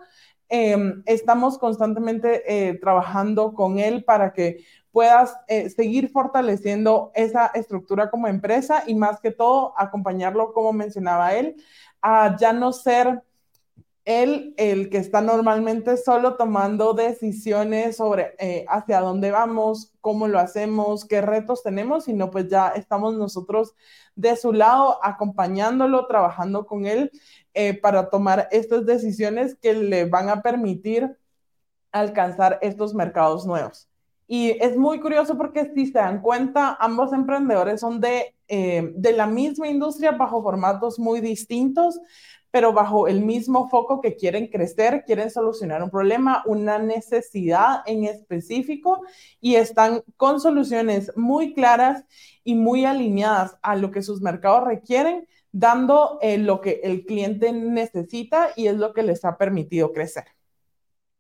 Em, 0.49 1.03
estamos 1.07 1.59
constantemente 1.59 2.43
eh, 2.47 2.75
trabajando 2.79 3.53
con 3.53 3.79
él 3.79 4.05
para 4.05 4.33
que 4.33 4.65
puedas 4.93 5.37
seguir 5.77 6.09
fortaleciendo 6.09 7.11
esa 7.15 7.49
estructura 7.49 8.09
como 8.11 8.29
empresa 8.29 8.85
y 8.87 8.95
más 8.95 9.21
que 9.21 9.31
todo 9.31 9.75
acompañarlo, 9.77 10.55
como 10.55 10.73
mencionaba 10.73 11.35
él, 11.35 11.57
a 12.01 12.35
ya 12.39 12.55
no 12.55 12.73
ser 12.73 13.23
él, 14.07 14.55
el 14.57 14.89
que 14.89 14.99
está 14.99 15.21
normalmente 15.21 15.97
solo 15.97 16.37
tomando 16.37 16.95
decisiones 16.95 17.97
sobre 17.97 18.37
eh, 18.39 18.65
hacia 18.69 19.01
dónde 19.01 19.33
vamos, 19.33 19.93
cómo 20.01 20.29
lo 20.29 20.39
hacemos, 20.39 21.05
qué 21.05 21.21
retos 21.21 21.65
tenemos, 21.65 22.05
sino 22.05 22.31
pues 22.31 22.49
ya 22.49 22.69
estamos 22.69 23.15
nosotros 23.17 23.75
de 24.15 24.37
su 24.37 24.53
lado 24.53 25.05
acompañándolo, 25.05 26.07
trabajando 26.07 26.67
con 26.67 26.87
él 26.87 27.11
eh, 27.53 27.75
para 27.75 28.09
tomar 28.09 28.49
estas 28.53 28.87
decisiones 28.87 29.57
que 29.57 29.75
le 29.75 30.05
van 30.05 30.29
a 30.29 30.41
permitir 30.41 31.17
alcanzar 31.91 32.61
estos 32.63 32.95
mercados 32.95 33.45
nuevos. 33.45 33.89
Y 34.29 34.51
es 34.63 34.77
muy 34.77 35.01
curioso 35.01 35.37
porque 35.37 35.73
si 35.75 35.87
se 35.87 35.99
dan 35.99 36.21
cuenta, 36.21 36.77
ambos 36.81 37.13
emprendedores 37.13 37.81
son 37.81 38.01
de, 38.01 38.35
eh, 38.47 38.93
de 38.95 39.13
la 39.13 39.27
misma 39.27 39.69
industria 39.69 40.13
bajo 40.13 40.43
formatos 40.43 40.99
muy 40.99 41.21
distintos, 41.21 42.01
pero 42.51 42.73
bajo 42.73 43.09
el 43.09 43.21
mismo 43.21 43.69
foco 43.69 44.01
que 44.01 44.17
quieren 44.17 44.47
crecer, 44.49 45.05
quieren 45.05 45.31
solucionar 45.31 45.83
un 45.83 45.91
problema, 45.91 46.43
una 46.47 46.79
necesidad 46.79 47.83
en 47.87 48.05
específico 48.05 49.03
y 49.41 49.57
están 49.57 50.03
con 50.17 50.41
soluciones 50.41 51.13
muy 51.17 51.55
claras 51.55 52.05
y 52.45 52.55
muy 52.55 52.85
alineadas 52.85 53.57
a 53.63 53.77
lo 53.77 53.91
que 53.91 54.03
sus 54.03 54.21
mercados 54.21 54.65
requieren, 54.65 55.27
dando 55.53 56.19
eh, 56.23 56.39
lo 56.39 56.61
que 56.61 56.81
el 56.83 57.05
cliente 57.05 57.53
necesita 57.53 58.51
y 58.57 58.69
es 58.69 58.77
lo 58.77 58.93
que 58.93 59.03
les 59.03 59.25
ha 59.25 59.37
permitido 59.37 59.93
crecer. 59.93 60.25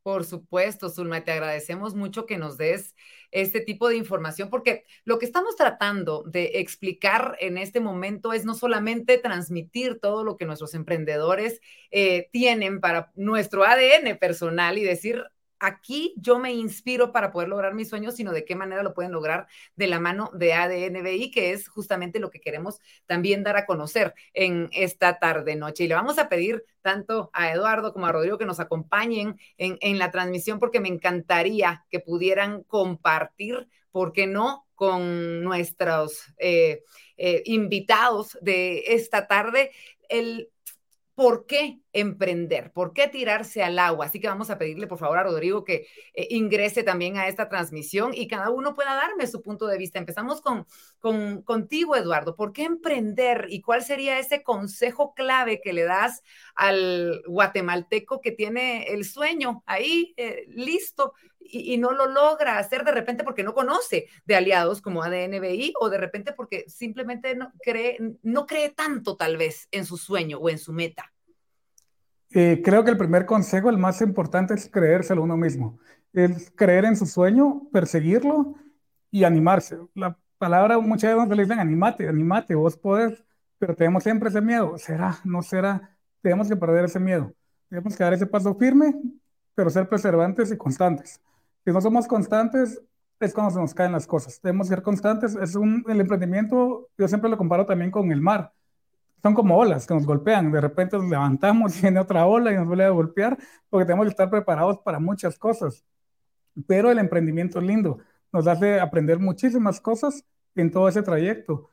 Por 0.02 0.24
supuesto, 0.24 0.88
Zulma, 0.88 1.24
te 1.24 1.32
agradecemos 1.32 1.96
mucho 1.96 2.26
que 2.26 2.38
nos 2.38 2.56
des 2.56 2.94
este 3.30 3.60
tipo 3.60 3.88
de 3.88 3.96
información, 3.96 4.50
porque 4.50 4.84
lo 5.04 5.18
que 5.18 5.26
estamos 5.26 5.56
tratando 5.56 6.22
de 6.24 6.52
explicar 6.60 7.36
en 7.40 7.58
este 7.58 7.80
momento 7.80 8.32
es 8.32 8.44
no 8.44 8.54
solamente 8.54 9.18
transmitir 9.18 9.98
todo 10.00 10.24
lo 10.24 10.36
que 10.36 10.46
nuestros 10.46 10.74
emprendedores 10.74 11.60
eh, 11.90 12.28
tienen 12.32 12.80
para 12.80 13.12
nuestro 13.14 13.64
ADN 13.64 14.16
personal 14.18 14.78
y 14.78 14.84
decir, 14.84 15.24
aquí 15.66 16.14
yo 16.16 16.38
me 16.38 16.52
inspiro 16.52 17.12
para 17.12 17.32
poder 17.32 17.48
lograr 17.48 17.74
mis 17.74 17.88
sueños, 17.88 18.14
sino 18.14 18.32
de 18.32 18.44
qué 18.44 18.54
manera 18.54 18.82
lo 18.82 18.94
pueden 18.94 19.12
lograr 19.12 19.48
de 19.74 19.88
la 19.88 19.98
mano 19.98 20.30
de 20.32 20.54
ADNBI, 20.54 21.30
que 21.30 21.52
es 21.52 21.68
justamente 21.68 22.20
lo 22.20 22.30
que 22.30 22.40
queremos 22.40 22.80
también 23.06 23.42
dar 23.42 23.56
a 23.56 23.66
conocer 23.66 24.14
en 24.32 24.68
esta 24.72 25.18
tarde 25.18 25.56
noche. 25.56 25.84
Y 25.84 25.88
le 25.88 25.94
vamos 25.94 26.18
a 26.18 26.28
pedir 26.28 26.64
tanto 26.82 27.30
a 27.32 27.52
Eduardo 27.52 27.92
como 27.92 28.06
a 28.06 28.12
Rodrigo 28.12 28.38
que 28.38 28.46
nos 28.46 28.60
acompañen 28.60 29.38
en, 29.58 29.98
la 29.98 30.10
transmisión, 30.10 30.58
porque 30.60 30.80
me 30.80 30.88
encantaría 30.88 31.84
que 31.90 32.00
pudieran 32.00 32.62
compartir, 32.62 33.68
¿por 33.90 34.12
qué 34.12 34.26
no?, 34.26 34.66
con 34.76 35.42
nuestros 35.42 36.22
eh, 36.36 36.82
eh, 37.16 37.42
invitados 37.46 38.38
de 38.42 38.84
esta 38.88 39.26
tarde, 39.26 39.70
el 40.10 40.50
por 41.16 41.46
qué 41.46 41.80
emprender, 41.94 42.72
por 42.72 42.92
qué 42.92 43.08
tirarse 43.08 43.62
al 43.62 43.78
agua. 43.78 44.04
Así 44.04 44.20
que 44.20 44.28
vamos 44.28 44.50
a 44.50 44.58
pedirle, 44.58 44.86
por 44.86 44.98
favor, 44.98 45.16
a 45.16 45.22
Rodrigo 45.22 45.64
que 45.64 45.86
eh, 46.12 46.28
ingrese 46.28 46.82
también 46.82 47.16
a 47.16 47.26
esta 47.26 47.48
transmisión 47.48 48.12
y 48.14 48.28
cada 48.28 48.50
uno 48.50 48.74
pueda 48.74 48.94
darme 48.94 49.26
su 49.26 49.40
punto 49.40 49.66
de 49.66 49.78
vista. 49.78 49.98
Empezamos 49.98 50.42
con, 50.42 50.66
con 51.00 51.40
contigo, 51.40 51.96
Eduardo. 51.96 52.36
¿Por 52.36 52.52
qué 52.52 52.64
emprender 52.64 53.46
y 53.48 53.62
cuál 53.62 53.82
sería 53.82 54.18
ese 54.18 54.42
consejo 54.42 55.14
clave 55.14 55.62
que 55.62 55.72
le 55.72 55.84
das 55.84 56.22
al 56.54 57.22
guatemalteco 57.26 58.20
que 58.20 58.32
tiene 58.32 58.84
el 58.88 59.06
sueño 59.06 59.62
ahí 59.64 60.12
eh, 60.18 60.44
listo 60.48 61.14
y, 61.50 61.76
no 61.78 61.92
lo 61.92 62.06
logra 62.06 62.58
hacer 62.58 62.84
de 62.84 62.92
repente 62.92 63.24
porque 63.24 63.42
no 63.42 63.54
conoce 63.54 64.06
de 64.24 64.36
aliados 64.36 64.80
como 64.80 65.02
ADNBI 65.02 65.74
o 65.80 65.90
de 65.90 65.98
repente 65.98 66.32
porque 66.32 66.64
simplemente 66.68 67.34
no 67.34 67.52
cree, 67.62 67.98
no 68.22 68.46
cree 68.46 68.70
tanto 68.70 69.16
tal 69.16 69.36
vez 69.36 69.68
en 69.70 69.84
su 69.84 69.96
sueño 69.96 70.38
o 70.38 70.48
en 70.48 70.58
su 70.58 70.72
meta? 70.72 71.12
Eh, 72.30 72.60
creo 72.64 72.84
que 72.84 72.90
el 72.90 72.98
primer 72.98 73.24
consejo, 73.24 73.70
el 73.70 73.78
más 73.78 74.00
importante, 74.00 74.54
es 74.54 74.68
creérselo 74.68 75.22
uno 75.22 75.36
mismo. 75.36 75.78
Es 76.12 76.50
creer 76.54 76.84
en 76.84 76.96
su 76.96 77.06
sueño, 77.06 77.68
perseguirlo 77.72 78.54
y 79.10 79.24
animarse. 79.24 79.78
La 79.94 80.18
palabra 80.38 80.78
muchas 80.78 81.14
veces 81.14 81.36
le 81.36 81.42
dicen 81.44 81.58
animate, 81.58 82.08
animate, 82.08 82.54
vos 82.54 82.76
podés, 82.76 83.24
pero 83.58 83.74
tenemos 83.74 84.02
siempre 84.02 84.28
ese 84.28 84.40
miedo. 84.40 84.76
¿Será? 84.78 85.18
¿No 85.24 85.42
será? 85.42 85.96
Tenemos 86.20 86.48
que 86.48 86.56
perder 86.56 86.86
ese 86.86 87.00
miedo. 87.00 87.32
Tenemos 87.68 87.96
que 87.96 88.04
dar 88.04 88.12
ese 88.12 88.26
paso 88.26 88.54
firme, 88.54 88.94
pero 89.54 89.70
ser 89.70 89.88
perseverantes 89.88 90.52
y 90.52 90.56
constantes. 90.56 91.20
Si 91.66 91.72
no 91.72 91.80
somos 91.80 92.06
constantes, 92.06 92.80
es 93.18 93.34
cuando 93.34 93.52
se 93.52 93.58
nos 93.58 93.74
caen 93.74 93.90
las 93.90 94.06
cosas. 94.06 94.40
Debemos 94.40 94.68
ser 94.68 94.82
constantes. 94.82 95.34
Es 95.34 95.56
un, 95.56 95.84
el 95.88 96.00
emprendimiento, 96.00 96.90
yo 96.96 97.08
siempre 97.08 97.28
lo 97.28 97.36
comparo 97.36 97.66
también 97.66 97.90
con 97.90 98.12
el 98.12 98.20
mar. 98.20 98.52
Son 99.20 99.34
como 99.34 99.56
olas 99.56 99.84
que 99.84 99.92
nos 99.92 100.06
golpean. 100.06 100.52
De 100.52 100.60
repente 100.60 100.96
nos 100.96 101.10
levantamos 101.10 101.82
viene 101.82 101.98
otra 101.98 102.24
ola 102.24 102.52
y 102.52 102.54
nos 102.54 102.68
vuelve 102.68 102.84
a 102.84 102.90
golpear 102.90 103.36
porque 103.68 103.84
tenemos 103.84 104.04
que 104.06 104.10
estar 104.10 104.30
preparados 104.30 104.78
para 104.78 105.00
muchas 105.00 105.36
cosas. 105.40 105.84
Pero 106.68 106.88
el 106.88 107.00
emprendimiento 107.00 107.58
es 107.58 107.64
lindo. 107.64 107.98
Nos 108.32 108.46
hace 108.46 108.78
aprender 108.78 109.18
muchísimas 109.18 109.80
cosas 109.80 110.24
en 110.54 110.70
todo 110.70 110.88
ese 110.88 111.02
trayecto. 111.02 111.68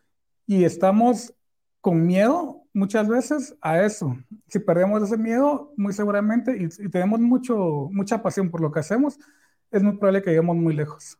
Y 0.47 0.63
estamos 0.63 1.35
con 1.81 2.03
miedo 2.03 2.63
muchas 2.73 3.07
veces 3.07 3.55
a 3.61 3.83
eso. 3.83 4.17
Si 4.47 4.57
perdemos 4.57 5.03
ese 5.03 5.19
miedo, 5.19 5.71
muy 5.77 5.93
seguramente, 5.93 6.57
y, 6.57 6.83
y 6.83 6.89
tenemos 6.89 7.19
mucho, 7.19 7.89
mucha 7.91 8.23
pasión 8.23 8.49
por 8.49 8.59
lo 8.59 8.71
que 8.71 8.79
hacemos, 8.79 9.19
es 9.73 9.83
muy 9.83 9.97
probable 9.97 10.21
que 10.21 10.29
lleguemos 10.29 10.55
muy 10.55 10.73
lejos. 10.73 11.17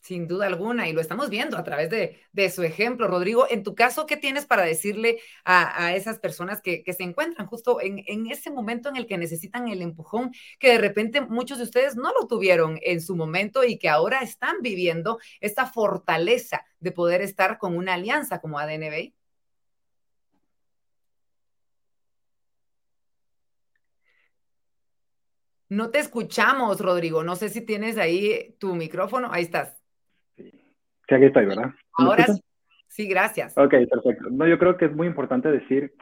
Sin 0.00 0.28
duda 0.28 0.46
alguna, 0.46 0.86
y 0.86 0.92
lo 0.92 1.00
estamos 1.00 1.30
viendo 1.30 1.56
a 1.56 1.64
través 1.64 1.88
de, 1.88 2.50
su 2.50 2.62
ejemplo. 2.62 3.08
Rodrigo, 3.08 3.46
en 3.48 3.62
tu 3.62 3.74
caso, 3.74 4.04
¿qué 4.04 4.18
tienes 4.18 4.44
para 4.44 4.62
decirle 4.62 5.18
a, 5.46 5.94
esas 5.94 6.18
personas 6.18 6.60
que, 6.60 6.84
se 6.94 7.02
encuentran 7.04 7.46
justo 7.46 7.80
en, 7.80 8.04
en, 8.06 8.26
ese 8.26 8.50
momento 8.50 8.90
en 8.90 8.96
el 8.96 9.06
que 9.06 9.16
necesitan 9.16 9.68
el 9.68 9.80
empujón, 9.80 10.32
que 10.58 10.72
de 10.72 10.78
repente 10.78 11.22
muchos 11.22 11.56
de 11.56 11.64
ustedes 11.64 11.96
no 11.96 12.12
lo 12.12 12.26
tuvieron 12.26 12.78
en 12.82 13.00
su 13.00 13.16
momento 13.16 13.64
y 13.64 13.78
que 13.78 13.88
ahora 13.88 14.20
están 14.20 14.56
viviendo 14.60 15.18
esta 15.40 15.64
fortaleza 15.64 16.66
de 16.80 16.92
poder 16.92 17.22
estar 17.22 17.56
con 17.56 17.74
una 17.74 17.94
alianza 17.94 18.40
como 18.42 18.58
ADNB? 18.58 19.14
No 25.74 25.90
te 25.90 25.98
escuchamos, 25.98 26.80
Rodrigo. 26.80 27.24
No 27.24 27.34
sé 27.34 27.48
si 27.48 27.60
tienes 27.60 27.98
ahí 27.98 28.54
tu 28.60 28.76
micrófono. 28.76 29.28
Ahí 29.32 29.42
estás. 29.42 29.82
Sí, 30.36 31.14
aquí 31.14 31.24
estoy, 31.24 31.46
¿verdad? 31.46 31.70
Ahora 31.98 32.26
sí. 32.26 32.40
Sí, 32.86 33.08
gracias. 33.08 33.58
Ok, 33.58 33.74
perfecto. 33.90 34.30
No, 34.30 34.46
yo 34.46 34.56
creo 34.56 34.76
que 34.76 34.84
es 34.84 34.94
muy 34.94 35.08
importante 35.08 35.50
decir 35.50 35.92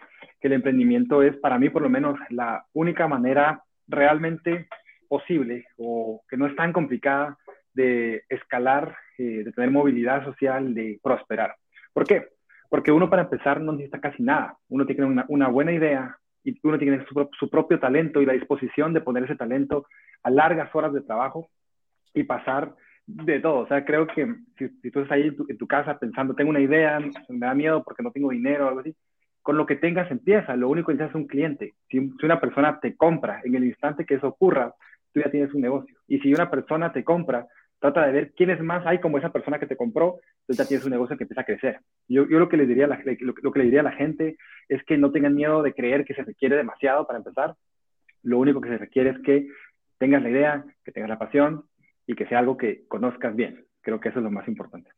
que 0.41 0.49
el 0.49 0.53
emprendimiento 0.53 1.23
es, 1.23 1.35
para 1.39 1.59
mí 1.59 1.70
por 1.70 1.81
lo 1.81 1.89
menos, 1.89 2.18
la 2.29 2.66
única 2.75 3.09
manera 3.09 3.64
realmente 3.89 4.68
posible 5.09 5.64
o 5.79 6.23
que 6.29 6.37
no 6.37 6.47
es 6.47 6.55
tan 6.55 6.75
complicada 6.75 7.39
de 7.73 8.25
escalar, 8.29 8.95
eh, 9.16 9.43
de 9.43 9.53
tener 9.53 9.70
movilidad 9.70 10.23
social, 10.23 10.75
de 10.75 11.01
prosperar. 11.03 11.57
¿Por 11.95 12.07
qué? 12.07 12.29
Porque 12.68 12.93
uno 12.93 13.09
para 13.09 13.23
empezar 13.23 13.62
no 13.62 13.73
necesita 13.73 14.01
casi 14.01 14.23
nada. 14.23 14.59
Uno 14.68 14.85
tiene 14.85 15.07
una, 15.07 15.25
una 15.29 15.49
buena 15.49 15.73
idea 15.73 16.18
y 16.45 16.59
uno 16.62 16.78
tiene 16.78 17.05
su, 17.07 17.51
propio 17.51 17.78
talento 17.78 18.20
y 18.20 18.26
la 18.26 18.32
disposición 18.32 18.93
de 18.93 19.01
poner 19.01 19.24
ese 19.24 19.36
talento 19.36 19.86
a 20.22 20.30
largas 20.30 20.74
horas 20.74 20.93
de 20.93 21.01
trabajo 21.01 21.49
y 22.14 22.24
pasar 22.24 22.74
de 23.07 23.40
todo. 23.40 23.61
O 23.61 23.66
sea, 23.66 23.84
creo 23.84 24.07
que 24.07 24.34
si, 24.59 24.90
tú 24.90 25.01
estás 25.01 25.12
ahí 25.12 25.34
en 25.49 25.59
tu, 25.59 25.66
casa 25.66 25.99
pensando, 25.99 26.34
tengo 26.34 26.51
una 26.51 26.61
idea, 26.61 26.99
me 27.28 27.47
da 27.47 27.55
miedo 27.55 27.82
porque 27.84 28.03
no 28.03 28.11
tengo 28.11 28.30
dinero 28.30 28.66
o 28.66 28.68
algo 28.68 28.80
así, 28.80 28.95
con 29.43 29.57
lo 29.57 29.66
que 29.66 29.76
tengas 29.76 30.11
empieza. 30.11 30.57
Lo 30.57 30.68
único 30.68 30.88
que 30.88 30.95
necesitas 30.95 31.16
es 31.16 31.22
un 31.22 31.28
cliente. 31.28 31.74
Si, 31.88 31.99
una 31.99 32.40
persona 32.40 32.80
te 32.80 32.97
compra, 32.97 33.40
en 33.45 33.55
el 33.55 33.64
instante 33.64 34.05
que 34.05 34.14
eso 34.14 34.28
ocurra, 34.28 34.74
tú 35.12 35.20
ya 35.20 35.30
tienes 35.30 35.53
un 35.55 35.62
negocio. 35.62 35.95
Y 36.09 36.18
si 36.20 36.32
una 36.32 36.51
persona 36.51 36.93
te 36.93 37.05
compra, 37.05 37.47
trata 37.83 38.07
de 38.07 38.12
ver 38.12 38.33
quiénes 38.33 38.61
más 38.61 38.87
hay 38.87 39.01
como 39.01 39.18
esa 39.18 39.33
persona 39.33 39.59
que 39.59 39.66
te 39.66 39.76
compró, 39.76 40.20
tú 40.47 40.55
ya 40.55 40.64
tienes 40.64 40.87
un 40.87 40.93
negocio 40.93 41.16
que 41.16 41.24
empieza 41.24 41.41
a 41.41 41.45
crecer. 41.45 41.80
Yo, 42.09 42.28
yo 42.28 42.39
lo, 42.39 42.49
que 42.49 42.57
le 42.57 42.64
diría 42.64 42.85
a 42.85 42.89
la, 42.89 43.03
lo 43.43 43.53
que 43.53 43.59
le 43.59 43.64
diría 43.64 43.80
a 43.80 43.85
la 43.85 43.93
gente 43.93 44.37
es 44.68 44.85
que 44.85 44.97
no 44.97 45.11
tengan 45.11 45.35
miedo 45.35 45.62
de 45.62 45.74
creer 45.74 46.05
que 46.05 46.14
se 46.14 46.22
requiere 46.22 46.57
demasiado 46.57 47.07
para 47.09 47.18
empezar. 47.18 47.57
Lo 48.22 48.39
único 48.39 48.61
que 48.61 48.68
se 48.68 48.78
requiere 48.78 49.11
es 49.11 49.18
que 49.18 49.49
tengas 49.99 50.22
la 50.22 50.30
idea, 50.30 50.64
que 50.85 50.93
tengas 50.93 51.11
la 51.11 51.18
pasión 51.18 51.64
y 52.07 52.14
que 52.14 52.26
sea 52.26 52.39
algo 52.39 52.57
que 52.57 52.87
conozcas 52.87 53.35
bien. 53.35 53.66
Creo 53.80 53.99
que 53.99 54.11
eso 54.11 54.20
es 54.20 54.24
lo 54.24 54.30
más 54.30 54.47
importante. 54.47 54.91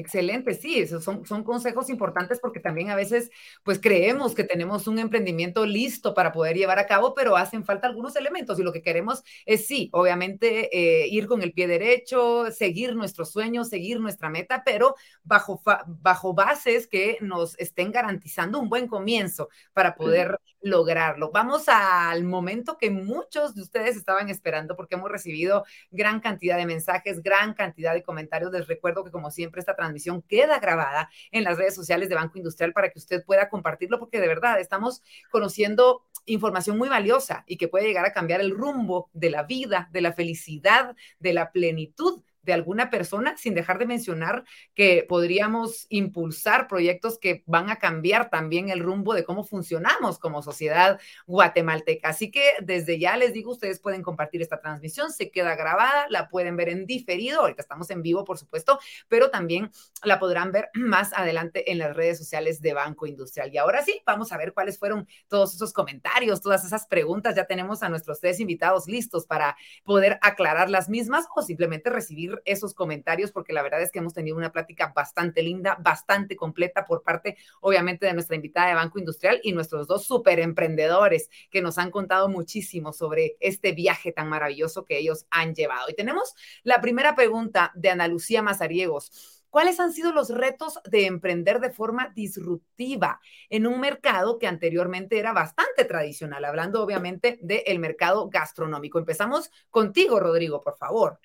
Excelente, 0.00 0.54
sí, 0.54 0.78
esos 0.78 1.04
son, 1.04 1.26
son 1.26 1.44
consejos 1.44 1.90
importantes 1.90 2.40
porque 2.40 2.58
también 2.58 2.88
a 2.88 2.96
veces 2.96 3.30
pues 3.62 3.78
creemos 3.78 4.34
que 4.34 4.44
tenemos 4.44 4.86
un 4.86 4.98
emprendimiento 4.98 5.66
listo 5.66 6.14
para 6.14 6.32
poder 6.32 6.56
llevar 6.56 6.78
a 6.78 6.86
cabo, 6.86 7.14
pero 7.14 7.36
hacen 7.36 7.66
falta 7.66 7.86
algunos 7.86 8.16
elementos 8.16 8.58
y 8.58 8.62
lo 8.62 8.72
que 8.72 8.80
queremos 8.80 9.22
es 9.44 9.66
sí, 9.66 9.90
obviamente 9.92 10.70
eh, 10.72 11.06
ir 11.08 11.26
con 11.26 11.42
el 11.42 11.52
pie 11.52 11.66
derecho, 11.66 12.50
seguir 12.50 12.96
nuestros 12.96 13.30
sueños, 13.30 13.68
seguir 13.68 14.00
nuestra 14.00 14.30
meta, 14.30 14.62
pero 14.64 14.94
bajo, 15.22 15.60
bajo 15.86 16.32
bases 16.32 16.86
que 16.86 17.18
nos 17.20 17.58
estén 17.58 17.92
garantizando 17.92 18.58
un 18.58 18.70
buen 18.70 18.88
comienzo 18.88 19.50
para 19.74 19.94
poder 19.96 20.38
lograrlo. 20.62 21.30
Vamos 21.30 21.68
al 21.68 22.24
momento 22.24 22.78
que 22.78 22.90
muchos 22.90 23.54
de 23.54 23.62
ustedes 23.62 23.96
estaban 23.96 24.28
esperando 24.30 24.76
porque 24.76 24.94
hemos 24.94 25.10
recibido 25.10 25.64
gran 25.90 26.20
cantidad 26.20 26.56
de 26.56 26.66
mensajes, 26.66 27.22
gran 27.22 27.54
cantidad 27.54 27.92
de 27.92 28.02
comentarios. 28.02 28.52
Les 28.52 28.66
recuerdo 28.66 29.04
que 29.04 29.10
como 29.10 29.30
siempre 29.30 29.60
esta 29.60 29.76
transmisión 29.76 29.89
queda 30.28 30.58
grabada 30.58 31.10
en 31.30 31.44
las 31.44 31.58
redes 31.58 31.74
sociales 31.74 32.08
de 32.08 32.14
Banco 32.14 32.38
Industrial 32.38 32.72
para 32.72 32.90
que 32.90 32.98
usted 32.98 33.24
pueda 33.24 33.48
compartirlo 33.48 33.98
porque 33.98 34.20
de 34.20 34.28
verdad 34.28 34.60
estamos 34.60 35.02
conociendo 35.30 36.04
información 36.26 36.78
muy 36.78 36.88
valiosa 36.88 37.44
y 37.46 37.56
que 37.56 37.68
puede 37.68 37.86
llegar 37.86 38.06
a 38.06 38.12
cambiar 38.12 38.40
el 38.40 38.50
rumbo 38.50 39.10
de 39.12 39.30
la 39.30 39.42
vida, 39.42 39.88
de 39.92 40.00
la 40.00 40.12
felicidad, 40.12 40.94
de 41.18 41.32
la 41.32 41.52
plenitud 41.52 42.22
de 42.50 42.54
alguna 42.54 42.90
persona, 42.90 43.36
sin 43.36 43.54
dejar 43.54 43.78
de 43.78 43.86
mencionar 43.86 44.42
que 44.74 45.06
podríamos 45.08 45.86
impulsar 45.88 46.66
proyectos 46.66 47.16
que 47.20 47.44
van 47.46 47.70
a 47.70 47.76
cambiar 47.76 48.28
también 48.28 48.70
el 48.70 48.80
rumbo 48.80 49.14
de 49.14 49.22
cómo 49.22 49.44
funcionamos 49.44 50.18
como 50.18 50.42
sociedad 50.42 50.98
guatemalteca. 51.28 52.08
Así 52.08 52.32
que 52.32 52.42
desde 52.60 52.98
ya 52.98 53.16
les 53.16 53.32
digo, 53.32 53.52
ustedes 53.52 53.78
pueden 53.78 54.02
compartir 54.02 54.42
esta 54.42 54.60
transmisión, 54.60 55.12
se 55.12 55.30
queda 55.30 55.54
grabada, 55.54 56.06
la 56.08 56.28
pueden 56.28 56.56
ver 56.56 56.70
en 56.70 56.86
diferido, 56.86 57.42
ahorita 57.42 57.62
estamos 57.62 57.88
en 57.90 58.02
vivo, 58.02 58.24
por 58.24 58.36
supuesto, 58.36 58.80
pero 59.06 59.30
también 59.30 59.70
la 60.02 60.18
podrán 60.18 60.50
ver 60.50 60.70
más 60.74 61.12
adelante 61.12 61.70
en 61.70 61.78
las 61.78 61.94
redes 61.94 62.18
sociales 62.18 62.60
de 62.60 62.74
Banco 62.74 63.06
Industrial. 63.06 63.48
Y 63.54 63.58
ahora 63.58 63.84
sí, 63.84 64.02
vamos 64.04 64.32
a 64.32 64.36
ver 64.36 64.52
cuáles 64.52 64.76
fueron 64.76 65.06
todos 65.28 65.54
esos 65.54 65.72
comentarios, 65.72 66.40
todas 66.40 66.64
esas 66.64 66.88
preguntas. 66.88 67.36
Ya 67.36 67.44
tenemos 67.44 67.84
a 67.84 67.88
nuestros 67.88 68.18
tres 68.18 68.40
invitados 68.40 68.88
listos 68.88 69.24
para 69.24 69.56
poder 69.84 70.18
aclarar 70.20 70.68
las 70.68 70.88
mismas 70.88 71.26
o 71.36 71.42
simplemente 71.42 71.90
recibir 71.90 72.39
esos 72.44 72.74
comentarios 72.74 73.32
porque 73.32 73.52
la 73.52 73.62
verdad 73.62 73.82
es 73.82 73.90
que 73.90 73.98
hemos 73.98 74.14
tenido 74.14 74.36
una 74.36 74.52
plática 74.52 74.92
bastante 74.94 75.42
linda, 75.42 75.76
bastante 75.80 76.36
completa 76.36 76.84
por 76.84 77.02
parte, 77.02 77.36
obviamente, 77.60 78.06
de 78.06 78.14
nuestra 78.14 78.36
invitada 78.36 78.68
de 78.68 78.74
Banco 78.74 78.98
Industrial 78.98 79.40
y 79.42 79.52
nuestros 79.52 79.86
dos 79.86 80.04
super 80.04 80.40
emprendedores 80.40 81.28
que 81.50 81.62
nos 81.62 81.78
han 81.78 81.90
contado 81.90 82.28
muchísimo 82.28 82.92
sobre 82.92 83.36
este 83.40 83.72
viaje 83.72 84.12
tan 84.12 84.28
maravilloso 84.28 84.84
que 84.84 84.98
ellos 84.98 85.26
han 85.30 85.54
llevado. 85.54 85.88
Y 85.88 85.94
tenemos 85.94 86.34
la 86.62 86.80
primera 86.80 87.14
pregunta 87.14 87.72
de 87.74 87.90
Ana 87.90 88.08
Lucía 88.08 88.42
Mazariegos. 88.42 89.40
¿Cuáles 89.50 89.80
han 89.80 89.92
sido 89.92 90.12
los 90.12 90.30
retos 90.30 90.78
de 90.84 91.06
emprender 91.06 91.58
de 91.58 91.70
forma 91.70 92.12
disruptiva 92.14 93.20
en 93.48 93.66
un 93.66 93.80
mercado 93.80 94.38
que 94.38 94.46
anteriormente 94.46 95.18
era 95.18 95.32
bastante 95.32 95.84
tradicional? 95.84 96.44
Hablando 96.44 96.82
obviamente 96.82 97.38
del 97.42 97.80
mercado 97.80 98.28
gastronómico. 98.30 99.00
Empezamos 99.00 99.50
contigo, 99.68 100.20
Rodrigo, 100.20 100.60
por 100.60 100.76
favor. 100.76 101.18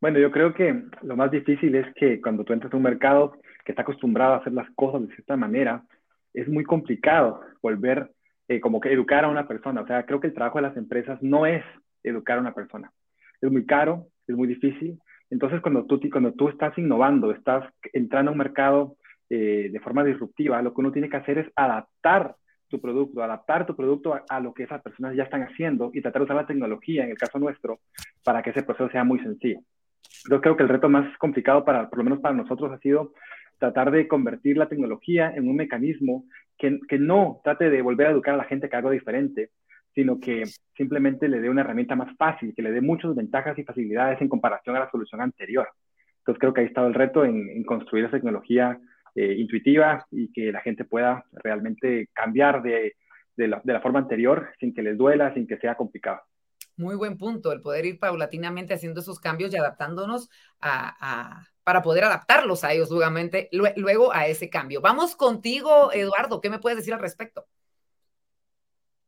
Bueno, 0.00 0.20
yo 0.20 0.30
creo 0.30 0.54
que 0.54 0.84
lo 1.02 1.16
más 1.16 1.30
difícil 1.30 1.74
es 1.74 1.92
que 1.94 2.20
cuando 2.20 2.44
tú 2.44 2.52
entras 2.52 2.72
a 2.72 2.76
un 2.76 2.84
mercado 2.84 3.32
que 3.64 3.72
está 3.72 3.82
acostumbrado 3.82 4.34
a 4.34 4.36
hacer 4.36 4.52
las 4.52 4.70
cosas 4.76 5.02
de 5.02 5.14
cierta 5.14 5.36
manera, 5.36 5.82
es 6.32 6.48
muy 6.48 6.62
complicado 6.62 7.40
volver 7.60 8.12
eh, 8.46 8.60
como 8.60 8.80
que 8.80 8.92
educar 8.92 9.24
a 9.24 9.28
una 9.28 9.48
persona. 9.48 9.80
O 9.80 9.86
sea, 9.86 10.06
creo 10.06 10.20
que 10.20 10.28
el 10.28 10.34
trabajo 10.34 10.58
de 10.58 10.68
las 10.68 10.76
empresas 10.76 11.20
no 11.20 11.46
es 11.46 11.64
educar 12.04 12.38
a 12.38 12.40
una 12.40 12.54
persona. 12.54 12.92
Es 13.40 13.50
muy 13.50 13.66
caro, 13.66 14.06
es 14.28 14.36
muy 14.36 14.46
difícil. 14.46 15.00
Entonces, 15.30 15.60
cuando 15.60 15.84
tú, 15.84 16.00
cuando 16.10 16.32
tú 16.32 16.48
estás 16.48 16.76
innovando, 16.78 17.32
estás 17.32 17.68
entrando 17.92 18.30
a 18.30 18.32
un 18.32 18.38
mercado 18.38 18.96
eh, 19.28 19.68
de 19.70 19.80
forma 19.80 20.04
disruptiva, 20.04 20.62
lo 20.62 20.72
que 20.72 20.80
uno 20.80 20.92
tiene 20.92 21.08
que 21.08 21.16
hacer 21.16 21.38
es 21.38 21.48
adaptar 21.56 22.36
tu 22.68 22.80
producto, 22.80 23.22
adaptar 23.22 23.66
tu 23.66 23.74
producto 23.74 24.14
a, 24.14 24.22
a, 24.28 24.40
lo 24.40 24.54
que 24.54 24.62
esas 24.62 24.80
personas 24.80 25.16
ya 25.16 25.24
están 25.24 25.42
haciendo 25.42 25.90
y 25.92 26.02
tratar 26.02 26.20
de 26.20 26.24
usar 26.24 26.36
la 26.36 26.46
tecnología, 26.46 27.02
en 27.04 27.10
el 27.10 27.18
caso 27.18 27.38
nuestro, 27.38 27.80
para 28.22 28.42
que 28.42 28.50
ese 28.50 28.62
proceso 28.62 28.90
sea 28.90 29.04
muy 29.04 29.18
sencillo. 29.20 29.60
Yo 30.30 30.40
creo 30.40 30.56
que 30.56 30.62
el 30.62 30.68
reto 30.68 30.88
más 30.88 31.16
complicado, 31.18 31.64
para, 31.64 31.88
por 31.88 31.98
lo 31.98 32.04
menos 32.04 32.20
para 32.20 32.34
nosotros, 32.34 32.72
ha 32.72 32.78
sido 32.78 33.12
tratar 33.58 33.90
de 33.90 34.06
convertir 34.06 34.56
la 34.56 34.68
tecnología 34.68 35.32
en 35.34 35.48
un 35.48 35.56
mecanismo 35.56 36.24
que, 36.56 36.78
que 36.88 36.98
no 36.98 37.40
trate 37.44 37.70
de 37.70 37.82
volver 37.82 38.08
a 38.08 38.10
educar 38.10 38.34
a 38.34 38.38
la 38.38 38.44
gente 38.44 38.68
que 38.68 38.76
algo 38.76 38.90
diferente, 38.90 39.50
sino 39.94 40.20
que 40.20 40.44
simplemente 40.76 41.28
le 41.28 41.40
dé 41.40 41.50
una 41.50 41.62
herramienta 41.62 41.96
más 41.96 42.16
fácil, 42.16 42.54
que 42.54 42.62
le 42.62 42.70
dé 42.70 42.80
muchas 42.80 43.14
ventajas 43.14 43.58
y 43.58 43.64
facilidades 43.64 44.20
en 44.20 44.28
comparación 44.28 44.76
a 44.76 44.80
la 44.80 44.90
solución 44.90 45.20
anterior. 45.20 45.68
Entonces 46.18 46.38
creo 46.38 46.52
que 46.52 46.60
ahí 46.60 46.66
está 46.66 46.86
el 46.86 46.94
reto 46.94 47.24
en, 47.24 47.64
construir 47.64 48.04
esa 48.04 48.16
tecnología 48.16 48.78
eh, 49.14 49.34
intuitiva 49.38 50.04
y 50.10 50.30
que 50.32 50.52
la 50.52 50.60
gente 50.60 50.84
pueda 50.84 51.24
realmente 51.32 52.08
cambiar 52.12 52.62
de, 52.62 52.94
de, 53.36 53.48
la, 53.48 53.60
de 53.64 53.72
la 53.72 53.80
forma 53.80 53.98
anterior 54.00 54.50
sin 54.60 54.74
que 54.74 54.82
les 54.82 54.96
duela, 54.96 55.32
sin 55.34 55.46
que 55.46 55.56
sea 55.56 55.74
complicado. 55.74 56.20
Muy 56.78 56.94
buen 56.94 57.18
punto, 57.18 57.50
el 57.50 57.60
poder 57.60 57.86
ir 57.86 57.98
paulatinamente 57.98 58.72
haciendo 58.72 59.00
esos 59.00 59.18
cambios 59.18 59.52
y 59.52 59.56
adaptándonos 59.56 60.30
a, 60.60 61.44
para 61.64 61.82
poder 61.82 62.04
adaptarlos 62.04 62.62
a 62.62 62.72
ellos 62.72 62.88
luego 62.92 64.12
a 64.12 64.28
ese 64.28 64.48
cambio. 64.48 64.80
Vamos 64.80 65.16
contigo, 65.16 65.92
Eduardo, 65.92 66.40
¿qué 66.40 66.50
me 66.50 66.60
puedes 66.60 66.78
decir 66.78 66.94
al 66.94 67.00
respecto? 67.00 67.46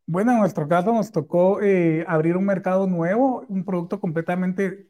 Bueno, 0.05 0.33
en 0.33 0.41
nuestro 0.41 0.67
caso 0.67 0.93
nos 0.93 1.13
tocó 1.13 1.63
eh, 1.63 2.05
abrir 2.09 2.37
un 2.37 2.45
mercado 2.45 2.89
nuevo, 2.89 3.47
un 3.49 3.65
producto 3.65 4.01
completamente, 4.01 4.89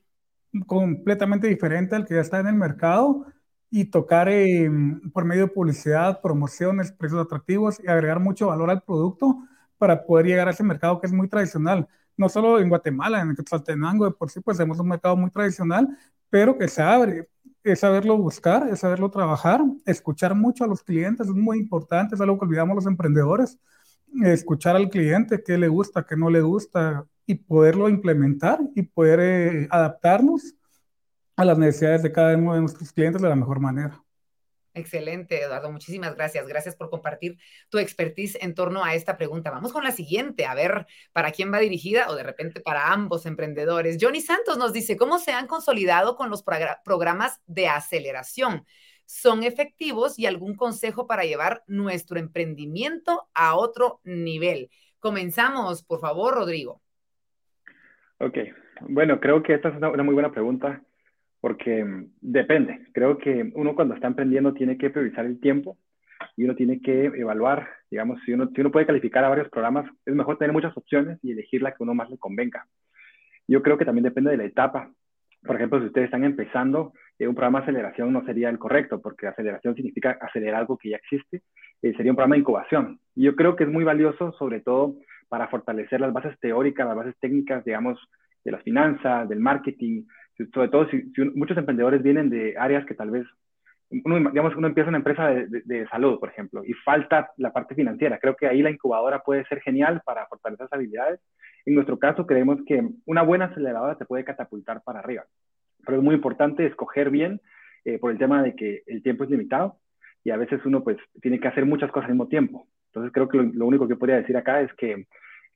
completamente 0.66 1.48
diferente 1.48 1.94
al 1.94 2.06
que 2.06 2.14
ya 2.14 2.22
está 2.22 2.40
en 2.40 2.46
el 2.46 2.54
mercado 2.54 3.26
y 3.68 3.90
tocar 3.90 4.30
eh, 4.30 4.70
por 5.12 5.26
medio 5.26 5.42
de 5.42 5.52
publicidad, 5.52 6.22
promociones, 6.22 6.92
precios 6.92 7.20
atractivos 7.20 7.78
y 7.84 7.88
agregar 7.88 8.20
mucho 8.20 8.46
valor 8.46 8.70
al 8.70 8.82
producto 8.82 9.36
para 9.76 10.06
poder 10.06 10.24
llegar 10.24 10.48
a 10.48 10.52
ese 10.52 10.64
mercado 10.64 10.98
que 10.98 11.08
es 11.08 11.12
muy 11.12 11.28
tradicional 11.28 11.86
no 12.20 12.28
solo 12.28 12.60
en 12.60 12.68
Guatemala, 12.68 13.22
en 13.22 13.34
Quetzaltenango, 13.34 14.04
de 14.04 14.10
por 14.10 14.30
sí, 14.30 14.40
pues 14.40 14.58
tenemos 14.58 14.78
un 14.78 14.88
mercado 14.88 15.16
muy 15.16 15.30
tradicional, 15.30 15.88
pero 16.28 16.58
que 16.58 16.68
se 16.68 16.82
abre. 16.82 17.28
Es 17.64 17.80
saberlo 17.80 18.18
buscar, 18.18 18.68
es 18.68 18.80
saberlo 18.80 19.10
trabajar, 19.10 19.62
escuchar 19.86 20.34
mucho 20.34 20.64
a 20.64 20.66
los 20.66 20.82
clientes, 20.82 21.26
es 21.26 21.34
muy 21.34 21.58
importante, 21.58 22.14
es 22.14 22.20
algo 22.20 22.38
que 22.38 22.44
olvidamos 22.44 22.76
los 22.76 22.86
emprendedores, 22.86 23.58
escuchar 24.22 24.76
al 24.76 24.90
cliente, 24.90 25.42
qué 25.42 25.56
le 25.56 25.68
gusta, 25.68 26.04
qué 26.04 26.14
no 26.14 26.28
le 26.28 26.42
gusta, 26.42 27.06
y 27.24 27.36
poderlo 27.36 27.88
implementar 27.88 28.60
y 28.74 28.82
poder 28.82 29.20
eh, 29.20 29.68
adaptarnos 29.70 30.54
a 31.36 31.44
las 31.46 31.56
necesidades 31.56 32.02
de 32.02 32.12
cada 32.12 32.36
uno 32.36 32.52
de 32.52 32.60
nuestros 32.60 32.92
clientes 32.92 33.22
de 33.22 33.28
la 33.30 33.36
mejor 33.36 33.60
manera. 33.60 33.98
Excelente, 34.72 35.42
Eduardo. 35.42 35.72
Muchísimas 35.72 36.14
gracias. 36.14 36.46
Gracias 36.46 36.76
por 36.76 36.90
compartir 36.90 37.38
tu 37.70 37.78
expertise 37.78 38.38
en 38.40 38.54
torno 38.54 38.84
a 38.84 38.94
esta 38.94 39.16
pregunta. 39.16 39.50
Vamos 39.50 39.72
con 39.72 39.82
la 39.82 39.90
siguiente, 39.90 40.46
a 40.46 40.54
ver 40.54 40.86
para 41.12 41.32
quién 41.32 41.52
va 41.52 41.58
dirigida 41.58 42.08
o 42.08 42.14
de 42.14 42.22
repente 42.22 42.60
para 42.60 42.92
ambos 42.92 43.26
emprendedores. 43.26 43.98
Johnny 44.00 44.20
Santos 44.20 44.58
nos 44.58 44.72
dice, 44.72 44.96
¿cómo 44.96 45.18
se 45.18 45.32
han 45.32 45.48
consolidado 45.48 46.14
con 46.16 46.30
los 46.30 46.44
programas 46.84 47.40
de 47.46 47.68
aceleración? 47.68 48.64
¿Son 49.06 49.42
efectivos 49.42 50.20
y 50.20 50.26
algún 50.26 50.54
consejo 50.54 51.08
para 51.08 51.24
llevar 51.24 51.64
nuestro 51.66 52.20
emprendimiento 52.20 53.28
a 53.34 53.56
otro 53.56 54.00
nivel? 54.04 54.70
Comenzamos, 55.00 55.82
por 55.82 55.98
favor, 55.98 56.34
Rodrigo. 56.34 56.80
Ok, 58.18 58.36
bueno, 58.82 59.18
creo 59.18 59.42
que 59.42 59.54
esta 59.54 59.70
es 59.70 59.76
una, 59.76 60.02
muy 60.04 60.14
buena 60.14 60.30
pregunta 60.30 60.82
porque 61.40 61.84
mm, 61.84 62.10
depende. 62.20 62.86
Creo 62.92 63.18
que 63.18 63.50
uno 63.54 63.74
cuando 63.74 63.94
está 63.94 64.06
emprendiendo 64.06 64.54
tiene 64.54 64.76
que 64.76 64.90
priorizar 64.90 65.26
el 65.26 65.40
tiempo 65.40 65.78
y 66.36 66.44
uno 66.44 66.54
tiene 66.54 66.80
que 66.80 67.06
evaluar, 67.06 67.68
digamos, 67.90 68.20
si 68.24 68.32
uno, 68.32 68.50
si 68.54 68.60
uno 68.60 68.70
puede 68.70 68.86
calificar 68.86 69.24
a 69.24 69.28
varios 69.28 69.48
programas, 69.48 69.90
es 70.04 70.14
mejor 70.14 70.38
tener 70.38 70.52
muchas 70.52 70.76
opciones 70.76 71.18
y 71.22 71.32
elegir 71.32 71.62
la 71.62 71.72
que 71.72 71.82
uno 71.82 71.94
más 71.94 72.10
le 72.10 72.18
convenga. 72.18 72.66
Yo 73.48 73.62
creo 73.62 73.78
que 73.78 73.84
también 73.84 74.04
depende 74.04 74.30
de 74.30 74.36
la 74.36 74.44
etapa. 74.44 74.90
Por 75.42 75.56
ejemplo, 75.56 75.80
si 75.80 75.86
ustedes 75.86 76.06
están 76.06 76.24
empezando, 76.24 76.92
eh, 77.18 77.26
un 77.26 77.34
programa 77.34 77.60
de 77.60 77.64
aceleración 77.64 78.12
no 78.12 78.24
sería 78.24 78.50
el 78.50 78.58
correcto, 78.58 79.00
porque 79.00 79.26
aceleración 79.26 79.74
significa 79.74 80.18
acelerar 80.20 80.60
algo 80.60 80.76
que 80.76 80.90
ya 80.90 80.96
existe, 80.96 81.42
eh, 81.82 81.94
sería 81.96 82.12
un 82.12 82.16
programa 82.16 82.34
de 82.34 82.40
incubación. 82.40 83.00
Y 83.14 83.24
yo 83.24 83.34
creo 83.34 83.56
que 83.56 83.64
es 83.64 83.70
muy 83.70 83.84
valioso, 83.84 84.32
sobre 84.32 84.60
todo 84.60 84.96
para 85.28 85.48
fortalecer 85.48 86.00
las 86.00 86.12
bases 86.12 86.38
teóricas, 86.40 86.86
las 86.86 86.96
bases 86.96 87.14
técnicas, 87.20 87.64
digamos, 87.64 87.98
de 88.44 88.50
las 88.50 88.62
finanzas, 88.62 89.28
del 89.28 89.40
marketing, 89.40 90.04
sobre 90.52 90.68
todo 90.68 90.88
si, 90.88 91.10
muchos 91.34 91.56
emprendedores 91.56 92.02
vienen 92.02 92.30
de 92.30 92.56
áreas 92.58 92.84
que 92.86 92.94
tal 92.94 93.10
vez, 93.10 93.26
uno, 94.04 94.30
digamos, 94.30 94.54
uno 94.56 94.68
empieza 94.68 94.88
una 94.88 94.98
empresa 94.98 95.28
de, 95.28 95.88
salud, 95.88 96.18
por 96.18 96.28
ejemplo, 96.28 96.62
y 96.64 96.72
falta 96.74 97.30
la 97.36 97.52
parte 97.52 97.74
financiera. 97.74 98.18
Creo 98.18 98.36
que 98.36 98.46
ahí 98.46 98.62
la 98.62 98.70
incubadora 98.70 99.20
puede 99.20 99.44
ser 99.46 99.60
genial 99.60 100.00
para 100.04 100.26
fortalecer 100.26 100.66
esas 100.66 100.76
habilidades. 100.76 101.20
En 101.66 101.74
nuestro 101.74 101.98
caso, 101.98 102.26
creemos 102.26 102.58
que 102.66 102.88
una 103.06 103.22
buena 103.22 103.46
aceleradora 103.46 103.96
te 103.96 104.04
puede 104.04 104.24
catapultar 104.24 104.82
para 104.82 105.00
arriba. 105.00 105.24
Pero 105.84 105.98
es 105.98 106.04
muy 106.04 106.14
importante 106.14 106.66
escoger 106.66 107.10
bien 107.10 107.40
eh, 107.84 107.98
por 107.98 108.10
el 108.10 108.18
tema 108.18 108.42
de 108.42 108.54
que 108.54 108.82
el 108.86 109.02
tiempo 109.02 109.24
es 109.24 109.30
limitado 109.30 109.76
y 110.22 110.30
a 110.30 110.36
veces 110.36 110.60
uno 110.64 110.84
pues 110.84 110.98
tiene 111.22 111.40
que 111.40 111.48
hacer 111.48 111.64
muchas 111.64 111.90
cosas 111.90 112.08
al 112.08 112.14
mismo 112.14 112.28
tiempo. 112.28 112.66
Entonces 112.88 113.12
creo 113.12 113.28
que 113.28 113.38
lo, 113.38 113.66
único 113.66 113.88
que 113.88 113.96
podría 113.96 114.16
decir 114.16 114.36
acá 114.36 114.60
es 114.60 114.72
que, 114.74 115.06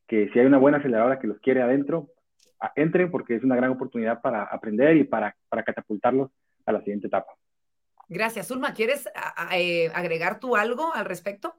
que 0.09 0.31
si 0.31 0.39
hay 0.39 0.47
una 0.47 0.59
buena 0.59 0.79
aceleradora 0.79 1.19
que 1.19 1.27
los 1.27 1.39
quiere 1.41 1.63
adentro, 1.63 2.09
entren 2.75 3.11
porque 3.11 3.37
es 3.37 3.45
una 3.45 3.57
gran 3.57 3.71
oportunidad 3.71 4.21
para 4.21 4.45
aprender 4.45 4.97
y 4.97 5.05
para, 5.05 5.37
para 5.49 5.63
catapultarlos 5.63 6.31
a 6.67 6.73
la 6.73 6.81
siguiente 6.81 7.09
etapa. 7.09 7.33
Gracias. 8.09 8.51
Ulma, 8.51 8.75
¿quieres 8.75 9.09
eh, 9.53 9.91
agregar 9.95 10.39
tú 10.41 10.57
algo 10.57 10.93
al 10.95 11.05
respecto? 11.05 11.55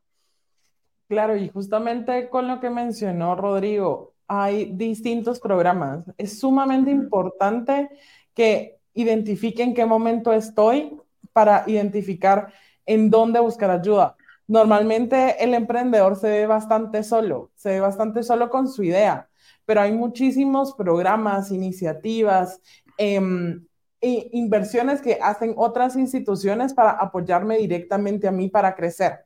Claro, 1.08 1.36
y 1.36 1.50
justamente 1.50 2.30
con 2.30 2.48
lo 2.48 2.60
que 2.60 2.70
mencionó 2.70 3.36
Rodrigo, 3.36 4.14
hay 4.28 4.72
distintos 4.74 5.40
programas. 5.40 6.04
Es 6.18 6.40
sumamente 6.40 6.92
importante 6.92 7.90
que 8.34 8.80
identifiquen 8.94 9.74
qué 9.74 9.86
momento 9.86 10.34
estoy 10.34 10.98
para 11.34 11.64
identificar 11.68 12.52
en 12.86 13.10
dónde 13.10 13.40
buscar 13.40 13.70
ayuda. 13.70 14.16
Normalmente 14.48 15.44
el 15.44 15.54
emprendedor 15.54 16.16
se 16.16 16.30
ve 16.30 16.48
bastante 16.48 17.04
solo, 17.04 17.52
se 17.56 17.70
ve 17.70 17.80
bastante 17.80 18.24
solo 18.24 18.50
con 18.50 18.68
su 18.68 18.84
idea 18.84 19.28
pero 19.66 19.82
hay 19.82 19.92
muchísimos 19.92 20.74
programas, 20.74 21.52
iniciativas, 21.52 22.62
em, 22.98 23.66
e 24.02 24.30
inversiones 24.34 25.02
que 25.02 25.18
hacen 25.22 25.54
otras 25.58 25.96
instituciones 25.96 26.74
para 26.74 26.92
apoyarme 26.92 27.58
directamente 27.58 28.28
a 28.28 28.32
mí 28.32 28.50
para 28.50 28.76
crecer. 28.76 29.26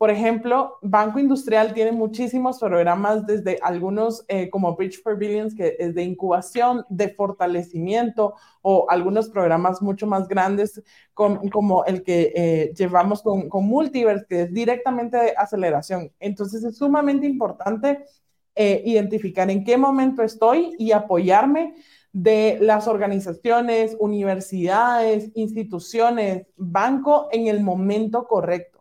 Por 0.00 0.08
ejemplo, 0.08 0.78
Banco 0.80 1.18
Industrial 1.18 1.74
tiene 1.74 1.92
muchísimos 1.92 2.58
programas 2.58 3.26
desde 3.26 3.58
algunos 3.60 4.24
eh, 4.28 4.48
como 4.48 4.74
Bridge 4.74 5.02
for 5.02 5.18
Billions, 5.18 5.54
que 5.54 5.76
es 5.78 5.94
de 5.94 6.02
incubación, 6.02 6.86
de 6.88 7.10
fortalecimiento, 7.10 8.34
o 8.62 8.86
algunos 8.88 9.28
programas 9.28 9.82
mucho 9.82 10.06
más 10.06 10.26
grandes 10.26 10.82
como 11.12 11.84
el 11.84 12.02
que 12.02 12.32
eh, 12.34 12.72
llevamos 12.74 13.20
con, 13.22 13.50
con 13.50 13.66
Multiverse, 13.66 14.24
que 14.26 14.42
es 14.44 14.54
directamente 14.54 15.18
de 15.18 15.34
aceleración. 15.36 16.10
Entonces 16.18 16.64
es 16.64 16.78
sumamente 16.78 17.26
importante 17.26 18.06
eh, 18.54 18.82
identificar 18.84 19.50
en 19.50 19.64
qué 19.64 19.76
momento 19.76 20.22
estoy 20.22 20.74
y 20.78 20.92
apoyarme 20.92 21.74
de 22.12 22.58
las 22.60 22.88
organizaciones, 22.88 23.96
universidades, 23.98 25.30
instituciones, 25.34 26.46
banco 26.56 27.28
en 27.30 27.46
el 27.46 27.62
momento 27.62 28.26
correcto. 28.26 28.80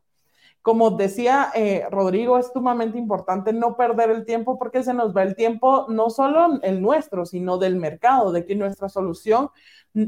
Como 0.62 0.92
decía 0.92 1.52
eh, 1.56 1.86
Rodrigo, 1.90 2.38
es 2.38 2.52
sumamente 2.52 2.98
importante 2.98 3.54
no 3.54 3.78
perder 3.78 4.10
el 4.10 4.26
tiempo 4.26 4.60
porque 4.60 4.84
se 4.84 4.94
nos 4.94 5.16
va 5.16 5.24
el 5.24 5.36
tiempo 5.36 5.86
no 5.90 6.10
solo 6.10 6.60
el 6.64 6.82
nuestro, 6.82 7.26
sino 7.26 7.58
del 7.58 7.78
mercado, 7.78 8.32
de 8.32 8.46
que 8.46 8.56
nuestra 8.56 8.90
solución 8.90 9.50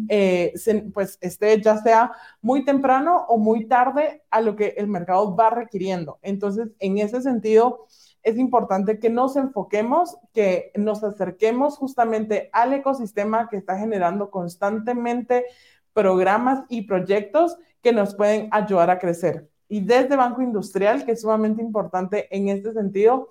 eh, 0.10 0.54
pues 0.94 1.18
esté 1.22 1.60
ya 1.62 1.78
sea 1.78 2.12
muy 2.42 2.66
temprano 2.66 3.26
o 3.30 3.38
muy 3.38 3.66
tarde 3.68 4.24
a 4.30 4.42
lo 4.42 4.56
que 4.56 4.76
el 4.78 4.88
mercado 4.88 5.36
va 5.36 5.50
requiriendo. 5.50 6.20
Entonces, 6.22 6.70
en 6.80 6.98
ese 6.98 7.22
sentido, 7.22 7.88
es 8.24 8.38
importante 8.38 9.00
que 9.00 9.10
nos 9.10 9.36
enfoquemos, 9.36 10.18
que 10.34 10.72
nos 10.76 11.04
acerquemos 11.04 11.78
justamente 11.78 12.50
al 12.54 12.74
ecosistema 12.74 13.50
que 13.50 13.58
está 13.58 13.78
generando 13.78 14.30
constantemente 14.30 15.46
programas 15.94 16.64
y 16.70 16.84
proyectos 16.84 17.58
que 17.82 17.92
nos 17.92 18.16
pueden 18.16 18.48
ayudar 18.52 18.90
a 18.90 19.00
crecer. 19.00 19.50
Y 19.68 19.82
desde 19.82 20.16
Banco 20.16 20.42
Industrial, 20.42 21.06
que 21.06 21.14
es 21.14 21.22
sumamente 21.22 21.62
importante 21.62 22.28
en 22.36 22.50
este 22.50 22.74
sentido, 22.74 23.30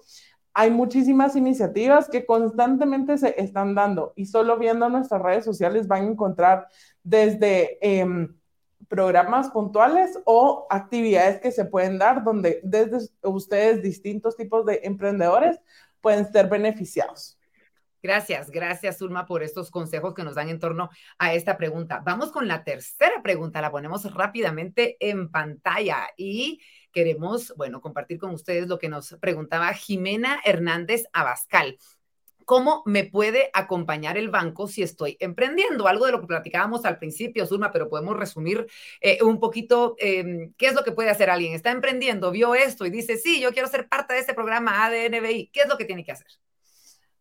hay 0.52 0.70
muchísimas 0.70 1.36
iniciativas 1.36 2.08
que 2.08 2.26
constantemente 2.26 3.16
se 3.18 3.40
están 3.40 3.74
dando 3.74 4.12
y 4.16 4.26
solo 4.26 4.58
viendo 4.58 4.88
nuestras 4.88 5.22
redes 5.22 5.44
sociales 5.44 5.86
van 5.86 6.04
a 6.04 6.10
encontrar 6.10 6.66
desde... 7.02 7.78
Em, 7.80 8.39
programas 8.88 9.50
puntuales 9.50 10.18
o 10.24 10.66
actividades 10.70 11.40
que 11.40 11.52
se 11.52 11.64
pueden 11.64 11.98
dar 11.98 12.24
donde 12.24 12.60
desde 12.62 13.08
ustedes 13.22 13.82
distintos 13.82 14.36
tipos 14.36 14.66
de 14.66 14.80
emprendedores 14.84 15.60
pueden 16.00 16.30
ser 16.30 16.48
beneficiados. 16.48 17.36
Gracias, 18.02 18.50
gracias 18.50 19.02
Ulma 19.02 19.26
por 19.26 19.42
estos 19.42 19.70
consejos 19.70 20.14
que 20.14 20.24
nos 20.24 20.34
dan 20.34 20.48
en 20.48 20.58
torno 20.58 20.88
a 21.18 21.34
esta 21.34 21.58
pregunta. 21.58 22.00
Vamos 22.02 22.32
con 22.32 22.48
la 22.48 22.64
tercera 22.64 23.22
pregunta, 23.22 23.60
la 23.60 23.70
ponemos 23.70 24.12
rápidamente 24.14 24.96
en 25.00 25.30
pantalla 25.30 26.08
y 26.16 26.60
queremos, 26.92 27.52
bueno, 27.58 27.82
compartir 27.82 28.18
con 28.18 28.30
ustedes 28.30 28.68
lo 28.68 28.78
que 28.78 28.88
nos 28.88 29.16
preguntaba 29.20 29.74
Jimena 29.74 30.40
Hernández 30.44 31.04
Abascal. 31.12 31.76
¿Cómo 32.50 32.82
me 32.84 33.04
puede 33.04 33.48
acompañar 33.52 34.18
el 34.18 34.28
banco 34.28 34.66
si 34.66 34.82
estoy 34.82 35.16
emprendiendo? 35.20 35.86
Algo 35.86 36.06
de 36.06 36.10
lo 36.10 36.20
que 36.20 36.26
platicábamos 36.26 36.84
al 36.84 36.98
principio, 36.98 37.46
Zulma, 37.46 37.70
pero 37.70 37.88
podemos 37.88 38.16
resumir 38.16 38.66
eh, 39.00 39.22
un 39.22 39.38
poquito 39.38 39.94
em, 39.98 40.52
qué 40.58 40.66
es 40.66 40.74
lo 40.74 40.82
que 40.82 40.90
puede 40.90 41.10
hacer 41.10 41.30
alguien. 41.30 41.52
Está 41.52 41.70
emprendiendo, 41.70 42.32
vio 42.32 42.56
esto 42.56 42.84
y 42.84 42.90
dice, 42.90 43.18
sí, 43.18 43.40
yo 43.40 43.52
quiero 43.52 43.68
ser 43.68 43.88
parte 43.88 44.14
de 44.14 44.18
este 44.18 44.34
programa 44.34 44.84
ADNBI. 44.84 45.50
¿Qué 45.52 45.60
es 45.60 45.68
lo 45.68 45.78
que 45.78 45.84
tiene 45.84 46.02
que 46.02 46.10
hacer? 46.10 46.26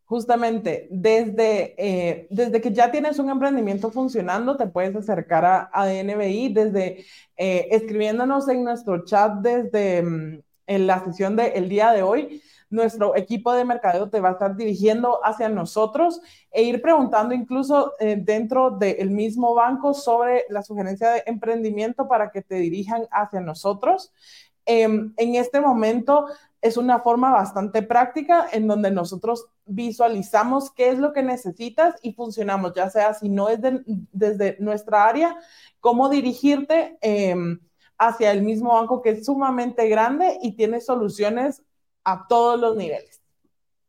Justamente, 0.06 0.88
desde, 0.90 1.76
eh, 1.78 2.28
desde 2.32 2.60
que 2.60 2.74
ya 2.74 2.90
tienes 2.90 3.20
un 3.20 3.30
emprendimiento 3.30 3.92
funcionando, 3.92 4.58
te 4.58 4.66
puedes 4.66 4.96
acercar 4.96 5.46
a 5.46 5.70
ADNBI 5.72 6.52
desde 6.52 7.06
eh, 7.38 7.68
escribiéndonos 7.70 8.50
en 8.50 8.64
nuestro 8.64 9.06
chat 9.06 9.34
desde 9.44 10.02
mm, 10.02 10.42
en 10.66 10.88
la 10.88 11.06
sesión 11.06 11.36
del 11.36 11.70
día 11.70 11.92
de 11.92 12.02
hoy 12.02 12.42
nuestro 12.70 13.16
equipo 13.16 13.54
de 13.54 13.66
mercadeo 13.66 14.10
te 14.10 14.20
va 14.20 14.30
a 14.30 14.32
estar 14.34 14.56
dirigiendo 14.56 15.20
hacia 15.24 15.50
nosotros 15.50 16.22
e 16.52 16.64
ir 16.64 16.82
preguntando 16.82 17.34
incluso 17.34 17.94
eh, 18.00 18.16
dentro 18.18 18.72
del 18.72 19.10
mismo 19.10 19.56
banco 19.56 19.94
sobre 19.94 20.46
la 20.50 20.62
sugerencia 20.62 21.10
de 21.12 21.24
emprendimiento 21.26 22.08
para 22.08 22.32
que 22.32 22.42
te 22.42 22.56
dirijan 22.56 23.08
hacia 23.12 23.42
nosotros. 23.42 24.14
Em, 24.66 25.14
en 25.18 25.36
este 25.36 25.62
momento 25.62 26.28
es 26.62 26.78
una 26.78 27.00
forma 27.00 27.32
bastante 27.32 27.82
práctica 27.82 28.48
en 28.52 28.68
donde 28.68 28.92
nosotros 28.92 29.48
visualizamos 29.66 30.72
qué 30.72 30.90
es 30.90 31.00
lo 31.00 31.14
que 31.14 31.24
necesitas 31.24 31.96
y 32.02 32.14
funcionamos, 32.14 32.74
ya 32.76 32.90
sea 32.90 33.14
si 33.14 33.30
no 33.30 33.50
es 33.50 33.60
desde 34.12 34.58
nuestra 34.60 35.06
área, 35.06 35.38
cómo 35.80 36.10
dirigirte 36.10 36.98
em, 37.02 37.60
hacia 37.98 38.32
el 38.32 38.44
mismo 38.44 38.74
banco 38.74 39.02
que 39.02 39.12
es 39.12 39.26
sumamente 39.26 39.88
grande 39.90 40.38
y 40.42 40.56
tiene 40.56 40.82
soluciones 40.82 41.64
a 42.04 42.28
todos 42.28 42.60
los 42.60 42.76
niveles. 42.76 43.19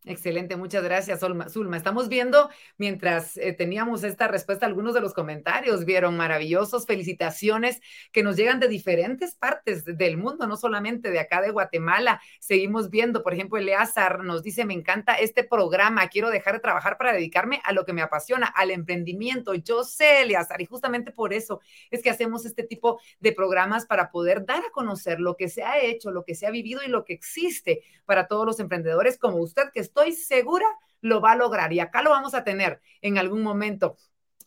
Excelente, 0.06 0.56
muchas 0.56 0.82
gracias, 0.82 1.20
Zulma. 1.20 1.76
Estamos 1.76 2.08
viendo, 2.08 2.48
mientras 2.78 3.36
eh, 3.36 3.52
teníamos 3.52 4.02
esta 4.02 4.28
respuesta, 4.28 4.64
algunos 4.64 4.94
de 4.94 5.02
los 5.02 5.12
comentarios 5.12 5.84
vieron 5.84 6.16
maravillosos, 6.16 6.86
felicitaciones 6.86 7.82
que 8.10 8.22
nos 8.22 8.36
llegan 8.36 8.60
de 8.60 8.68
diferentes 8.68 9.34
partes 9.34 9.84
del 9.84 10.16
mundo, 10.16 10.46
no 10.46 10.56
solamente 10.56 11.10
de 11.10 11.20
acá 11.20 11.42
de 11.42 11.50
Guatemala. 11.50 12.18
Seguimos 12.40 12.88
viendo, 12.88 13.22
por 13.22 13.34
ejemplo, 13.34 13.58
Eleazar 13.58 14.24
nos 14.24 14.42
dice, 14.42 14.64
me 14.64 14.72
encanta 14.72 15.16
este 15.16 15.44
programa, 15.44 16.08
quiero 16.08 16.30
dejar 16.30 16.54
de 16.54 16.60
trabajar 16.60 16.96
para 16.96 17.12
dedicarme 17.12 17.60
a 17.62 17.72
lo 17.74 17.84
que 17.84 17.92
me 17.92 18.00
apasiona, 18.00 18.46
al 18.46 18.70
emprendimiento. 18.70 19.52
Yo 19.52 19.84
sé, 19.84 20.22
Eleazar, 20.22 20.62
y 20.62 20.64
justamente 20.64 21.12
por 21.12 21.34
eso 21.34 21.60
es 21.90 22.02
que 22.02 22.08
hacemos 22.08 22.46
este 22.46 22.62
tipo 22.62 23.02
de 23.20 23.32
programas 23.32 23.84
para 23.84 24.10
poder 24.10 24.46
dar 24.46 24.64
a 24.64 24.70
conocer 24.70 25.20
lo 25.20 25.36
que 25.36 25.50
se 25.50 25.62
ha 25.62 25.78
hecho, 25.78 26.10
lo 26.10 26.24
que 26.24 26.34
se 26.34 26.46
ha 26.46 26.50
vivido 26.50 26.80
y 26.82 26.88
lo 26.88 27.04
que 27.04 27.12
existe 27.12 27.82
para 28.06 28.28
todos 28.28 28.46
los 28.46 28.60
emprendedores 28.60 29.18
como 29.18 29.36
usted 29.36 29.70
que 29.74 29.89
estoy 29.90 30.12
segura 30.12 30.66
lo 31.00 31.20
va 31.20 31.32
a 31.32 31.36
lograr 31.36 31.72
y 31.72 31.80
acá 31.80 32.02
lo 32.02 32.10
vamos 32.10 32.34
a 32.34 32.44
tener 32.44 32.80
en 33.02 33.18
algún 33.18 33.42
momento. 33.42 33.96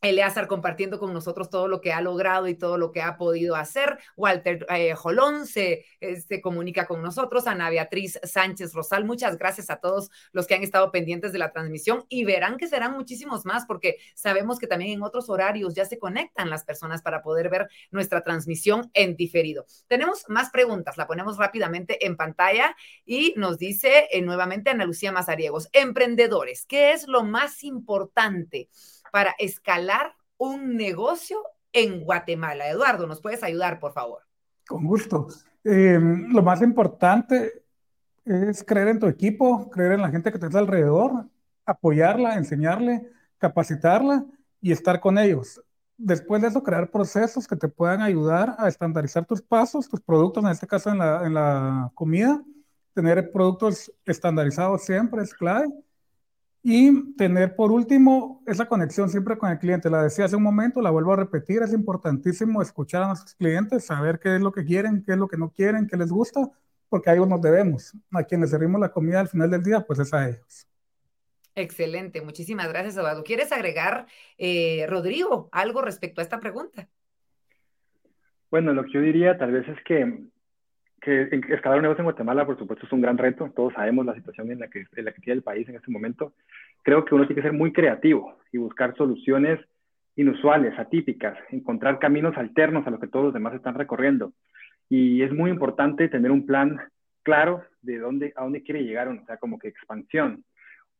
Eleazar 0.03 0.47
compartiendo 0.47 0.99
con 0.99 1.13
nosotros 1.13 1.49
todo 1.49 1.67
lo 1.67 1.81
que 1.81 1.93
ha 1.93 2.01
logrado 2.01 2.47
y 2.47 2.55
todo 2.55 2.77
lo 2.77 2.91
que 2.91 3.01
ha 3.01 3.17
podido 3.17 3.55
hacer. 3.55 3.97
Walter 4.15 4.65
eh, 4.69 4.93
Jolón 4.93 5.47
se, 5.47 5.85
eh, 6.01 6.21
se, 6.21 6.41
comunica 6.41 6.85
con 6.85 7.01
nosotros. 7.01 7.47
Ana 7.47 7.69
Beatriz 7.69 8.19
Sánchez 8.21 8.73
Rosal, 8.73 9.05
muchas 9.05 9.37
gracias 9.37 9.69
a 9.69 9.77
todos 9.77 10.11
los 10.31 10.45
que 10.45 10.55
han 10.55 10.63
estado 10.63 10.91
pendientes 10.91 11.31
de 11.31 11.39
la 11.39 11.51
transmisión 11.51 12.05
y 12.09 12.25
verán 12.25 12.57
que 12.57 12.67
serán 12.67 12.93
muchísimos 12.93 13.45
más 13.45 13.65
porque 13.65 13.97
sabemos 14.13 14.59
que 14.59 14.67
también 14.67 14.91
en 14.91 15.03
otros 15.03 15.29
horarios 15.29 15.73
ya 15.73 15.85
se 15.85 15.97
conectan 15.97 16.49
las 16.49 16.63
personas 16.63 17.01
para 17.01 17.21
poder 17.21 17.49
ver 17.49 17.69
nuestra 17.91 18.23
transmisión 18.23 18.91
en 18.93 19.15
diferido. 19.15 19.65
Tenemos 19.87 20.25
más 20.27 20.49
preguntas, 20.49 20.97
la 20.97 21.07
ponemos 21.07 21.37
rápidamente 21.37 22.05
en 22.05 22.17
pantalla 22.17 22.75
y 23.05 23.33
nos 23.37 23.57
dice 23.57 24.07
eh, 24.11 24.21
nuevamente 24.21 24.69
Ana 24.69 24.85
Lucía 24.85 25.11
Mazariegos, 25.11 25.69
emprendedores, 25.71 26.65
¿qué 26.65 26.91
es 26.91 27.07
lo 27.07 27.23
más 27.23 27.63
importante? 27.63 28.69
Para 29.13 29.35
escalar 29.37 30.15
un 30.39 30.75
negocio 30.75 31.37
en 31.71 32.03
Guatemala. 32.03 32.67
Eduardo, 32.67 33.05
¿nos 33.05 33.21
puedes 33.21 33.43
ayudar, 33.43 33.79
por 33.79 33.93
favor? 33.93 34.23
Con 34.67 34.85
gusto. 34.85 35.27
Eh, 35.63 35.99
lo 36.29 36.41
más 36.41 36.63
importante 36.63 37.63
es 38.25 38.63
creer 38.63 38.87
en 38.87 38.99
tu 38.99 39.05
equipo, 39.05 39.69
creer 39.69 39.91
en 39.91 40.01
la 40.01 40.09
gente 40.09 40.31
que 40.31 40.39
te 40.39 40.47
está 40.47 40.57
alrededor, 40.57 41.27
apoyarla, 41.63 42.37
enseñarle, 42.37 43.07
capacitarla 43.37 44.25
y 44.59 44.71
estar 44.71 44.99
con 44.99 45.19
ellos. 45.19 45.61
Después 45.95 46.41
de 46.41 46.47
eso, 46.47 46.63
crear 46.63 46.89
procesos 46.89 47.47
que 47.47 47.55
te 47.55 47.67
puedan 47.67 48.01
ayudar 48.01 48.55
a 48.57 48.67
estandarizar 48.67 49.27
tus 49.27 49.43
pasos, 49.43 49.87
tus 49.87 50.01
productos, 50.01 50.43
en 50.43 50.49
este 50.49 50.65
caso 50.65 50.89
en 50.89 50.97
la, 50.97 51.23
en 51.23 51.35
la 51.35 51.91
comida. 51.93 52.43
Tener 52.95 53.31
productos 53.31 53.93
estandarizados 54.05 54.83
siempre 54.83 55.21
es 55.21 55.35
clave 55.35 55.67
y 56.65 57.13
tener 57.15 57.57
por 57.57 57.73
último 57.73 58.41
esa 58.47 58.65
conexión 58.67 59.09
siempre 59.09 59.37
con 59.37 59.51
el 59.51 59.59
cliente. 59.59 59.89
La 59.89 60.01
decía 60.01 60.25
hace 60.25 60.37
un 60.37 60.43
momento, 60.43 60.81
la 60.81 60.91
vuelvo 60.91 61.11
a 61.11 61.17
repetir, 61.17 61.61
es 61.61 61.73
importantísimo 61.73 62.61
escuchar 62.61 63.03
a 63.03 63.07
nuestros 63.07 63.35
clientes, 63.35 63.85
saber 63.85 64.17
qué 64.19 64.37
es 64.37 64.41
lo 64.41 64.53
que 64.53 64.63
quieren, 64.63 65.03
qué 65.05 65.11
es 65.11 65.17
lo 65.17 65.27
que 65.27 65.37
no 65.37 65.51
quieren, 65.51 65.87
qué 65.87 65.97
les 65.97 66.09
gusta, 66.09 66.49
porque 66.87 67.09
a 67.09 67.13
ellos 67.13 67.27
nos 67.27 67.41
debemos. 67.41 67.93
A 68.11 68.23
quienes 68.23 68.49
servimos 68.49 68.79
la 68.79 68.89
comida 68.89 69.19
al 69.19 69.27
final 69.27 69.51
del 69.51 69.61
día, 69.61 69.81
pues 69.81 69.99
es 69.99 70.13
a 70.13 70.29
ellos. 70.29 70.67
Excelente, 71.53 72.21
muchísimas 72.21 72.69
gracias, 72.69 72.95
Eduardo. 72.95 73.23
¿Quieres 73.23 73.51
agregar, 73.51 74.07
eh, 74.37 74.85
Rodrigo, 74.87 75.49
algo 75.51 75.81
respecto 75.81 76.21
a 76.21 76.23
esta 76.23 76.39
pregunta? 76.39 76.87
Bueno, 78.49 78.71
lo 78.73 78.85
que 78.85 78.93
yo 78.93 79.01
diría 79.01 79.37
tal 79.37 79.51
vez 79.51 79.67
es 79.67 79.77
que 79.83 80.23
que 81.03 81.29
escalar 81.49 81.77
un 81.77 81.83
negocio 81.83 82.01
en 82.01 82.05
Guatemala, 82.05 82.45
por 82.45 82.57
supuesto, 82.57 82.85
es 82.85 82.91
un 82.91 83.01
gran 83.01 83.17
reto. 83.17 83.51
Todos 83.55 83.73
sabemos 83.73 84.05
la 84.05 84.15
situación 84.15 84.51
en 84.51 84.59
la, 84.59 84.69
que, 84.69 84.85
en 84.95 85.05
la 85.05 85.11
que 85.11 85.21
tiene 85.21 85.37
el 85.37 85.43
país 85.43 85.67
en 85.67 85.75
este 85.75 85.91
momento. 85.91 86.33
Creo 86.81 87.03
que 87.05 87.13
uno 87.13 87.27
tiene 87.27 87.41
que 87.41 87.47
ser 87.47 87.57
muy 87.57 87.73
creativo 87.73 88.37
y 88.51 88.57
buscar 88.57 88.95
soluciones 88.95 89.59
inusuales, 90.15 90.77
atípicas, 90.77 91.37
encontrar 91.51 91.99
caminos 91.99 92.37
alternos 92.37 92.85
a 92.87 92.91
lo 92.91 92.99
que 92.99 93.07
todos 93.07 93.25
los 93.25 93.33
demás 93.33 93.53
están 93.53 93.75
recorriendo. 93.75 94.33
Y 94.89 95.23
es 95.23 95.33
muy 95.33 95.49
importante 95.49 96.07
tener 96.07 96.31
un 96.31 96.45
plan 96.45 96.79
claro 97.23 97.63
de 97.81 97.97
dónde, 97.97 98.33
a 98.35 98.43
dónde 98.43 98.63
quiere 98.63 98.83
llegar, 98.83 99.07
o 99.07 99.25
sea, 99.25 99.37
como 99.37 99.57
que 99.57 99.67
expansión. 99.67 100.43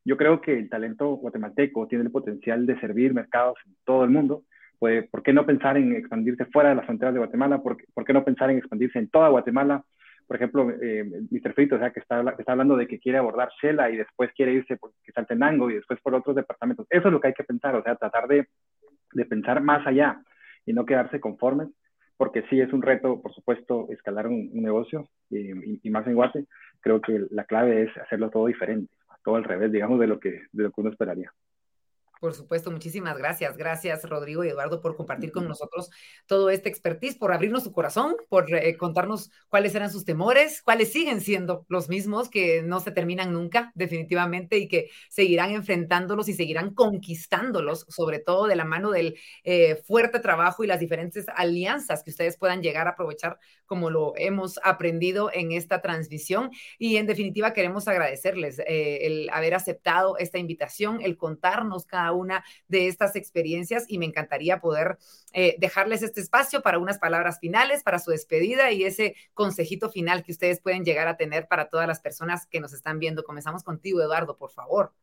Yo 0.06 0.18
creo 0.18 0.41
que 0.41 0.58
el 0.58 0.70
talento 0.70 1.16
guatemalteco 1.16 1.88
tiene 1.88 2.04
el 2.06 2.12
potencial 2.12 2.66
de 2.66 2.80
servir 2.80 3.14
mercados 3.14 3.56
en 3.66 3.76
todo 3.86 4.04
el 4.04 4.10
mundo. 4.10 4.43
Puede, 4.84 5.03
¿Por 5.03 5.23
qué 5.23 5.31
no 5.31 5.45
pensar 5.45 5.77
en 5.77 5.95
expandirse 5.95 6.43
fuera 6.43 6.67
de 6.67 6.75
las 6.75 6.84
fronteras 6.84 7.13
de 7.13 7.19
Guatemala? 7.21 7.61
¿Por 7.61 7.77
¿por 7.93 8.03
qué 8.03 8.11
no 8.11 8.25
pensar 8.25 8.49
en 8.49 8.57
expandirse 8.57 8.99
en 8.99 9.07
toda 9.07 9.29
Guatemala? 9.29 9.81
por 10.27 10.36
ejemplo, 10.36 10.69
eh, 10.81 11.05
Mr. 11.31 11.53
Frito, 11.53 11.75
o 11.75 11.79
sea, 11.79 11.91
que 11.91 12.01
está, 12.01 12.21
está 12.38 12.51
hablando 12.51 12.75
de 12.75 12.86
que 12.86 12.99
quiere 12.99 13.17
abordar 13.17 13.47
Shela 13.61 13.89
y 13.89 13.95
después 13.95 14.29
quiere 14.36 14.51
irse 14.51 14.75
por 14.75 14.91
Quetzaltenango 15.05 15.71
y 15.71 15.75
después 15.75 16.01
por 16.01 16.13
otros 16.15 16.36
departamentos. 16.36 16.86
Eso 16.89 17.07
es 17.07 17.13
lo 17.13 17.21
que 17.21 17.27
hay 17.27 17.34
que 17.34 17.45
pensar, 17.45 17.73
o 17.77 17.81
sea, 17.81 17.95
tratar 17.95 18.27
de, 18.27 18.49
de 19.13 19.25
pensar 19.25 19.61
más 19.61 19.88
allá 19.88 20.21
y 20.65 20.73
no 20.73 20.86
quedarse 20.86 21.21
conformes, 21.21 21.69
porque 22.17 22.43
sí 22.49 22.59
es 22.59 22.73
un 22.73 22.81
reto, 22.81 23.21
por 23.21 23.34
supuesto, 23.34 23.88
escalar 23.89 24.27
un, 24.27 24.51
negocio 24.53 25.07
y, 25.29 25.79
y, 25.81 25.89
más 25.91 26.05
en 26.07 26.15
Guate. 26.15 26.45
Creo 26.81 26.99
que 26.99 27.25
la 27.31 27.45
clave 27.45 27.84
es 27.84 27.97
hacerlo 27.99 28.29
todo 28.29 28.47
diferente, 28.47 28.93
todo 29.23 29.38
al 29.38 29.45
revés, 29.45 29.71
digamos, 29.71 29.97
de 29.97 30.07
lo 30.07 30.19
que, 30.19 30.41
de 30.51 30.63
lo 30.63 30.71
que 30.71 30.81
uno 30.81 30.89
esperaría. 30.89 31.31
Por 32.24 32.34
supuesto, 32.34 32.71
muchísimas 32.71 33.17
gracias. 33.17 33.57
Gracias, 33.57 34.07
Rodrigo 34.07 34.45
y 34.45 34.47
Eduardo, 34.47 34.80
por 34.80 34.95
compartir 34.95 35.34
con 35.34 35.45
nosotros 35.49 35.89
todo 36.26 36.49
este 36.49 36.69
expertise, 36.69 37.17
por 37.17 37.34
abrirnos 37.34 37.65
su 37.65 37.74
corazón, 37.74 38.15
por 38.30 38.49
eh, 38.55 38.78
contarnos 38.78 39.30
cuáles 39.49 39.76
eran 39.76 39.91
sus 39.91 40.05
temores, 40.05 40.61
cuáles 40.61 40.93
siguen 40.93 41.19
siendo 41.19 41.65
los 41.67 41.89
mismos, 41.89 42.30
que 42.30 42.61
no 42.63 42.80
se 42.80 42.91
terminan 42.91 43.34
nunca, 43.34 43.74
definitivamente, 43.76 44.57
y 44.57 44.69
que 44.69 44.89
seguirán 45.09 45.51
enfrentándolos 45.51 46.30
y 46.30 46.34
seguirán 46.34 46.74
conquistándolos, 46.74 47.86
sobre 47.89 48.19
todo 48.19 48.47
de 48.47 48.55
la 48.55 48.63
mano 48.63 48.91
del 48.91 49.19
eh, 49.43 49.84
fuerte 49.86 50.21
trabajo 50.21 50.63
y 50.63 50.67
las 50.67 50.80
diferentes 50.80 51.26
alianzas 51.36 52.03
que 52.05 52.11
ustedes 52.11 52.38
puedan 52.38 52.61
llegar 52.61 52.88
a 52.88 52.91
aprovechar, 52.91 53.38
como 53.65 53.89
lo 53.89 54.13
hemos 54.15 54.61
aprendido 54.63 55.30
en 55.34 55.51
esta 55.51 55.82
transmisión. 55.82 56.51
Y 56.78 56.95
en 56.95 57.05
definitiva, 57.05 57.51
queremos 57.51 57.89
agradecerles 57.89 58.59
eh, 58.59 59.07
el 59.07 59.30
haber 59.30 59.55
aceptado 59.55 60.17
esta 60.19 60.38
invitación, 60.38 61.01
el 61.01 61.17
contarnos 61.17 61.86
cada 61.86 62.12
una 62.14 62.43
de 62.68 62.88
estas 62.88 63.16
experiencias 63.16 63.86
y 63.88 63.97
me 63.97 64.05
encantaría 64.05 64.59
poder 64.59 64.97
eh, 65.34 65.55
dejarles 65.59 66.03
este 66.03 66.22
espacio 66.22 66.61
para 66.61 66.80
unas 66.80 66.99
palabras 66.99 67.39
finales, 67.39 67.84
para 67.84 67.99
su 67.99 68.11
despedida 68.11 68.72
y 68.72 68.84
ese 68.84 69.16
consejito 69.34 69.89
final 69.89 70.24
que 70.24 70.32
ustedes 70.32 70.61
pueden 70.61 70.86
llegar 70.86 71.07
a 71.07 71.18
tener 71.18 71.47
para 71.47 71.70
todas 71.70 71.88
las 71.88 71.99
personas 71.99 72.45
que 72.45 72.59
nos 72.59 72.74
están 72.74 72.99
viendo. 72.99 73.24
Comenzamos 73.24 73.64
contigo, 73.64 74.01
Eduardo, 74.01 74.38
por 74.38 74.51
favor. 74.51 74.93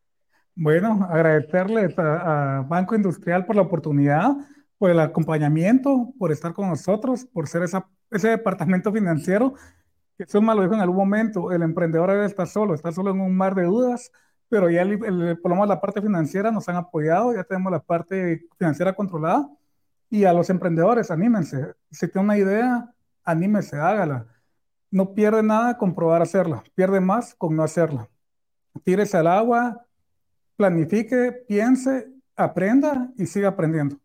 Bueno, 0.54 1.06
agradecerles 1.10 1.98
a, 1.98 2.64
Banco 2.68 2.94
Industrial 2.94 3.46
por 3.46 3.56
la 3.56 3.62
oportunidad, 3.62 4.32
por 4.78 4.90
el 4.90 5.00
acompañamiento, 5.00 6.12
por 6.18 6.32
estar 6.32 6.52
con 6.52 6.68
nosotros, 6.68 7.24
por 7.24 7.48
ser 7.48 7.62
ese 7.62 8.28
departamento 8.28 8.92
financiero 8.92 9.54
que 10.20 10.30
Suma 10.30 10.54
lo 10.54 10.60
dijo 10.60 10.74
en 10.74 10.80
algún 10.80 10.98
momento, 10.98 11.50
el 11.50 11.62
emprendedor 11.62 12.10
debe 12.10 12.26
estar 12.26 12.46
solo, 12.46 12.74
está 12.74 12.92
solo 12.92 13.10
en 13.10 13.22
un 13.22 13.34
mar 13.34 13.54
de 13.54 13.64
dudas, 13.64 14.12
pero 14.50 14.68
ya 14.68 14.82
el, 14.82 14.98
por 15.38 15.50
lo 15.50 15.54
menos 15.54 15.68
la 15.68 15.80
parte 15.80 16.02
financiera 16.02 16.50
nos 16.50 16.68
han 16.68 16.76
apoyado, 16.76 17.32
ya 17.32 17.44
tenemos 17.44 17.70
la 17.72 17.78
parte 17.78 18.46
financiera 18.58 18.92
controlada. 18.92 19.48
Y 20.10 20.24
a 20.24 20.32
los 20.32 20.50
emprendedores, 20.50 21.12
anímense. 21.12 21.74
Si 21.92 22.08
tienen 22.08 22.24
una 22.24 22.36
idea, 22.36 22.92
anímense, 23.22 23.76
hágala. 23.76 24.26
No 24.90 25.14
pierde 25.14 25.44
nada 25.44 25.78
con 25.78 25.94
probar 25.94 26.20
hacerla, 26.20 26.64
pierde 26.74 27.00
más 27.00 27.32
con 27.36 27.54
no 27.54 27.62
hacerla. 27.62 28.08
Tírese 28.82 29.16
al 29.16 29.28
agua, 29.28 29.86
planifique, 30.56 31.44
piense, 31.46 32.08
aprenda 32.34 33.12
y 33.16 33.26
siga 33.26 33.50
aprendiendo. 33.50 34.00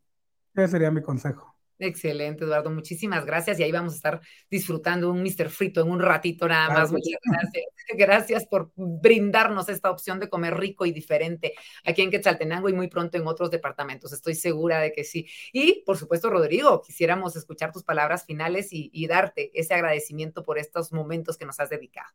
Ese 0.54 0.68
sería 0.68 0.92
mi 0.92 1.02
consejo. 1.02 1.55
Excelente, 1.78 2.46
Eduardo. 2.46 2.72
Muchísimas 2.72 3.26
gracias. 3.26 3.60
Y 3.60 3.64
ahí 3.64 3.72
vamos 3.72 3.94
a 3.94 3.96
estar 3.98 4.22
disfrutando 4.50 5.12
un 5.12 5.22
Mr. 5.22 5.50
Frito 5.50 5.82
en 5.82 5.92
un 5.92 6.00
ratito 6.00 6.48
nada 6.48 6.70
más. 6.70 6.92
Muchas 6.92 7.20
gracias. 7.24 7.66
Gracias 7.98 8.48
por 8.48 8.72
brindarnos 8.76 9.70
esta 9.70 9.92
opción 9.92 10.20
de 10.20 10.28
comer 10.28 10.58
rico 10.58 10.88
y 10.88 10.92
diferente 10.92 11.54
aquí 11.86 12.02
en 12.02 12.10
Quetzaltenango 12.10 12.68
y 12.68 12.74
muy 12.74 12.88
pronto 12.88 13.18
en 13.18 13.28
otros 13.28 13.52
departamentos. 13.52 14.12
Estoy 14.12 14.34
segura 14.34 14.80
de 14.80 14.92
que 14.92 15.04
sí. 15.04 15.28
Y 15.54 15.84
por 15.86 15.96
supuesto, 15.96 16.32
Rodrigo, 16.32 16.82
quisiéramos 16.82 17.36
escuchar 17.36 17.72
tus 17.72 17.84
palabras 17.84 18.26
finales 18.26 18.74
y, 18.74 18.90
y 18.92 19.06
darte 19.06 19.52
ese 19.54 19.76
agradecimiento 19.76 20.44
por 20.44 20.58
estos 20.58 20.92
momentos 20.92 21.38
que 21.38 21.46
nos 21.46 21.60
has 21.60 21.70
dedicado. 21.70 22.10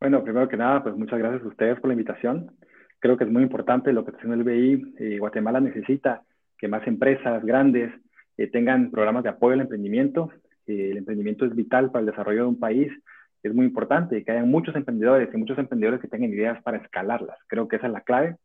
Bueno, 0.00 0.22
primero 0.22 0.48
que 0.48 0.56
nada, 0.56 0.82
pues 0.82 0.94
muchas 0.94 1.18
gracias 1.18 1.42
a 1.42 1.48
ustedes 1.48 1.80
por 1.80 1.88
la 1.88 1.94
invitación. 1.94 2.56
Creo 3.00 3.16
que 3.16 3.24
es 3.24 3.30
muy 3.30 3.42
importante 3.42 3.92
lo 3.92 4.04
que 4.04 4.12
está 4.12 4.18
haciendo 4.18 4.36
el 4.36 4.44
BI. 4.44 4.94
Eh, 4.98 5.18
Guatemala 5.18 5.60
necesita 5.60 6.22
que 6.56 6.68
más 6.68 6.86
empresas 6.86 7.44
grandes 7.44 7.92
eh, 8.38 8.46
tengan 8.46 8.90
programas 8.90 9.24
de 9.24 9.30
apoyo 9.30 9.54
al 9.54 9.60
emprendimiento. 9.60 10.30
Eh, 10.66 10.90
el 10.92 10.98
emprendimiento 10.98 11.44
es 11.44 11.54
vital 11.54 11.90
para 11.90 12.00
el 12.00 12.10
desarrollo 12.10 12.42
de 12.42 12.48
un 12.48 12.60
país. 12.60 12.90
Es 13.42 13.52
muy 13.52 13.66
importante 13.66 14.24
que 14.24 14.30
haya 14.30 14.44
muchos 14.44 14.74
emprendedores 14.76 15.28
y 15.32 15.36
muchos 15.36 15.58
emprendedores 15.58 16.00
que 16.00 16.08
tengan 16.08 16.32
ideas 16.32 16.62
para 16.62 16.78
escalarlas. 16.78 17.36
Creo 17.48 17.66
que 17.66 17.76
esa 17.76 17.88
es 17.88 17.92
la 17.92 18.00
clave. 18.00 18.36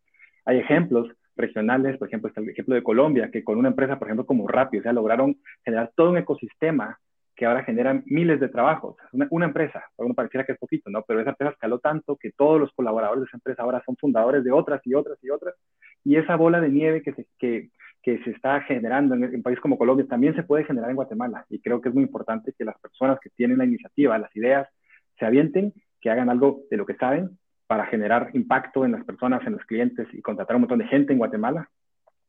Hay 0.46 0.58
ejemplos 0.58 1.10
regionales, 1.36 1.98
por 1.98 2.08
ejemplo, 2.08 2.28
está 2.28 2.42
el 2.42 2.50
ejemplo 2.50 2.76
de 2.76 2.84
Colombia, 2.84 3.30
que 3.32 3.44
con 3.44 3.58
una 3.58 3.70
empresa, 3.70 3.98
por 3.98 4.08
ejemplo, 4.08 4.26
como 4.26 4.48
Rappi, 4.48 4.80
o 4.80 4.84
sea, 4.84 4.94
lograron 4.94 5.38
generar 5.64 5.92
todo 5.96 6.10
un 6.10 6.18
ecosistema 6.18 7.00
que 7.36 7.46
ahora 7.46 7.64
genera 7.64 8.02
miles 8.06 8.40
de 8.40 8.50
trabajos. 8.50 8.96
Una, 9.12 9.28
una 9.32 9.46
empresa, 9.46 9.84
uno 9.98 10.14
pareciera 10.14 10.46
que 10.46 10.52
es 10.54 10.60
poquito, 10.60 10.90
¿no? 10.90 11.04
Pero 11.08 11.20
esa 11.20 11.32
empresa 11.32 11.54
escaló 11.54 11.80
tanto 11.80 12.16
que 12.16 12.32
todos 12.32 12.60
los 12.60 12.72
colaboradores 12.74 13.22
de 13.22 13.28
esa 13.28 13.38
empresa 13.38 13.64
ahora 13.64 13.82
son 13.86 13.96
fundadores 13.98 14.44
de 14.44 14.52
otras 14.52 14.82
y 14.86 14.94
otras 14.94 15.18
y 15.24 15.30
otras. 15.30 15.56
Y 16.04 16.16
esa 16.18 16.36
bola 16.36 16.62
de 16.62 16.70
nieve 16.70 17.02
que 17.02 17.14
se, 17.14 17.26
que, 17.40 17.70
que 18.04 18.22
se 18.24 18.32
está 18.32 18.62
generando 18.62 19.16
en, 19.16 19.24
un 19.24 19.42
país 19.42 19.60
como 19.62 19.78
Colombia 19.78 20.06
también 20.08 20.36
se 20.36 20.44
puede 20.44 20.66
generar 20.66 20.90
en 20.90 20.98
Guatemala. 20.98 21.46
Y 21.50 21.60
creo 21.60 21.82
que 21.82 21.90
es 21.90 21.96
muy 21.96 22.04
importante 22.04 22.54
que 22.56 22.66
las 22.66 22.78
personas 22.80 23.18
que 23.22 23.30
tienen 23.30 23.58
la 23.58 23.66
iniciativa, 23.66 24.18
las 24.18 24.36
ideas, 24.36 24.68
se 25.18 25.26
avienten, 25.26 25.74
que 26.02 26.10
hagan 26.10 26.30
algo 26.30 26.64
de 26.70 26.78
lo 26.78 26.86
que 26.86 26.96
saben 26.96 27.40
para 27.66 27.86
generar 27.86 28.30
impacto 28.34 28.84
en 28.84 28.92
las 28.92 29.06
personas, 29.06 29.42
en 29.48 29.54
los 29.54 29.64
clientes 29.64 30.06
y 30.12 30.22
contratar 30.22 30.58
un 30.58 30.64
montón 30.64 30.80
de 30.80 30.88
gente 30.88 31.14
en 31.14 31.20
Guatemala. 31.20 31.70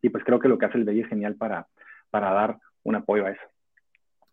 Y 0.00 0.10
pues 0.10 0.22
creo 0.22 0.38
que 0.38 0.48
lo 0.48 0.58
que 0.58 0.66
hace 0.66 0.78
el 0.78 0.84
BI 0.84 1.00
es 1.00 1.08
genial 1.08 1.34
para, 1.34 1.66
para 2.10 2.32
dar 2.32 2.58
un 2.84 2.94
apoyo 2.94 3.26
a 3.26 3.30
eso. 3.30 3.42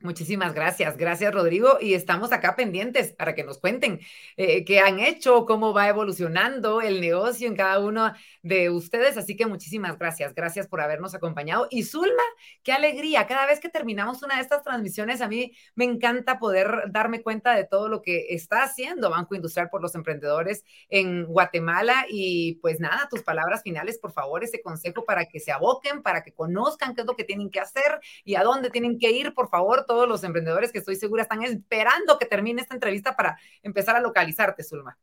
Muchísimas 0.03 0.55
gracias, 0.55 0.97
gracias 0.97 1.31
Rodrigo 1.31 1.77
y 1.79 1.93
estamos 1.93 2.31
acá 2.31 2.55
pendientes 2.55 3.13
para 3.13 3.35
que 3.35 3.43
nos 3.43 3.59
cuenten 3.59 3.99
eh, 4.35 4.65
qué 4.65 4.79
han 4.79 4.99
hecho, 4.99 5.45
cómo 5.45 5.73
va 5.73 5.89
evolucionando 5.89 6.81
el 6.81 6.99
negocio 6.99 7.47
en 7.47 7.55
cada 7.55 7.79
uno 7.79 8.11
de 8.41 8.71
ustedes, 8.71 9.17
así 9.17 9.35
que 9.35 9.45
muchísimas 9.45 9.99
gracias, 9.99 10.33
gracias 10.33 10.67
por 10.67 10.81
habernos 10.81 11.13
acompañado. 11.13 11.67
Y 11.69 11.83
Zulma, 11.83 12.23
qué 12.63 12.71
alegría, 12.71 13.27
cada 13.27 13.45
vez 13.45 13.59
que 13.59 13.69
terminamos 13.69 14.23
una 14.23 14.37
de 14.37 14.41
estas 14.41 14.63
transmisiones, 14.63 15.21
a 15.21 15.27
mí 15.27 15.53
me 15.75 15.85
encanta 15.85 16.39
poder 16.39 16.85
darme 16.89 17.21
cuenta 17.21 17.53
de 17.53 17.65
todo 17.65 17.87
lo 17.87 18.01
que 18.01 18.33
está 18.33 18.63
haciendo 18.63 19.11
Banco 19.11 19.35
Industrial 19.35 19.69
por 19.69 19.83
los 19.83 19.93
Emprendedores 19.93 20.63
en 20.89 21.25
Guatemala 21.25 22.05
y 22.09 22.55
pues 22.55 22.79
nada, 22.79 23.07
tus 23.07 23.21
palabras 23.21 23.61
finales, 23.61 23.99
por 23.99 24.13
favor, 24.13 24.43
ese 24.43 24.63
consejo 24.63 25.05
para 25.05 25.25
que 25.25 25.39
se 25.39 25.51
aboquen, 25.51 26.01
para 26.01 26.23
que 26.23 26.33
conozcan 26.33 26.95
qué 26.95 27.01
es 27.01 27.07
lo 27.07 27.15
que 27.15 27.23
tienen 27.23 27.51
que 27.51 27.59
hacer 27.59 27.99
y 28.23 28.33
a 28.33 28.43
dónde 28.43 28.71
tienen 28.71 28.97
que 28.97 29.11
ir, 29.11 29.35
por 29.35 29.47
favor 29.47 29.85
todos 29.91 30.07
los 30.07 30.23
emprendedores 30.23 30.71
que 30.71 30.79
estoy 30.79 30.95
segura 30.95 31.23
están 31.23 31.43
esperando 31.43 32.17
que 32.17 32.25
termine 32.25 32.61
esta 32.61 32.75
entrevista 32.75 33.13
para 33.13 33.37
empezar 33.61 33.93
a 33.93 33.99
localizarte, 33.99 34.63
Zulma. 34.63 34.97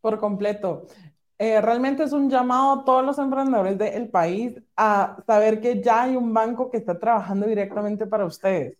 Por 0.00 0.20
completo. 0.20 0.86
Eh, 1.36 1.60
realmente 1.60 2.04
es 2.04 2.12
un 2.12 2.30
llamado 2.30 2.70
a 2.70 2.84
todos 2.84 3.04
los 3.04 3.18
emprendedores 3.18 3.76
del 3.76 4.08
país 4.10 4.62
a 4.76 5.16
saber 5.26 5.60
que 5.60 5.82
ya 5.82 6.04
hay 6.04 6.14
un 6.14 6.32
banco 6.32 6.70
que 6.70 6.76
está 6.76 7.00
trabajando 7.00 7.48
directamente 7.48 8.06
para 8.06 8.26
ustedes. 8.26 8.78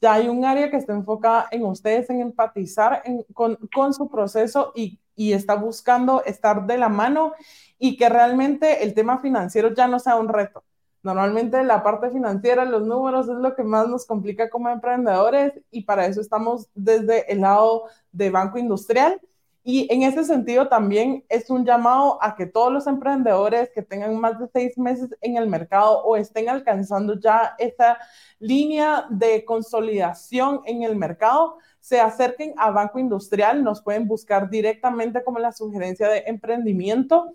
Ya 0.00 0.12
hay 0.12 0.28
un 0.28 0.44
área 0.44 0.70
que 0.70 0.76
está 0.76 0.92
enfocada 0.92 1.48
en 1.50 1.64
ustedes, 1.64 2.08
en 2.08 2.20
empatizar 2.20 3.02
con, 3.34 3.56
con, 3.74 3.92
su 3.92 4.08
proceso 4.08 4.70
y, 4.76 5.00
y 5.16 5.32
está 5.32 5.56
buscando 5.56 6.22
estar 6.24 6.68
de 6.68 6.78
la 6.78 6.88
mano 6.88 7.32
y 7.80 7.96
que 7.96 8.08
realmente 8.08 8.84
el 8.84 8.94
tema 8.94 9.18
financiero 9.18 9.74
ya 9.74 9.88
no 9.88 9.98
sea 9.98 10.14
un 10.14 10.28
reto 10.28 10.62
Normalmente 11.02 11.62
la 11.64 11.82
parte 11.82 12.10
financiera, 12.10 12.64
los 12.64 12.86
números 12.86 13.28
es 13.28 13.36
lo 13.36 13.54
que 13.54 13.62
más 13.62 13.88
nos 13.88 14.04
complica 14.04 14.50
como 14.50 14.68
emprendedores 14.68 15.52
y 15.70 15.84
para 15.84 16.06
eso 16.06 16.20
estamos 16.20 16.68
desde 16.74 17.32
el 17.32 17.40
lado 17.40 17.84
de 18.12 18.30
Banco 18.30 18.58
Industrial. 18.58 19.20
Y 19.62 19.92
en 19.92 20.02
ese 20.02 20.24
sentido 20.24 20.68
también 20.68 21.24
es 21.28 21.50
un 21.50 21.66
llamado 21.66 22.18
a 22.22 22.34
que 22.34 22.46
todos 22.46 22.72
los 22.72 22.86
emprendedores 22.86 23.70
que 23.74 23.82
tengan 23.82 24.18
más 24.18 24.38
de 24.38 24.48
seis 24.52 24.76
meses 24.78 25.10
en 25.20 25.36
el 25.36 25.48
mercado 25.48 26.02
o 26.02 26.16
estén 26.16 26.48
alcanzando 26.48 27.18
ya 27.18 27.54
esa 27.58 27.98
línea 28.38 29.06
de 29.10 29.44
consolidación 29.44 30.62
en 30.64 30.82
el 30.82 30.96
mercado, 30.96 31.58
se 31.78 32.00
acerquen 32.00 32.54
a 32.56 32.70
Banco 32.70 32.98
Industrial, 32.98 33.62
nos 33.62 33.82
pueden 33.82 34.06
buscar 34.06 34.48
directamente 34.48 35.22
como 35.22 35.38
la 35.38 35.52
sugerencia 35.52 36.08
de 36.08 36.24
emprendimiento 36.26 37.32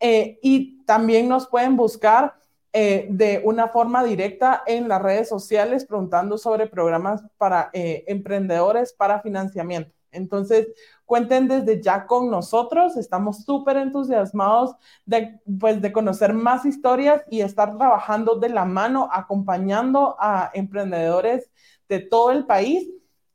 eh, 0.00 0.38
y 0.42 0.84
también 0.84 1.28
nos 1.28 1.48
pueden 1.48 1.76
buscar 1.76 2.34
eh, 2.72 3.06
de 3.10 3.40
una 3.44 3.68
forma 3.68 4.04
directa 4.04 4.62
en 4.66 4.88
las 4.88 5.00
redes 5.00 5.28
sociales 5.28 5.86
preguntando 5.86 6.36
sobre 6.36 6.66
programas 6.66 7.22
para 7.38 7.70
eh, 7.72 8.04
emprendedores 8.06 8.92
para 8.92 9.20
financiamiento. 9.20 9.92
Entonces, 10.10 10.68
cuenten 11.04 11.48
desde 11.48 11.82
ya 11.82 12.06
con 12.06 12.30
nosotros. 12.30 12.96
Estamos 12.96 13.44
súper 13.44 13.76
entusiasmados 13.78 14.74
de, 15.06 15.40
pues, 15.58 15.80
de 15.80 15.92
conocer 15.92 16.34
más 16.34 16.64
historias 16.66 17.22
y 17.30 17.40
estar 17.40 17.76
trabajando 17.76 18.36
de 18.36 18.50
la 18.50 18.64
mano, 18.64 19.08
acompañando 19.12 20.16
a 20.18 20.50
emprendedores 20.54 21.50
de 21.88 22.00
todo 22.00 22.32
el 22.32 22.46
país. 22.46 22.88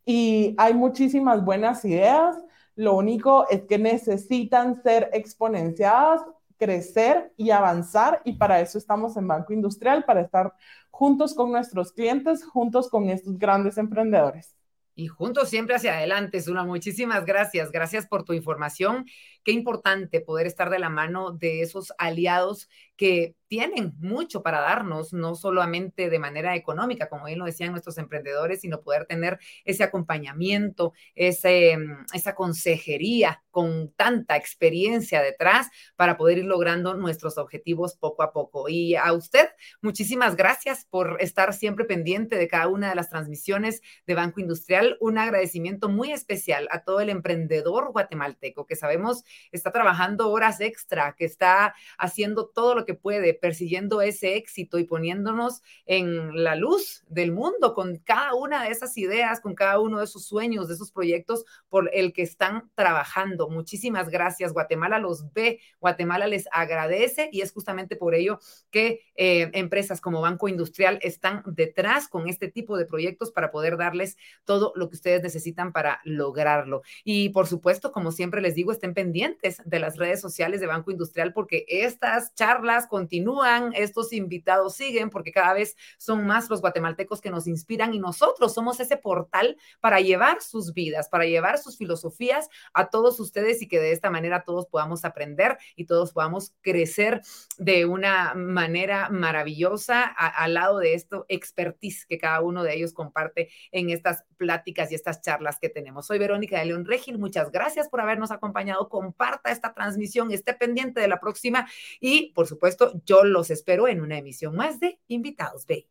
Y 0.06 0.56
hay 0.58 0.74
muchísimas 0.74 1.44
buenas 1.44 1.84
ideas. 1.86 2.38
Lo 2.76 2.96
único 2.96 3.48
es 3.50 3.64
que 3.64 3.78
necesitan 3.78 4.82
ser 4.84 5.10
exponenciadas 5.14 6.22
crecer 6.58 7.34
y 7.38 7.52
avanzar 7.52 8.22
y 8.26 8.34
para 8.34 8.62
eso 8.62 8.78
estamos 8.78 9.18
en 9.18 9.28
Banco 9.28 9.54
Industrial, 9.54 10.04
para 10.06 10.22
estar 10.22 10.54
juntos 10.92 11.34
con 11.34 11.52
nuestros 11.52 11.92
clientes, 11.92 12.44
juntos 12.46 12.90
con 12.90 13.10
estos 13.10 13.38
grandes 13.38 13.78
emprendedores. 13.78 14.56
Y 14.96 15.08
juntos 15.08 15.50
siempre 15.50 15.76
hacia 15.76 15.98
adelante, 15.98 16.40
Zula. 16.40 16.64
Muchísimas 16.64 17.26
gracias. 17.26 17.72
Gracias 17.72 18.06
por 18.06 18.24
tu 18.24 18.34
información. 18.34 19.06
Qué 19.44 19.52
importante 19.52 20.22
poder 20.22 20.48
estar 20.48 20.70
de 20.70 20.80
la 20.80 20.90
mano 20.90 21.32
de 21.32 21.62
esos 21.62 21.94
aliados 21.98 22.70
que 22.96 23.36
tienen 23.48 23.94
mucho 24.00 24.42
para 24.42 24.62
darnos, 24.62 25.14
no 25.14 25.36
solamente 25.36 26.10
de 26.10 26.18
manera 26.18 26.56
económica, 26.56 27.08
como 27.08 27.26
bien 27.26 27.38
lo 27.38 27.46
decían 27.46 27.70
nuestros 27.70 28.00
emprendedores, 28.00 28.62
sino 28.62 28.82
poder 28.82 29.06
tener 29.06 29.38
ese 29.64 29.84
acompañamiento, 29.84 30.94
ese, 31.14 31.78
mm, 31.78 32.06
esa 32.14 32.34
consejería 32.34 33.44
con 33.52 33.94
tanta 33.96 34.38
experiencia 34.38 35.22
detrás 35.22 35.68
para 35.96 36.18
poder 36.18 36.40
ir 36.40 36.46
logrando 36.46 36.96
nuestros 36.96 37.38
objetivos 37.38 37.96
poco 37.96 38.24
a 38.24 38.34
poco. 38.34 38.70
Y 38.70 38.96
a 38.96 39.14
usted, 39.14 39.50
muchísimas 39.84 40.36
gracias 40.36 40.88
por 40.90 41.18
estar 41.20 41.54
siempre 41.54 41.86
pendiente 41.86 42.38
de 42.38 42.48
cada 42.48 42.68
una 42.68 42.90
de 42.90 42.96
las 42.96 43.10
transmisiones 43.10 43.84
de 44.08 44.16
Banco 44.16 44.40
Industrial. 44.40 44.98
Un 45.00 45.20
agradecimiento 45.20 45.90
muy 45.90 46.12
especial 46.12 46.68
a 46.72 46.84
todo 46.84 47.02
el 47.02 47.10
emprendedor 47.10 47.92
guatemalteco 47.92 48.66
que 48.66 48.76
sabemos 48.76 49.24
está 49.52 49.72
trabajando 49.72 50.30
horas 50.30 50.62
extra, 50.62 51.16
que 51.18 51.26
está 51.26 51.76
haciendo 51.98 52.48
todo 52.48 52.76
lo 52.76 52.86
que 52.86 52.94
puede, 52.94 53.34
persiguiendo 53.34 54.02
ese 54.02 54.36
éxito 54.36 54.80
y 54.80 54.86
poniéndonos 54.86 55.62
en 55.86 56.44
la 56.44 56.56
luz 56.56 57.04
del 57.08 57.32
mundo 57.32 57.74
con 57.74 57.98
cada 57.98 58.34
una 58.34 58.64
de 58.64 58.70
esas 58.70 58.98
ideas, 58.98 59.40
con 59.40 59.56
cada 59.56 59.80
uno 59.80 60.00
de 60.00 60.06
esos 60.06 60.26
sueños, 60.26 60.68
de 60.68 60.76
esos 60.76 60.92
proyectos 60.92 61.46
por 61.70 61.90
el 61.94 62.14
que 62.14 62.22
están 62.22 62.70
trabajando. 62.76 63.50
Muchísimas 63.50 64.10
gracias. 64.10 64.54
Guatemala 64.54 65.00
los 65.00 65.34
ve, 65.34 65.60
Guatemala 65.80 66.28
les 66.28 66.48
agradece 66.52 67.30
y 67.32 67.42
es 67.42 67.52
justamente 67.52 67.96
por 67.96 68.16
ello 68.16 68.40
que 68.72 69.02
eh, 69.16 69.50
empresas 69.54 70.02
como 70.02 70.22
Banco 70.22 70.48
Industrial 70.48 71.00
están 71.02 71.44
detrás 71.46 72.08
con 72.08 72.28
este 72.28 72.48
tipo 72.48 72.78
de 72.78 72.86
proyectos 72.86 73.32
para 73.32 73.52
poder 73.52 73.78
darles 73.78 74.18
todo 74.46 74.74
lo 74.76 74.90
que 74.90 74.96
ustedes 74.96 75.22
necesitan 75.22 75.72
para 75.72 76.02
lograrlo. 76.04 76.82
Y 77.04 77.30
por 77.30 77.48
supuesto, 77.48 77.92
como 77.92 78.12
siempre 78.12 78.42
les 78.42 78.56
digo, 78.56 78.72
estén 78.72 78.94
pendientes 78.94 79.23
de 79.66 79.80
las 79.80 79.98
redes 79.98 80.22
sociales 80.22 80.60
de 80.60 80.68
Banco 80.68 80.92
Industrial 80.92 81.34
porque 81.34 81.66
estas 81.68 82.34
charlas 82.36 82.88
continúan, 82.88 83.74
estos 83.74 84.14
invitados 84.14 84.76
siguen 84.76 85.10
porque 85.10 85.32
cada 85.32 85.54
vez 85.54 85.76
son 85.98 86.26
más 86.26 86.50
los 86.50 86.62
guatemaltecos 86.62 87.22
que 87.22 87.30
nos 87.30 87.48
inspiran 87.48 87.94
y 87.94 88.00
nosotros 88.00 88.54
somos 88.54 88.80
ese 88.80 88.98
portal 88.98 89.58
para 89.80 90.00
llevar 90.00 90.42
sus 90.42 90.74
vidas, 90.74 91.10
para 91.10 91.26
llevar 91.26 91.58
sus 91.58 91.78
filosofías 91.78 92.50
a 92.74 92.90
todos 92.90 93.20
ustedes 93.20 93.62
y 93.62 93.68
que 93.68 93.80
de 93.80 93.92
esta 93.92 94.10
manera 94.10 94.44
todos 94.44 94.68
podamos 94.68 95.06
aprender 95.06 95.58
y 95.76 95.86
todos 95.86 96.14
podamos 96.14 96.54
crecer 96.62 97.22
de 97.58 97.86
una 97.86 98.34
manera 98.36 99.10
maravillosa 99.10 100.04
al 100.04 100.54
lado 100.54 100.80
de 100.80 100.94
esto 100.94 101.26
expertise 101.28 102.06
que 102.06 102.18
cada 102.18 102.42
uno 102.42 102.64
de 102.64 102.76
ellos 102.76 102.94
comparte 102.94 103.50
en 103.72 103.90
estas 103.90 104.24
pláticas 104.38 104.92
y 104.92 104.96
estas 104.96 105.22
charlas 105.22 105.60
que 105.60 105.70
tenemos. 105.70 106.08
Soy 106.08 106.20
Verónica 106.20 106.60
de 106.60 106.66
León 106.66 106.86
Regil, 106.86 107.18
muchas 107.18 107.52
gracias 107.52 107.90
por 107.90 108.02
habernos 108.02 108.32
acompañado. 108.32 108.90
Comparta 109.14 109.52
esta 109.52 109.74
transmisión, 109.74 110.32
esté 110.32 110.56
pendiente 110.56 111.00
de 111.00 111.08
la 111.08 111.20
próxima 111.20 111.70
y 112.00 112.32
por 112.34 112.48
supuesto 112.48 112.94
yo 113.06 113.24
los 113.24 113.52
espero 113.52 113.88
en 113.88 114.02
una 114.02 114.18
emisión 114.18 114.56
más 114.56 114.80
de 114.80 115.00
Invitados 115.08 115.68
Bay. 115.68 115.88